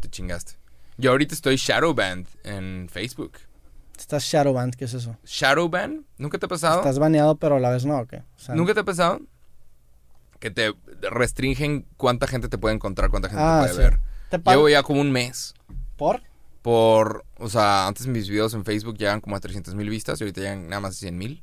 [0.00, 0.52] Te chingaste.
[0.96, 3.32] Yo ahorita estoy Shadowbanned en Facebook.
[3.98, 5.16] Estás Shadowband, ¿qué es eso?
[5.24, 6.04] ¿Shadowban?
[6.18, 6.78] ¿Nunca te ha pasado?
[6.80, 8.18] Estás baneado pero a la vez no, ¿o qué?
[8.36, 9.20] O sea, ¿Nunca te ha pasado?
[10.40, 10.72] Que te
[11.10, 13.90] restringen cuánta gente te puede encontrar, cuánta gente Ah, te puede sí.
[13.90, 14.00] ver.
[14.30, 15.54] ¿Te Llevo ya como un mes.
[15.96, 16.22] ¿Por?
[16.62, 20.24] Por, o sea, antes mis videos en Facebook llegan como a 300 mil vistas y
[20.24, 21.42] ahorita llegan nada más de 100 mil.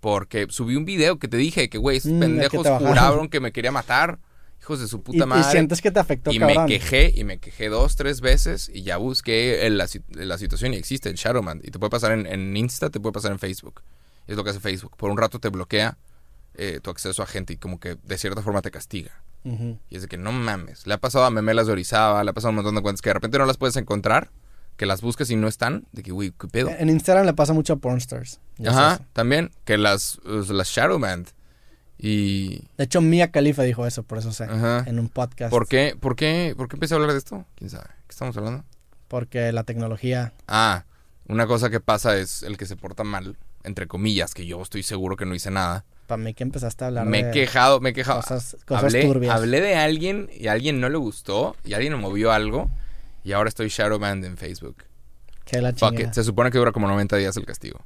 [0.00, 3.40] Porque subí un video que te dije que, güey, esos Mm, que pendejos juraron que
[3.40, 4.18] me quería matar.
[4.62, 5.50] Hijos de su Y, puta y madre.
[5.50, 6.64] sientes que te afectó, Y cabrón.
[6.64, 10.72] me quejé, y me quejé dos, tres veces, y ya busqué el- la, la situación
[10.72, 11.60] y existe, el Shadowman.
[11.64, 13.82] Y te puede pasar en, en Insta, te puede pasar en Facebook.
[14.28, 14.96] Es lo que hace Facebook.
[14.96, 15.98] Por un rato te bloquea
[16.54, 19.22] eh, tu acceso a gente y como que de cierta forma te castiga.
[19.44, 19.78] Ujú.
[19.90, 20.86] Y es de que no mames.
[20.86, 23.02] Le ha pasado a Memelas de Orizaba, le ha pasado a un montón de cuentas
[23.02, 24.30] que de repente no las puedes encontrar,
[24.76, 25.86] que las buscas y no están.
[25.92, 26.70] De que, güey, ¿qué pedo?
[26.70, 28.38] En Instagram le pasa mucho a pornstars.
[28.58, 29.50] Es Ajá, también.
[29.64, 31.26] Que las, las Shadowman.
[32.04, 32.64] Y...
[32.76, 34.44] De hecho, Mia Khalifa dijo eso, por eso sé.
[34.44, 34.82] Ajá.
[34.88, 35.50] En un podcast.
[35.50, 37.44] ¿Por qué, por, qué, ¿Por qué empecé a hablar de esto?
[37.54, 37.84] ¿Quién sabe?
[37.86, 38.64] ¿Qué estamos hablando?
[39.06, 40.32] Porque la tecnología.
[40.48, 40.84] Ah,
[41.28, 44.82] una cosa que pasa es el que se porta mal, entre comillas, que yo estoy
[44.82, 45.84] seguro que no hice nada.
[46.08, 48.20] Para mí que empezaste a hablar Me he de quejado, me he quejado.
[48.20, 49.34] cosas, cosas hablé, turbias.
[49.36, 52.68] hablé de alguien y a alguien no le gustó y alguien me movió algo
[53.22, 54.78] y ahora estoy shadowbanned en Facebook.
[55.44, 56.12] Que la Fuck it.
[56.12, 57.80] Se supone que dura como 90 días el castigo.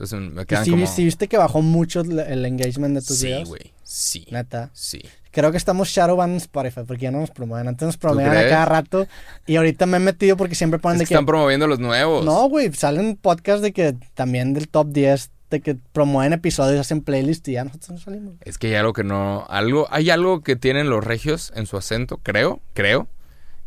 [0.00, 0.86] Entonces me ¿Y quedan sí, como...
[0.86, 3.48] sí viste que bajó mucho el, engagement de tus sí, videos?
[3.48, 3.72] güey.
[3.82, 4.26] Sí.
[4.30, 4.70] Neta.
[4.72, 5.02] Sí.
[5.30, 7.68] Creo que estamos shadowban en Spotify porque ya no nos promueven.
[7.68, 9.06] Antes nos promovían a cada rato.
[9.46, 11.14] Y ahorita me he metido porque siempre ponen Es de que que.
[11.14, 12.24] están promoviendo los nuevos.
[12.24, 17.02] No, güey, salen podcasts de que también del top 10 de que promueven episodios, hacen
[17.02, 18.34] playlist y ya nosotros no salimos.
[18.42, 19.44] Es que hay algo que no...
[19.50, 23.08] Algo, hay algo que tienen los regios en su acento, creo, creo,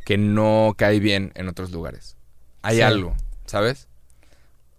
[0.05, 2.15] que no cae bien en otros lugares.
[2.61, 2.81] Hay Sí.
[2.81, 3.15] algo,
[3.45, 3.89] ¿sabes?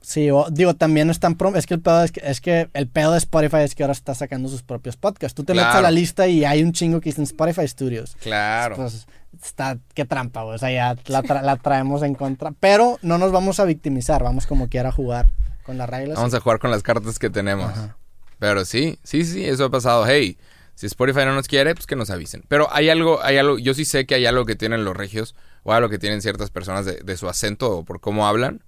[0.06, 2.88] Sí, o- digo, también están prom es que el pedo es que, es que el
[2.88, 5.34] pedo de Spotify es que ahora está sacando sus propios podcasts.
[5.34, 5.82] Tú te metes a Claro.
[5.84, 8.16] la lista y hay un chingo que dicen Spotify Studios.
[8.20, 8.76] Claro.
[8.76, 9.06] Pues
[9.42, 10.56] está, qué trampa, güey.
[10.56, 12.52] O sea, ya la, tra- la traemos en contra.
[12.60, 15.30] Pero no nos vamos a victimizar, vamos como quiera a jugar
[15.64, 16.16] con las reglas.
[16.18, 17.70] Vamos a jugar con las cartas que tenemos.
[17.70, 17.96] Ajá.
[18.38, 20.04] Pero sí, sí, sí, eso ha pasado.
[20.06, 20.36] Hey,
[20.74, 22.44] si Spotify no nos quiere, pues que nos avisen.
[22.48, 25.34] Pero hay algo, hay algo, yo sí sé que hay algo que tienen los regios,
[25.62, 28.62] o algo que tienen ciertas personas de, de su acento o por cómo hablan,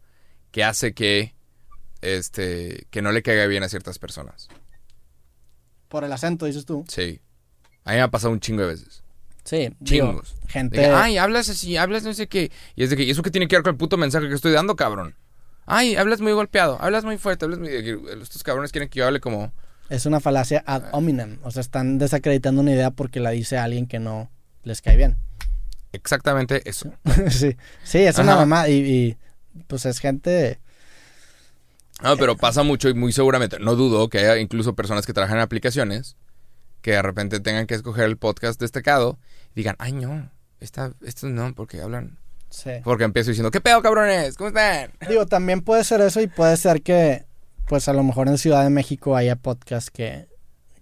[0.57, 1.35] que hace que,
[2.01, 4.49] este, que no le caiga bien a ciertas personas.
[5.89, 6.83] Por el acento, dices tú.
[6.89, 7.21] Sí.
[7.85, 9.03] A mí me ha pasado un chingo de veces.
[9.45, 10.41] Sí, digo, Chingos.
[10.41, 10.79] De gente.
[10.79, 12.51] que, ay, hablas así, hablas no sé qué.
[12.75, 14.35] Y es de que, ¿y eso qué tiene que ver con el puto mensaje que
[14.35, 15.15] estoy dando, cabrón?
[15.67, 17.69] Ay, hablas muy golpeado, hablas muy fuerte, hablas muy...
[18.23, 19.53] Estos cabrones quieren que yo hable como...
[19.91, 21.39] Es una falacia ad hominem.
[21.43, 24.31] O sea, están desacreditando una idea porque la dice alguien que no
[24.63, 25.19] les cae bien.
[25.93, 26.95] Exactamente eso.
[27.29, 27.59] sí.
[27.85, 28.71] sí, es una mamá.
[28.71, 29.17] Y, y,
[29.67, 30.61] pues es gente.
[32.03, 35.39] No, pero pasa mucho y muy seguramente, no dudo que haya incluso personas que trabajan
[35.39, 36.17] en aplicaciones
[36.83, 39.19] que de repente tengan que escoger el podcast destacado
[39.55, 40.31] y digan, ay no,
[40.61, 42.19] esta, estos no, porque hablan...
[42.49, 42.71] Sí.
[42.85, 44.37] Porque empiezo diciendo, ¿qué pedo, cabrones?
[44.37, 44.93] ¿Cómo están?
[45.09, 47.27] Digo, también puede ser eso y puede ser que,
[47.67, 50.29] pues a lo mejor en Ciudad de México haya podcasts que,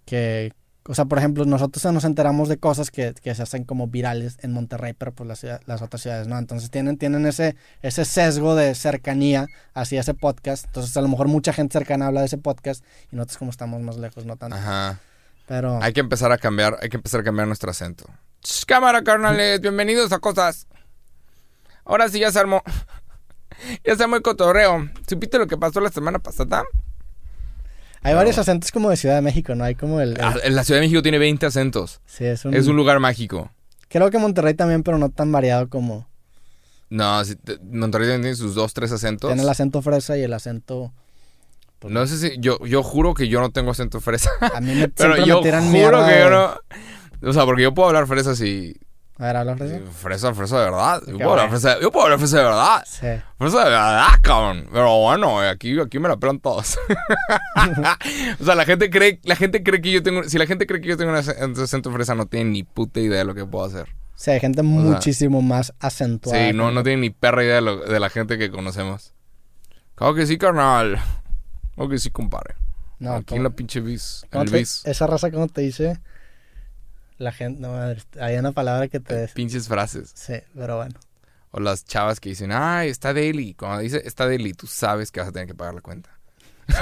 [0.05, 0.53] que
[0.87, 4.37] o sea, por ejemplo, nosotros nos enteramos de cosas que, que se hacen como virales
[4.43, 6.39] en Monterrey, pero pues las, ciudad- las otras ciudades no.
[6.39, 10.67] Entonces tienen, tienen ese, ese sesgo de cercanía hacia ese podcast.
[10.67, 13.81] Entonces a lo mejor mucha gente cercana habla de ese podcast y nosotros como estamos
[13.81, 14.57] más lejos, no tanto.
[14.57, 15.01] Ajá.
[15.47, 18.05] Pero Hay que empezar a cambiar, hay que empezar a cambiar nuestro acento.
[18.67, 20.67] Cámara, carnales, bienvenidos a cosas.
[21.87, 22.63] Ahora sí ya se armó.
[23.85, 24.91] Ya se armó el cotorreo.
[25.09, 26.65] ¿Supiste lo que pasó la semana pasada?
[28.05, 29.65] Hay varios acentos como de Ciudad de México, ¿no?
[29.65, 30.11] Hay como el...
[30.13, 32.01] el- Ah, La Ciudad de México tiene 20 acentos.
[32.07, 33.51] sí, es un, Es un lugar mágico.
[33.89, 36.09] Creo que Monterrey también, pero no tan variado como...
[36.91, 39.29] No, si te- Monterrey también tiene sus dos, tres acentos.
[39.29, 40.93] Tiene el acento fresa y el acento...
[41.79, 44.31] pues, No sé si, yo, yo juro que yo no tengo acento fresa.
[44.55, 47.29] A mí me, Pero yo me tiran juro mierda que yo no.
[47.29, 48.77] O sea, porque yo puedo hablar fresa así.
[49.17, 49.81] A ver, ¿habla fresa?
[49.93, 51.01] Fresa, fresa de verdad.
[51.07, 52.85] Yo puedo, hablar fresa, yo puedo hablar fresa de verdad.
[52.85, 53.07] Sí.
[53.39, 54.67] Fresa de verdad, cabrón.
[54.73, 56.77] Pero bueno, aquí, aquí me la pelan todos.
[58.41, 60.25] o sea, la gente cree, la gente cree que yo tengo.
[60.25, 62.63] Si la gente cree que yo tengo un ac- un acento fresa, no tiene ni
[62.65, 63.89] puta idea de lo que puedo hacer.
[64.17, 66.49] Sí, hay gente muchísimo más acentuada.
[66.49, 69.13] Sí, no, no tiene ni perra idea de, lo- de la gente que conocemos.
[69.95, 70.99] Claro que sí, carnal.
[71.75, 72.55] Claro que sí, compadre.
[72.99, 74.25] No, aquí ¿cómo- en la pinche bis.
[74.33, 74.83] El bis.
[74.87, 76.01] esa raza, ¿cómo te dice?
[77.19, 79.29] La gente, no, madre, hay una palabra que te...
[79.29, 80.11] Pinches frases.
[80.15, 80.95] Sí, pero bueno.
[81.53, 83.55] O las chavas que dicen, ay, está Daily.
[83.55, 86.11] Cuando dice está Daily, tú sabes que vas a tener que pagar la cuenta.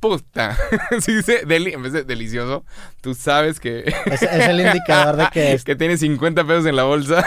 [0.00, 0.56] Puta.
[1.00, 2.64] si dice Deli en vez de delicioso,
[3.00, 5.64] tú sabes que, Es, es el indicador de que es...
[5.64, 7.24] que tienes 50 pesos en la bolsa.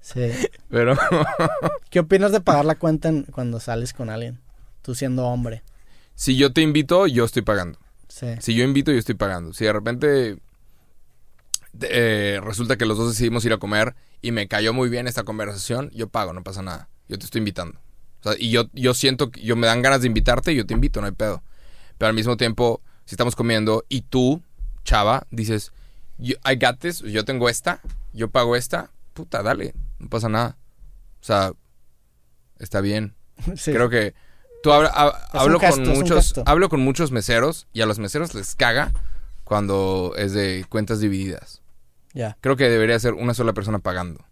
[0.00, 0.32] Sí.
[0.70, 0.96] Pero
[1.90, 4.40] ¿Qué opinas de pagar la cuenta en- cuando sales con alguien?
[4.82, 5.62] Tú siendo hombre.
[6.14, 7.78] si yo te invito, yo estoy pagando.
[8.16, 8.28] Sí.
[8.40, 9.52] Si yo invito, yo estoy pagando.
[9.52, 10.38] Si de repente
[11.82, 15.24] eh, resulta que los dos decidimos ir a comer y me cayó muy bien esta
[15.24, 16.88] conversación, yo pago, no pasa nada.
[17.08, 17.78] Yo te estoy invitando.
[18.20, 20.64] O sea, y yo, yo siento que yo me dan ganas de invitarte y yo
[20.64, 21.42] te invito, no hay pedo.
[21.98, 24.42] Pero al mismo tiempo, si estamos comiendo y tú,
[24.82, 25.74] chava, dices,
[26.16, 27.82] yo, I got this, yo tengo esta,
[28.14, 30.56] yo pago esta, puta, dale, no pasa nada.
[31.20, 31.52] O sea,
[32.58, 33.14] está bien.
[33.56, 33.74] Sí.
[33.74, 34.14] Creo que
[34.70, 38.92] tú hablo con muchos hablo con muchos meseros y a los meseros les caga
[39.44, 41.62] cuando es de cuentas divididas.
[42.14, 42.36] Ya.
[42.40, 44.24] Creo que debería ser una sola persona pagando.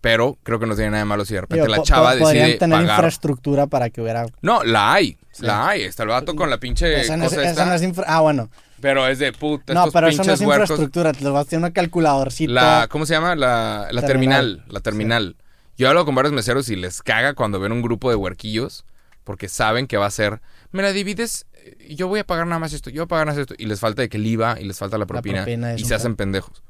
[0.00, 2.20] Pero creo que no tiene nada de malo si de repente Digo, la chava po-
[2.20, 2.94] podrían decide tener pagar.
[2.96, 4.24] infraestructura para que hubiera...
[4.40, 5.18] No, la hay.
[5.30, 5.44] Sí.
[5.44, 5.82] La hay.
[5.82, 8.04] Está el vato con la pinche Esa no es, cosa esa esta, no es infra-
[8.08, 8.48] Ah, bueno.
[8.80, 9.74] Pero es de puta.
[9.74, 10.70] No, estos pero eso no pinches es huercos.
[10.70, 11.12] infraestructura.
[11.12, 12.50] Te vas a tener una calculadorcita.
[12.52, 13.36] La, ¿Cómo se llama?
[13.36, 14.46] La, la terminal.
[14.56, 14.64] Terminal.
[14.72, 15.36] La terminal.
[15.76, 18.86] Yo hablo con varios meseros y les caga cuando ven un grupo de huerquillos
[19.24, 20.40] porque saben que va a ser,
[20.72, 23.26] me la divides, eh, yo voy a pagar nada más esto, yo voy a pagar
[23.26, 23.54] nada más esto.
[23.58, 25.46] Y les falta de que el IVA y les falta la propina.
[25.76, 26.62] y se hacen pendejos.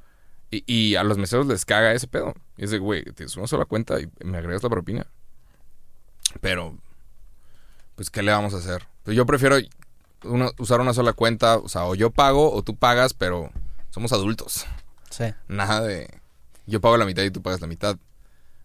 [0.50, 2.34] Y, y a los meseros les caga ese pedo.
[2.56, 5.06] Y es de, güey, tienes una sola cuenta y me agregas la propina.
[6.40, 6.76] Pero,
[7.94, 8.86] pues, ¿qué le vamos a hacer?
[9.04, 9.56] Pues yo prefiero
[10.58, 13.50] usar una sola cuenta, o sea, o yo pago o tú pagas, pero
[13.90, 14.66] somos adultos.
[15.10, 15.24] Sí.
[15.48, 16.08] Nada de
[16.66, 17.96] yo pago la mitad y tú pagas la mitad.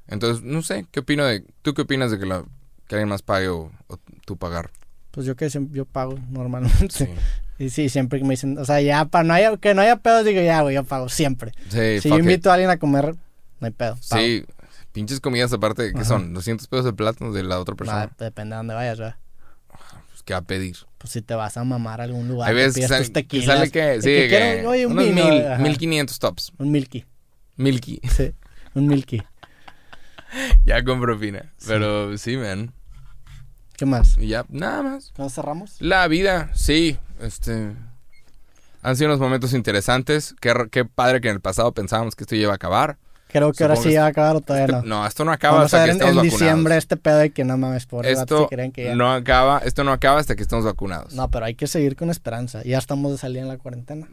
[0.08, 2.46] Entonces, no sé, ¿qué opino de tú qué opinas de que la
[2.88, 4.70] que alguien más pague o, o tú pagar?
[5.12, 7.14] Pues yo que siempre, yo pago normalmente.
[7.58, 9.96] Y sí, siempre que me dicen, o sea, ya para no haya, que no haya
[9.96, 11.54] pedos, digo, ya, güey, yo pago siempre.
[11.70, 12.24] Sí, si yo it.
[12.24, 13.16] invito a alguien a comer,
[13.62, 13.96] no hay pedo.
[14.10, 14.22] pago.
[14.22, 14.44] Sí,
[14.92, 16.04] pinches comidas aparte, ¿qué Ajá.
[16.04, 16.34] son?
[16.34, 18.10] 200 pesos de plato de la otra persona.
[18.12, 19.16] Ah, depende de dónde vayas, ¿verdad?
[20.10, 20.76] Pues, ¿Qué va a pedir?
[20.98, 23.42] Pues si te vas a mamar a algún lugar, Hay veces que sale, tus que
[23.44, 25.58] sale que, sí, que que quiero, oye, un unos vino, mil, ajá.
[25.64, 26.52] 1500 tops.
[26.58, 27.06] Un milky,
[27.56, 28.02] Milky.
[28.10, 28.34] sí,
[28.74, 29.24] un milky.
[30.66, 31.54] ya con propina.
[31.68, 32.74] Pero sí, man.
[33.78, 34.18] ¿Qué más?
[34.18, 35.12] Y ya, nada más.
[35.18, 35.76] ¿Nos cerramos?
[35.82, 36.98] La vida, sí.
[37.20, 37.74] Este.
[38.82, 40.36] Han sido unos momentos interesantes.
[40.40, 42.98] Qué, padre que en el pasado pensábamos que esto iba a acabar.
[43.28, 44.84] Creo que ahora sí que- va a acabar o todavía no.
[44.84, 46.40] No, esto no acaba Vamos a hasta ver que estemos en vacunados.
[46.40, 48.96] diciembre este pedo de que no mames, por Esto si creen que ya...
[48.96, 51.14] no acaba, esto no acaba hasta que estemos vacunados.
[51.14, 52.62] No, pero hay que seguir con esperanza.
[52.64, 54.08] Ya estamos de salida en la cuarentena.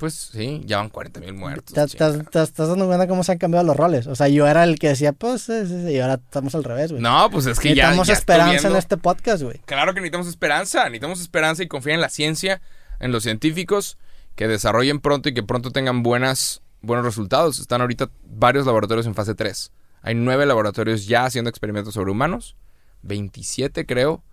[0.00, 1.74] Pues sí, ya van 40 mil muertos.
[1.74, 4.06] ¿Te, estás dando cuenta cómo se han cambiado los roles?
[4.06, 6.64] O sea, yo era el que decía, pues, sí, sí, sí, y ahora estamos al
[6.64, 7.02] revés, güey.
[7.02, 7.90] No, pues es que ya.
[7.90, 9.58] Necesitamos esperanza en este podcast, güey.
[9.66, 10.84] Claro que necesitamos esperanza.
[10.84, 12.62] Necesitamos esperanza y confiar en la ciencia,
[12.98, 13.98] en los científicos,
[14.36, 17.58] que desarrollen pronto y que pronto tengan buenas, buenos resultados.
[17.58, 19.70] Están ahorita varios laboratorios en fase 3.
[20.00, 22.56] Hay nueve laboratorios ya haciendo experimentos sobre humanos.
[23.02, 24.24] 27 creo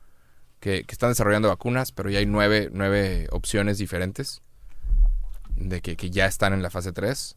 [0.61, 4.41] que, que están desarrollando vacunas, pero ya hay nueve, nueve opciones diferentes
[5.57, 7.35] de que, que ya están en la fase 3.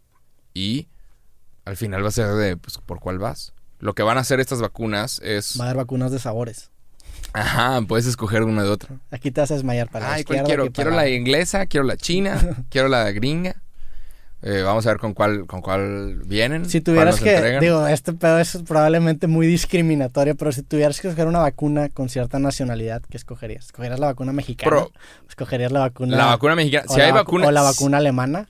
[0.54, 0.88] Y
[1.64, 3.52] al final va a ser de, pues, ¿por cuál vas?
[3.80, 5.58] lo que van a hacer estas vacunas es...
[5.58, 6.70] Va a haber vacunas de sabores.
[7.32, 8.96] Ajá, puedes escoger una de otra.
[9.10, 10.46] Aquí te vas a desmayar para la Ay, ¿cuál izquierda.
[10.46, 10.72] quiero?
[10.72, 12.38] Quiero para la inglesa, quiero la china,
[12.70, 13.62] quiero la gringa.
[14.42, 16.64] Eh, vamos a ver con cuál, con cuál vienen.
[16.64, 17.60] Si cuál tuvieras nos que, entregan.
[17.60, 22.08] digo, este pedo es probablemente muy discriminatorio, pero si tuvieras que escoger una vacuna con
[22.08, 23.66] cierta nacionalidad, ¿qué escogerías?
[23.66, 24.84] ¿Escogerías la vacuna mexicana?
[25.28, 26.16] ¿Escogerías la vacuna?
[26.16, 26.86] la vacuna mexicana.
[26.88, 27.48] Si la hay vacu- vacunas.
[27.48, 28.48] O la vacuna alemana.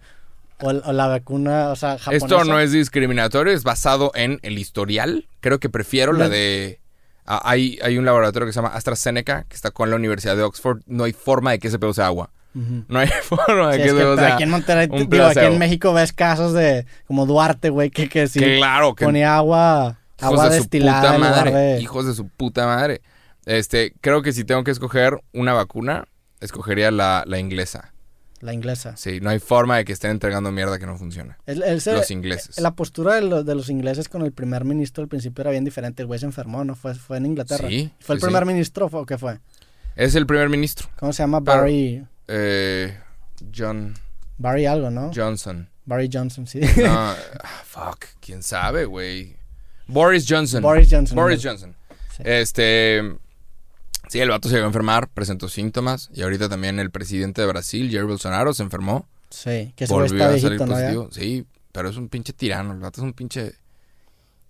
[0.63, 2.27] O, o la vacuna, o sea, japonesa.
[2.27, 5.27] Esto no es discriminatorio, es basado en el historial.
[5.41, 6.79] Creo que prefiero la de.
[7.27, 10.43] ah, hay, hay un laboratorio que se llama AstraZeneca, que está con la Universidad de
[10.43, 10.83] Oxford.
[10.87, 12.31] No hay forma de que ese pedo sea agua.
[12.55, 14.35] No hay forma de Sí, que es que pedo sea.
[14.35, 18.09] aquí en Monterrey, un digo, aquí en México ves casos de como Duarte, güey, que,
[18.09, 21.53] que sí Claro, que ponía agua, agua de su destilada puta en lugar madre.
[21.53, 21.81] de...
[21.81, 23.03] Hijos de su puta madre.
[23.47, 26.05] Este, creo que si tengo que escoger una vacuna,
[26.41, 27.93] escogería la, la inglesa.
[28.41, 28.97] La inglesa.
[28.97, 31.37] Sí, no hay forma de que estén entregando mierda que no funciona.
[31.47, 32.59] El- el- se- Los ingleses.
[32.59, 35.65] La postura de, los- de los ingleses con el primer ministro al principio era bien
[35.65, 36.03] diferente.
[36.03, 36.75] El güey se enfermó, ¿no?
[36.75, 37.69] Fue, fue en Inglaterra.
[37.69, 38.49] Sí, ¿Fue el sí, primer sí.
[38.49, 39.39] ministro o qué fue?
[39.95, 40.89] Es el primer ministro.
[40.99, 41.43] ¿Cómo se llama?
[41.45, 42.07] Pero- Barry...
[42.33, 42.97] Eh,
[43.55, 43.95] John
[44.39, 45.11] Barry algo, ¿no?
[45.15, 45.69] Johnson.
[45.85, 46.61] Barry Johnson, sí.
[46.61, 47.17] No, ah,
[47.65, 49.37] fuck, quién sabe, güey.
[49.89, 50.63] Boris Johnson.
[50.63, 51.17] Boris Johnson.
[51.17, 51.43] Boris.
[51.43, 51.75] Johnson.
[52.17, 52.23] Sí.
[52.25, 53.17] Este.
[54.09, 56.11] Sí, el vato se llegó a enfermar, presentó síntomas.
[56.15, 59.09] Y ahorita también el presidente de Brasil, Jair Bolsonaro, se enfermó.
[59.31, 61.09] Sí, que güey Volvió a salir positivo.
[61.13, 62.73] Sí, pero es un pinche tirano.
[62.73, 63.55] El vato es un pinche.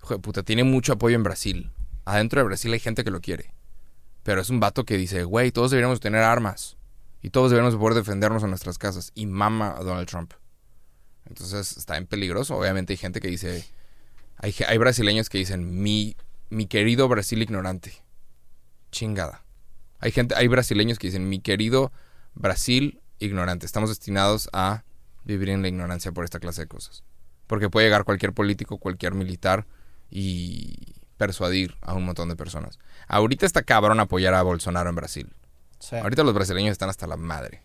[0.03, 1.71] Hijo de puta, tiene mucho apoyo en Brasil.
[2.05, 3.53] Adentro de Brasil hay gente que lo quiere.
[4.23, 6.77] Pero es un vato que dice, güey, todos deberíamos tener armas.
[7.23, 9.13] Y todos deberíamos poder defendernos en nuestras casas.
[9.15, 10.33] Y mama a Donald Trump.
[11.27, 12.57] Entonces está en peligroso.
[12.57, 13.65] Obviamente hay gente que dice.
[14.37, 16.17] Hay, hay brasileños que dicen, mi,
[16.49, 17.93] mi querido Brasil ignorante.
[18.91, 19.45] Chingada.
[19.99, 21.93] Hay gente, hay brasileños que dicen, mi querido
[22.35, 23.67] Brasil ignorante.
[23.67, 24.85] Estamos destinados a
[25.25, 27.05] vivir en la ignorancia por esta clase de cosas.
[27.47, 29.67] Porque puede llegar cualquier político, cualquier militar
[30.11, 32.79] y persuadir a un montón de personas.
[33.07, 35.33] Ahorita está cabrón apoyar a Bolsonaro en Brasil.
[35.81, 35.97] Sí.
[35.97, 37.63] Ahorita los brasileños están hasta la madre.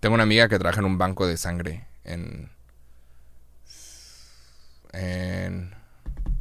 [0.00, 2.50] Tengo una amiga que trabaja en un banco de sangre en...
[4.92, 5.74] en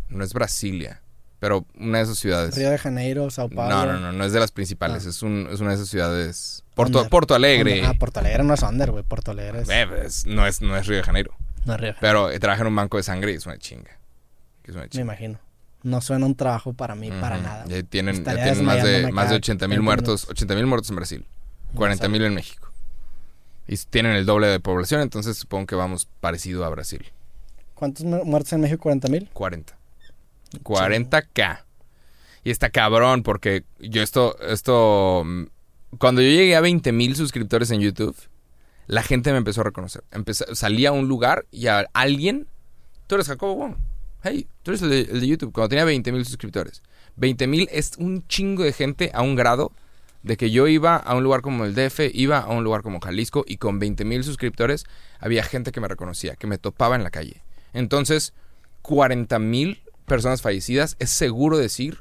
[0.09, 1.01] no es Brasilia,
[1.39, 2.55] pero una de esas ciudades.
[2.55, 3.69] Río de Janeiro, Sao Paulo.
[3.75, 5.09] No, no, no, no es de las principales, Ah.
[5.09, 6.63] es, un, es una de esas ciudades...
[6.75, 7.09] Porto, Under.
[7.09, 7.83] Porto Alegre.
[7.85, 9.03] Ah, Porto Alegre no es Onder, güey.
[9.03, 9.69] Porto Alegre es...
[9.69, 11.33] Eh, pues, no, es, no es Río de Janeiro.
[11.65, 13.45] No es Río de Janeiro, Pero eh, trabaja en un banco de sangre y es
[13.45, 13.91] una chinga.
[14.63, 15.01] Es una me chinga.
[15.03, 15.39] imagino.
[15.83, 17.65] No suena un trabajo para mí, para nada.
[17.67, 20.05] Ya tienen, ya Estaría tienen más de, más de cada 80 mil 20 muertos.
[20.23, 20.29] minutos.
[20.29, 21.25] 80 mil muertos en Brasil.
[21.71, 22.71] No 40 mil en México.
[23.67, 27.05] Y tienen el doble de población, entonces supongo que vamos parecido a Brasil.
[27.75, 28.89] ¿Cuántos mu- muertos en México?
[28.89, 29.29] ¿40 mil?
[29.33, 29.77] 40.
[30.63, 31.59] 40k.
[32.43, 35.43] Y está cabrón porque yo esto, esto, mm,
[35.99, 38.15] cuando yo llegué a 20 mil suscriptores en YouTube,
[38.87, 40.03] la gente me empezó a reconocer.
[40.11, 42.47] Empecé- salía a un lugar y a alguien,
[43.07, 43.75] tú eres Jacobo Wong.
[44.29, 46.83] Hey, tú eres el de, el de YouTube, cuando tenía 20 mil suscriptores.
[47.15, 49.71] 20 mil es un chingo de gente a un grado
[50.21, 52.99] de que yo iba a un lugar como el DF, iba a un lugar como
[52.99, 54.83] Jalisco y con 20 mil suscriptores
[55.19, 57.41] había gente que me reconocía, que me topaba en la calle.
[57.71, 58.33] Entonces,
[58.81, 61.99] 40 mil personas fallecidas, es seguro decir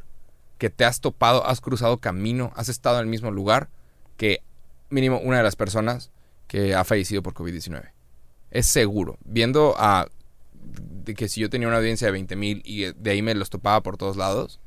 [0.59, 3.69] que te has topado, has cruzado camino, has estado en el mismo lugar
[4.17, 4.43] que
[4.91, 6.11] mínimo una de las personas
[6.49, 7.91] que ha fallecido por COVID-19.
[8.51, 9.19] Es seguro.
[9.25, 10.09] Viendo a
[11.07, 13.49] de que si yo tenía una audiencia de 20 mil y de ahí me los
[13.49, 14.61] topaba por todos lados,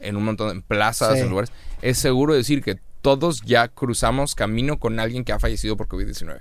[0.00, 1.20] en un montón, en plazas, Sí.
[1.20, 1.50] en lugares,
[1.80, 6.40] es seguro decir que todos ya cruzamos camino con alguien que ha fallecido por COVID-19.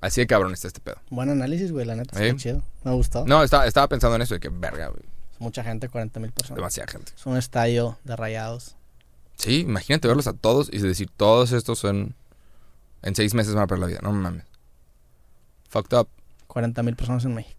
[0.00, 0.96] Así de cabrón está este pedo.
[1.10, 2.16] Buen análisis, güey, la neta.
[2.16, 2.24] Sí.
[2.24, 2.62] Está chido.
[2.84, 3.26] Me ha gustado.
[3.26, 5.02] No, estaba, estaba pensando en eso de que, verga, güey,
[5.34, 6.56] Es mucha gente, 40 mil personas.
[6.56, 7.12] demasiada gente.
[7.16, 8.76] Es un estadio de rayados.
[9.36, 12.14] Sí, imagínate verlos a todos y decir, todos estos son.
[13.02, 14.00] En seis meses van a perder la vida.
[14.02, 14.44] No mames.
[15.68, 16.08] Fucked up.
[16.48, 17.57] 40 mil personas en México.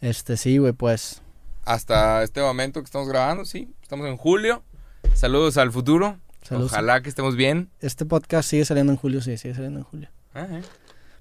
[0.00, 1.22] Este, sí, güey, pues.
[1.64, 3.68] Hasta este momento que estamos grabando, sí.
[3.82, 4.62] Estamos en julio.
[5.14, 6.18] Saludos al futuro.
[6.42, 6.72] Saludos.
[6.72, 7.70] Ojalá que estemos bien.
[7.80, 10.08] Este podcast sigue saliendo en julio, sí, sigue saliendo en julio.
[10.32, 10.60] Ajá.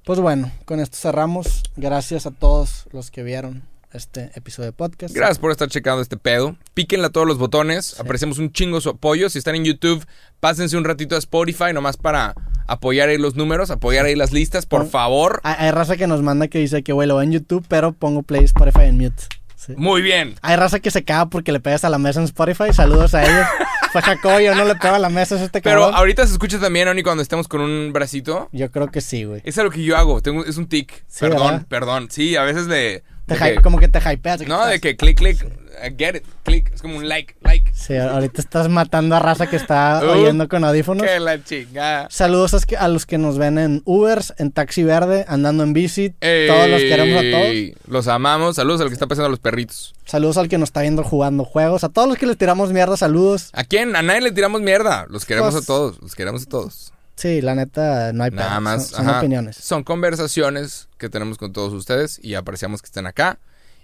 [0.05, 1.63] Pues bueno, con esto cerramos.
[1.75, 5.15] Gracias a todos los que vieron este episodio de podcast.
[5.15, 6.55] Gracias por estar checando este pedo.
[6.73, 7.99] Píquenle a todos los botones.
[7.99, 9.29] Apreciamos un chingo su apoyo.
[9.29, 10.05] Si están en YouTube,
[10.39, 12.33] pásense un ratito a Spotify nomás para
[12.67, 15.41] apoyar ahí los números, apoyar ahí las listas, por Pon- favor.
[15.43, 18.43] Hay, raza que nos manda que dice que, güey, lo en YouTube, pero pongo play
[18.43, 19.23] Spotify en mute.
[19.55, 19.73] Sí.
[19.77, 20.35] Muy bien.
[20.41, 22.71] Hay raza que se caga porque le pegas a la mesa en Spotify.
[22.73, 23.47] Saludos a ellos.
[24.01, 26.89] Fue yo no le pego a la mesa, es este Pero ahorita se escucha también,
[26.89, 28.49] Oni, cuando estemos con un bracito.
[28.51, 29.41] Yo creo que sí, güey.
[29.45, 31.05] Es algo que yo hago, tengo, es un tic.
[31.07, 31.65] Sí, perdón, ¿verdad?
[31.69, 32.07] perdón.
[32.11, 34.41] Sí, a veces le Te De hy- que- como que te hypeas.
[34.41, 36.71] No, estás- de que click, click, I get it, click.
[36.73, 37.71] Es como un like, like.
[37.73, 41.05] Sí, ahorita estás matando a raza que está Uh, oyendo con audífonos.
[41.05, 42.07] Que la chingada.
[42.11, 46.11] Saludos a, los que nos ven en Ubers, en Taxi Verde, andando en bici.
[46.11, 47.55] Todos los queremos a todos.
[47.87, 48.55] Los amamos.
[48.57, 49.95] Saludos al que está pasando a los perritos.
[50.05, 51.83] Saludos al que nos está viendo jugando juegos.
[51.83, 53.49] A todos los que les tiramos mierda, saludos.
[53.53, 53.95] ¿A quién?
[53.95, 55.07] A nadie le tiramos mierda.
[55.09, 55.99] Los queremos Pues- a todos.
[56.01, 56.93] Los queremos a todos.
[57.15, 58.87] Sí, la neta, no hay Nada pedo, más.
[58.87, 59.55] Son, opiniones.
[59.55, 63.39] Son conversaciones que tenemos con todos ustedes y apreciamos que estén acá.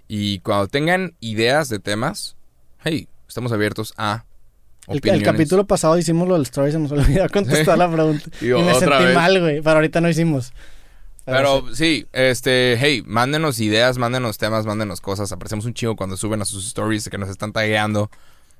[0.06, 2.36] Y cuando tengan ideas de temas,
[2.84, 4.26] hey, estamos abiertos a
[4.86, 8.24] El, el capítulo pasado hicimos lo del story, se nos olvidó contestar la pregunta.
[8.42, 9.14] y me sentí vez.
[9.14, 9.62] mal, güey.
[9.62, 10.52] Pero ahorita no hicimos.
[11.24, 11.74] Pero sí.
[11.76, 15.32] sí, este, hey, mándenos ideas, mándenos temas, mándenos cosas.
[15.32, 18.10] Apreciamos un chingo cuando suben a sus stories que nos están tagueando.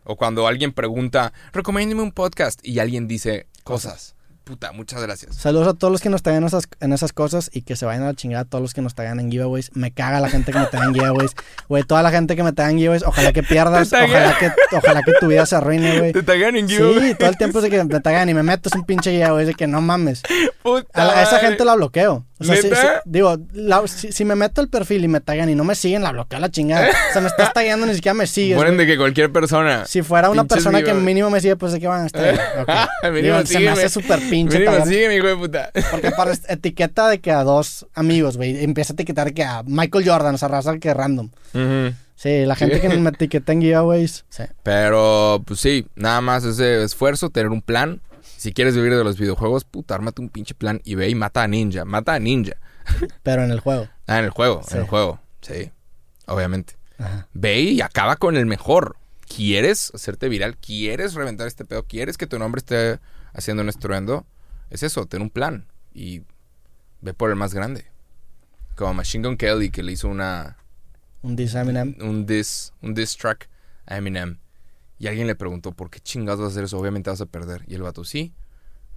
[0.05, 4.15] O cuando alguien pregunta, recomiéndeme un podcast y alguien dice cosas.
[4.44, 5.36] Puta, muchas gracias.
[5.36, 7.86] Saludos a todos los que nos tagan en esas, en esas cosas y que se
[7.86, 9.70] vayan a la chingada todos los que nos tagan en giveaways.
[9.74, 11.31] Me caga la gente que me taga en giveaways.
[11.69, 15.02] Güey, toda la gente que me taga en giveaways, ojalá que pierdas, ojalá que, ojalá
[15.05, 16.12] que tu vida se arruine, güey.
[16.12, 17.14] Te taguean en Sí, giveaway.
[17.14, 19.47] todo el tiempo es de que me tagan y me meto es un pinche giveaway
[19.47, 20.23] de que no mames.
[20.62, 22.27] Puta A, la- a esa gente la bloqueo.
[22.43, 23.02] O sea, si- ¿Neta?
[23.05, 25.74] si- digo, la- si, si me meto el perfil y me tagan y no me
[25.74, 26.89] siguen, la bloqueo a la chingada.
[26.89, 28.56] O sea, me estás tagueando, ni siquiera me sigues.
[28.56, 29.85] Ponen de que cualquier persona.
[29.86, 32.35] Si fuera una persona que mínimo me sigue, pues de que van a estar.
[32.60, 33.12] ok.
[33.12, 35.70] Mínimo Digo, se me hace súper pinche Mínimo sígueme, hijo de puta.
[35.90, 40.09] Porque para etiqueta de que a dos amigos, güey, empieza a etiquetar que a Michael
[40.09, 41.31] Jordan, o sea, raza que random.
[42.14, 44.24] Sí, la gente que me etiqueta en giveaways.
[44.28, 44.44] Sí.
[44.62, 48.01] Pero, pues sí, nada más ese esfuerzo, tener un plan.
[48.43, 51.44] Si quieres vivir de los videojuegos, puta, ármate un pinche plan y ve y mata
[51.44, 51.85] a Ninja.
[51.85, 52.55] Mata a Ninja.
[53.23, 53.86] Pero en el juego.
[54.09, 54.74] Ah, en el juego, Sí.
[54.74, 55.20] en el juego.
[55.43, 55.70] Sí,
[56.27, 56.74] obviamente.
[56.98, 57.28] Ajá.
[57.35, 58.97] Ve y acaba con el mejor.
[59.32, 60.56] ¿Quieres hacerte viral?
[60.56, 61.85] ¿Quieres reventar este pedo?
[61.85, 62.98] ¿Quieres que tu nombre esté
[63.32, 64.27] haciendo un estruendo?
[64.70, 65.69] Es eso, ten un plan.
[65.94, 66.23] Y
[67.01, 67.86] ve por el más grande.
[68.74, 70.56] Como Machine Gun Kelly, que le hizo una,
[71.23, 71.94] Un diss Eminem.
[72.01, 73.48] un diss, un diss track
[73.86, 74.39] a Eminem.
[75.03, 76.79] Y alguien le preguntó, ¿por qué chingados vas a hacer eso?
[76.79, 77.65] Obviamente vas a perder.
[77.66, 78.33] Y el vato, sí.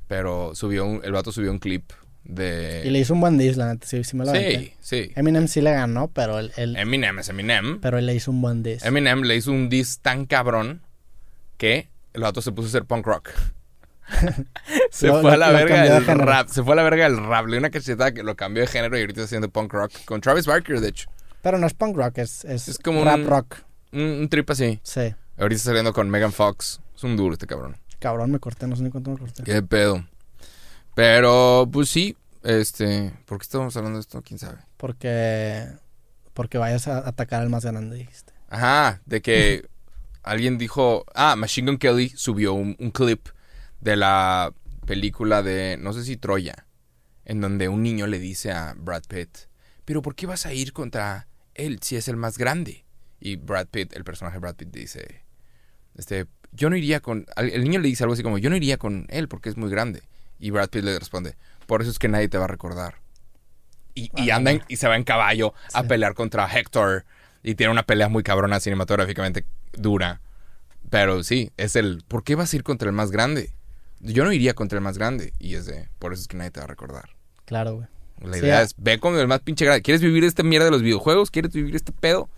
[0.07, 1.91] Pero subió un- el vato subió un clip
[2.23, 2.83] de...
[2.85, 3.87] Y le hizo un buen diss, la neta.
[3.87, 4.75] Sí, sí me lo aventé.
[4.81, 5.11] Sí, sí.
[5.15, 7.81] Eminem sí le ganó, pero él, él- Eminem es Eminem.
[7.81, 8.85] pero él le hizo un buen diss.
[8.85, 10.83] Eminem le hizo un diss tan cabrón
[11.57, 13.31] que el vato se puso a hacer punk rock.
[14.91, 16.49] se Lo- fue a la lo verga de del rap.
[16.49, 17.45] Se fue a la verga del rap.
[17.45, 19.91] Le dio una cachetada que lo cambió de género y ahorita está haciendo punk rock.
[20.05, 21.09] Con Travis Barker, de hecho.
[21.41, 23.55] Pero no es punk rock, es, es, Es como rap un- rock.
[23.91, 24.79] Un, un trip así.
[24.83, 25.15] Sí.
[25.37, 26.81] Ahorita está saliendo con Megan Fox.
[26.95, 27.77] Es un duro este cabrón.
[27.99, 29.43] Cabrón, me corté, no sé ni cuánto me corté.
[29.43, 30.05] Qué pedo.
[30.95, 32.15] Pero, pues sí.
[32.43, 33.11] Este.
[33.25, 34.21] ¿Por qué estamos hablando de esto?
[34.21, 34.59] ¿Quién sabe?
[34.77, 35.67] Porque,
[36.33, 38.33] porque vayas a atacar al más grande, dijiste.
[38.49, 39.67] Ajá, de que
[40.23, 43.27] alguien dijo, ah, Machine Gun Kelly subió un, un clip
[43.81, 44.53] de la
[44.85, 46.67] película de, no sé si Troya,
[47.25, 49.49] en donde un niño le dice a Brad Pitt,
[49.83, 52.85] pero ¿por qué vas a ir contra él si es el más grande?
[53.19, 55.24] Y Brad Pitt, el personaje de Brad Pitt dice,
[55.95, 58.77] este, yo no iría con, el niño le dice algo así como, yo no iría
[58.77, 60.03] con él porque es muy grande.
[60.39, 61.35] Y Brad Pitt le responde,
[61.65, 62.95] por eso es que nadie te va a recordar.
[63.93, 65.87] Y, y anda en- y se va en caballo a Sí.
[65.87, 67.05] pelear contra Hector.
[67.43, 70.19] Y tiene una pelea muy cabrona cinematográficamente dura.
[70.89, 72.03] Pero sí, es el.
[72.07, 73.53] ¿Por qué vas a ir contra el más grande?
[73.99, 75.31] Yo no iría contra el más grande.
[75.39, 75.87] Y es de.
[75.99, 77.09] Por eso es que nadie te va a recordar.
[77.45, 77.87] Claro, güey.
[78.21, 78.61] La Sí, idea ah.
[78.63, 78.73] es.
[78.77, 79.81] Ve con el más pinche grande.
[79.83, 81.31] ¿Quieres vivir esta mierda de los videojuegos?
[81.31, 82.29] ¿Quieres vivir este pedo?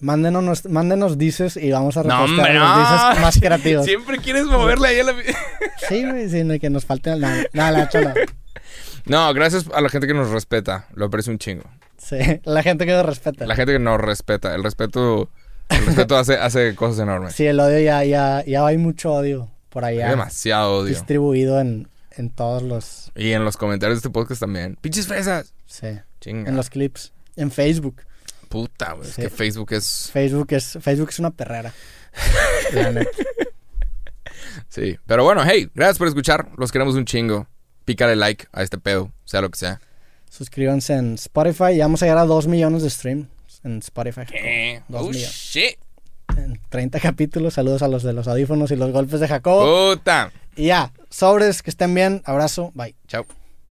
[0.00, 2.78] Mándenos, nos- mándenos dices y vamos a No, repostear hombre, los no.
[3.10, 3.84] dices más creativos.
[3.86, 5.14] Siempre quieres moverle ahí a la.
[5.88, 7.44] Sí, güey, sí, no, que nos falte nada.
[7.52, 8.14] Nada, la
[9.06, 9.34] no.
[9.34, 10.88] Gracias a la gente que nos respeta.
[10.94, 11.64] Lo aprecio un chingo.
[11.98, 13.46] Sí, la gente que nos respeta.
[13.46, 14.54] La gente que nos respeta.
[14.54, 15.30] El respeto.
[15.70, 17.34] El respeto hace, hace cosas enormes.
[17.34, 20.10] Sí, el odio ya, ya, ya hay mucho odio por Hay allá.
[20.10, 20.90] demasiado odio.
[20.90, 23.10] Distribuido en, en todos los.
[23.16, 24.76] Y en los comentarios de este podcast también.
[24.80, 25.54] ¡Pinches fresas!
[25.66, 25.86] Sí,
[26.20, 26.50] Chinga.
[26.50, 27.12] en los clips.
[27.36, 28.02] En Facebook.
[28.54, 29.08] Puta, güey.
[29.08, 29.22] Es Sí.
[29.22, 30.10] que Facebook es.
[30.12, 31.72] Facebook es, Facebook es una perrera.
[32.72, 33.10] La neta.
[34.68, 34.96] Sí.
[35.06, 36.48] Pero bueno, hey, gracias por escuchar.
[36.56, 37.46] Los queremos un chingo.
[37.84, 39.80] Pícale like a este pedo, sea lo que sea.
[40.30, 41.76] Suscríbanse en Spotify.
[41.76, 43.28] Ya vamos a llegar a 2 millones de streams
[43.62, 44.22] en Spotify.
[44.88, 45.30] Dos Oh, millones.
[45.32, 45.76] shit.
[46.36, 47.54] En 30 capítulos.
[47.54, 49.94] Saludos a los de los audífonos y los golpes de Jacobo.
[49.94, 50.32] Puta.
[50.56, 52.22] Y ya, sobres, que estén bien.
[52.24, 52.72] Abrazo.
[52.74, 52.94] Bye.
[53.06, 53.26] Chao.